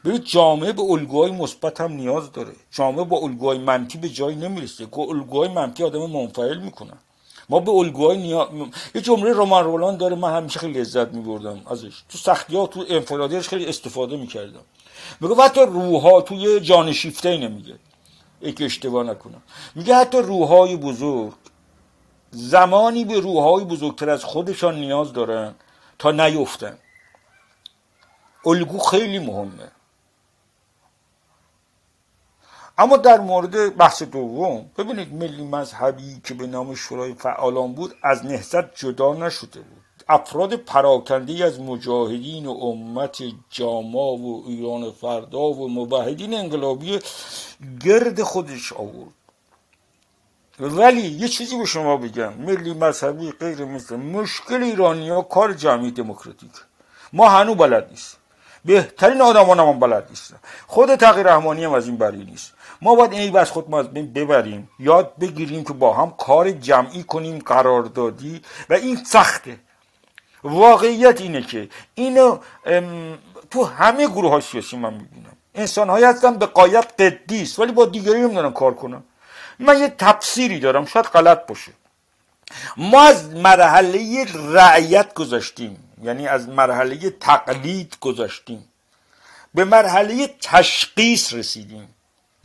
[0.04, 2.52] ببینید جامعه به الگوهای مثبت هم نیاز داره.
[2.70, 4.88] جامعه با الگوهای منفی به جایی نمی‌رسه.
[4.92, 6.98] الگوهای منفی آدم منفعل می‌کنن
[7.48, 8.48] ما به الگوهای نیاز
[8.94, 12.02] یه جمله رومان رولان داره من همیشه خیلی لذت میبردم ازش.
[12.08, 14.60] تو سختی ها تو انفرادیش خیلی استفاده می‌کردم.
[15.20, 17.74] میگه حتی روحها توی جان شیفته نمیگه.
[18.40, 19.42] یک اشتباه نکنم.
[19.74, 21.32] میگه حتی روحهای بزرگ
[22.30, 25.54] زمانی به روحهای بزرگتر از خودشان نیاز دارن
[25.98, 26.78] تا نیفتن.
[28.46, 29.70] الگو خیلی مهمه.
[32.78, 38.26] اما در مورد بحث دوم ببینید ملی مذهبی که به نام شورای فعالان بود از
[38.26, 39.78] نهضت جدا نشده بود.
[40.08, 43.18] افراد پراکنده از مجاهدین و امت
[43.50, 46.98] جاما و ایران فردا و مباهدین انقلابی
[47.84, 49.12] گرد خودش آورد.
[50.60, 55.90] ولی یه چیزی به شما بگم ملی مذهبی غیر مثل مشکل ایرانی ها کار جمعی
[55.90, 56.52] دموکراتیک.
[57.12, 58.16] ما هنو بلد نیست
[58.64, 60.34] بهترین آدمان هم بلد نیست
[60.66, 62.52] خود تغییر رحمانی هم از این بری نیست.
[62.82, 64.70] ما باید این بس خود ما از ببریم.
[64.78, 69.58] یاد بگیریم که با هم کار جمعی کنیم قراردادی و این سخته.
[70.44, 72.38] واقعیت اینه که اینو
[73.50, 75.36] تو همه گروه های سیاسی من می‌بینم.
[75.54, 79.04] انسان هایی هستن به قایت قدیس ولی با دیگری نمی‌دونن کار کنم
[79.58, 81.72] من یه تفسیری دارم شاید غلط باشه.
[82.76, 85.84] ما از مرحله رعیت گذاشتیم.
[86.02, 88.68] یعنی از مرحله تقلید گذاشتیم.
[89.54, 91.88] به مرحله تشخیص رسیدیم.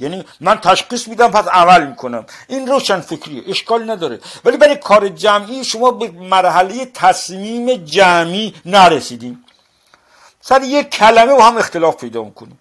[0.04, 2.26] یعنی من تشخیص میدم پس عمل می‌کنم.
[2.48, 4.20] این روشن فکریه اشکال نداره.
[4.46, 9.46] ولی برای کار جمعی شما به مرحله تصمیم جمعی نرسیدیم
[10.42, 12.60] سر یک کلمه و هم اختلاف پیدا می‌کنیم.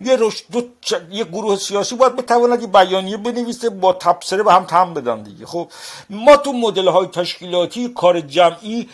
[0.00, 0.62] یه رشد دو
[1.10, 5.46] یه گروه سیاسی باید بتواند یه بیانیه بنویسه با تبصره به هم تم بدن دیگه.
[5.46, 5.68] خب
[6.10, 8.88] ما تو مدل های تشکیلاتی کار جمعی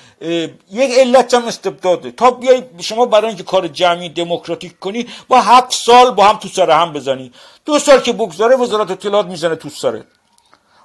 [0.70, 2.10] یک علت هم استبداده.
[2.10, 6.49] تا بیای شما برای اینکه کار جمعی دموکراتیک کنی با هفت سال با هم تو
[6.49, 7.33] سر هم بزنی.
[7.65, 10.05] دو سال که بگذاره وزارت اطلاعات می‌زنه تو سره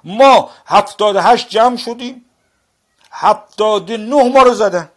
[0.04, 2.24] ما هفتاد هشت جمع شدیم.
[3.12, 4.88] هفتاد نه ما رو زدن.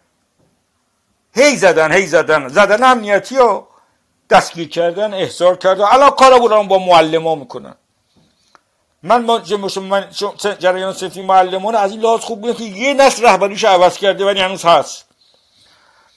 [1.34, 2.48] هی زدن هی زدن.
[2.48, 3.68] زدن امنیتی ها.
[4.30, 5.84] دستگیر کردن احضار کردن.
[5.84, 7.74] الان کار رو با معلم ها می‌کنن.
[9.02, 9.40] من ما
[9.80, 10.10] من
[10.58, 14.64] جریان صفی معلمان از این لحاظ خوب که یه نسل رهبریش عوض کرده ولی هنوز
[14.64, 15.04] هست.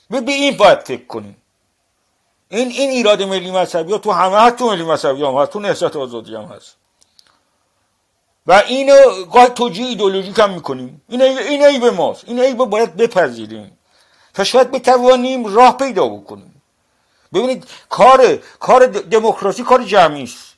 [0.10, 1.36] به این باید فکر کنیم.
[2.50, 6.36] این این ایراد ملی مذهبی تو همه حتی ملی مذهبی هم هست تو نهضت آزادی
[6.36, 6.76] هم هست.
[8.48, 11.02] و اینو گاه توجیه ایدولوژیک هم می‌کنیم.
[11.10, 12.24] این این عیب ماست.
[12.28, 13.78] این عیب باید بپذیریم.
[14.34, 16.49] تا شاید بتوانیم راه پیدا بکنیم.
[17.33, 20.49] ببینید کار کار دموکراسی کار جمعی است.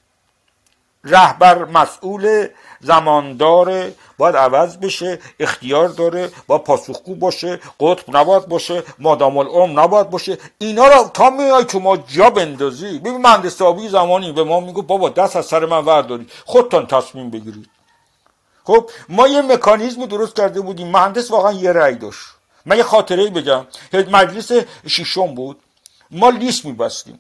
[1.04, 2.48] رهبر مسئول
[2.82, 10.10] زمانداره باید عوض بشه اختیار داره باید پاسخگو باشه قطب نباید باشه مادام العمر نباید
[10.10, 10.38] باشه.
[10.58, 13.00] اینا رو تا میای که ما جا بندازی.
[13.00, 16.28] ببین مهندس آبی زمانی به ما میگو بابا دست از سر من ورداری.
[16.46, 17.70] خودتان تصمیم بگیرید.
[18.64, 20.88] خب ما یه مکانیزم درست کرده بودیم.
[20.88, 22.26] مهندس واقعا یه رأی داشت.
[22.66, 23.66] من یه خاطره بگم.
[23.94, 24.52] مجلس
[24.88, 25.60] ششم بود.
[26.12, 27.20] ما لیست میبستیم.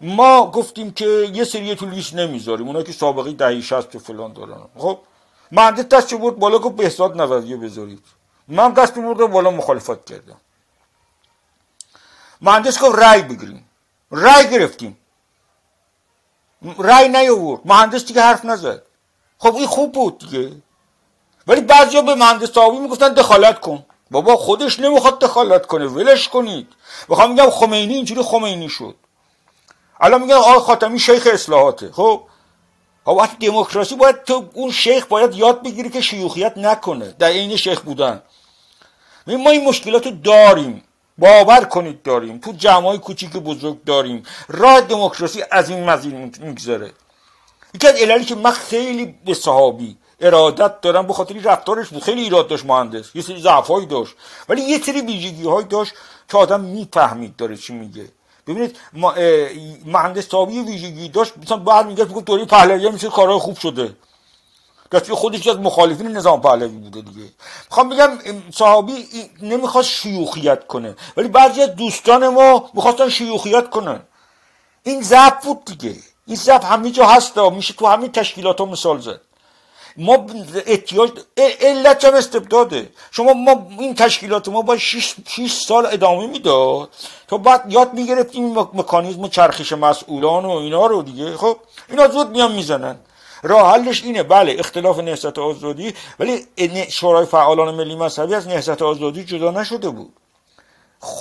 [0.00, 2.66] ما گفتیم که یه سری تو لیست نمی‌ذاریم.
[2.66, 4.60] اونا که سابقه دهی شست و فلان دارن.
[4.78, 4.98] خب
[5.52, 8.04] مهندس دست بود بالا گفت بهزاد نوزیو بذارید.
[8.48, 10.40] من دست بود بالا مخالفت کردم.
[12.40, 13.68] مهندس گفت رای بگیریم.
[14.10, 14.98] رای گرفتیم.
[16.78, 17.60] رای نیاورد.
[17.64, 18.82] مهندس دیگه حرف نزد.
[19.38, 20.52] خب این خوب بود دیگه.
[21.46, 23.84] ولی بعضیا به مهندس صاحبی می‌گفتن دخالت کن.
[24.10, 25.86] بابا خودش نمی‌خواد دخالت کنه.
[25.86, 26.68] ولش کنید.
[27.08, 28.94] بخوام میگم خمینی اینجوری خمینی شد.
[30.00, 31.92] الان میگن آقای خاتمی شیخ اصلاحاته.
[31.92, 32.22] خب؟
[33.04, 37.14] خب وقتی دموکراسی باید تو اون شیخ باید یاد بگیری که شیوخیت نکنه.
[37.18, 38.22] در عین شیخ بودن.
[39.26, 40.82] ما این مشکلات داریم.
[41.18, 42.38] باور کنید داریم.
[42.38, 44.22] تو جمعای کوچیک بزرگ داریم.
[44.48, 46.92] راه دموکراسی از این مزید میگذره.
[47.74, 52.64] یکی از که من خیلی به صحابی ارادت دارم به خاطر رفتارش خیلی ایراد داشت
[52.64, 53.16] مهندس.
[53.16, 54.14] یه سری ضعفایی داشت.
[54.48, 55.94] ولی یه سری ویژگی داشت.
[56.28, 58.08] که آدم می‌فهمید داره چی میگه.
[58.46, 58.76] ببینید
[59.84, 63.96] مهندس صحابی ویژگی داشت مثلا بعد میگه میگه دوری پهلوی میشه کارهای خوب شده.
[64.92, 67.30] گرچه خودش از مخالفین نظام پهلوی بوده دیگه.
[67.70, 68.18] می‌خوام بگم
[68.54, 69.06] صحابی
[69.42, 74.00] نمی‌خواست شیوخیت کنه ولی بعضی از دوستان ما می‌خواستن شیوخیت کنن.
[74.82, 75.96] این ضعف بود دیگه.
[76.26, 79.20] این ضعف همه جا هست میشه تو همین تشکیلات ها مثال زد.
[79.98, 80.26] ما
[80.66, 81.10] احتیاج
[81.60, 82.88] علت هم استبداده.
[83.10, 85.14] شما ما این تشکیلات ما با 6
[85.66, 86.88] سال ادامه می‌داد.
[87.28, 91.36] تا بعد یاد می‌گرفتیم مکانیزم چرخش مسئولان و اینا رو دیگه.
[91.36, 91.56] خب
[91.90, 92.96] اینا زود میان می‌زنن.
[93.42, 94.22] راه حلش اینه.
[94.22, 96.46] بله اختلاف نهضت آزادی ولی
[96.88, 100.12] شورای فعالان ملی مذهبی از نهضت آزادی جدا نشده بود.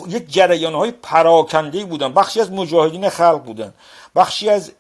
[0.08, 2.14] یک جریان های پراکنده بودن.
[2.14, 3.74] بخشی از مجاهدین خلق بودن.
[4.16, 4.72] بخشی از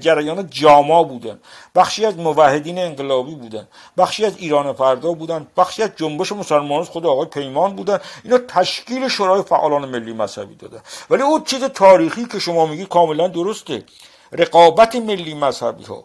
[0.00, 1.40] جریان جاما بودن.
[1.74, 3.68] بخشی از موحدین انقلابی بودن.
[3.98, 5.46] بخشی از ایران فردا بودن.
[5.56, 7.98] بخشی از جنبش مسلمان خود آقای پیمان بودن.
[8.24, 10.80] اینا تشکیل شورای فعالان ملی مذهبی دادن.
[11.10, 13.84] ولی اون چیز تاریخی که شما میگی کاملا درسته.
[14.32, 16.04] رقابت ملی مذهبی ها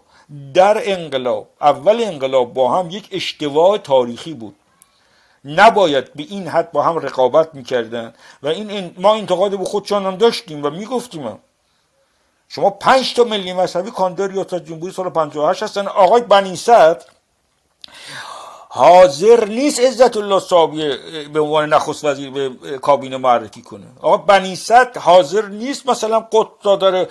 [0.53, 4.55] در انقلاب اول انقلاب با هم یک اشتباه تاریخی بود.
[5.45, 8.13] نباید به این حد با هم رقابت می‌کردن.
[8.43, 11.39] و این ما انتقاد به خودشان هم داشتیم و می‌گفتیم
[12.49, 15.87] شما پنج تا ملی مذهبی کاندار ریاست جمهوری سال 58 هستن.
[15.87, 16.59] آقای بنی
[18.69, 20.97] حاضر نیست عزت الله صابی
[21.33, 23.87] به عنوان نخست وزیر به کابینه معرفی کنه.
[24.01, 24.57] آقا بنی
[24.99, 27.09] حاضر نیست مثلا قطب داره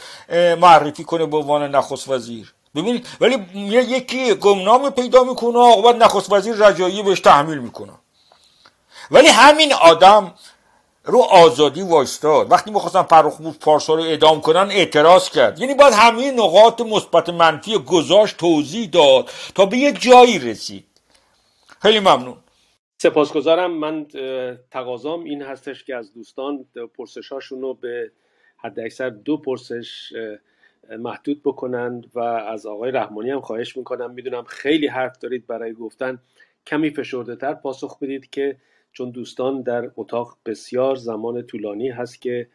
[0.54, 2.54] معرفی کنه به عنوان نخست وزیر.
[2.74, 7.92] ببینید ولی یکی گمنام پیدا می‌کنه آقا بعد نخست وزیر رجایی بهش تحمیل می‌کنه.
[9.10, 10.34] ولی همین آدم
[11.06, 12.52] رو آزادی وایستاد.
[12.52, 15.58] وقتی می‌خواستن فرخ پارسا رو اعدام کنن اعتراض کرد.
[15.58, 20.84] یعنی باید همه نقاط مثبت منفی گذاشت توضیح داد تا به یه جایی رسید.
[21.82, 22.36] خیلی ممنون.
[22.98, 23.70] سپاسگزارم.
[23.70, 24.06] من
[24.70, 26.64] تقاضام این هستش که از دوستان
[26.98, 28.10] پرسشاشون رو به
[28.56, 30.12] حد اکثر دو پرسش
[30.98, 34.10] محدود بکنن و از آقای رحمانی هم خواهش می‌کنم.
[34.10, 36.18] می‌دونم خیلی حرف دارید برای گفتن.
[36.66, 38.56] کمی فشرده تر پاسخ بدید که
[38.96, 42.48] چون دوستان در اتاق بسیار زمان طولانی هست که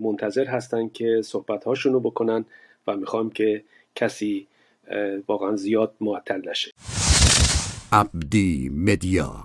[0.00, 2.44] منتظر هستن که صحبت هاشون رو بکنن
[2.86, 3.64] و می‌خوام که
[3.94, 4.48] کسی
[5.28, 6.70] واقعا زیاد معطل نشه.
[7.92, 9.44] عبدی مدیا.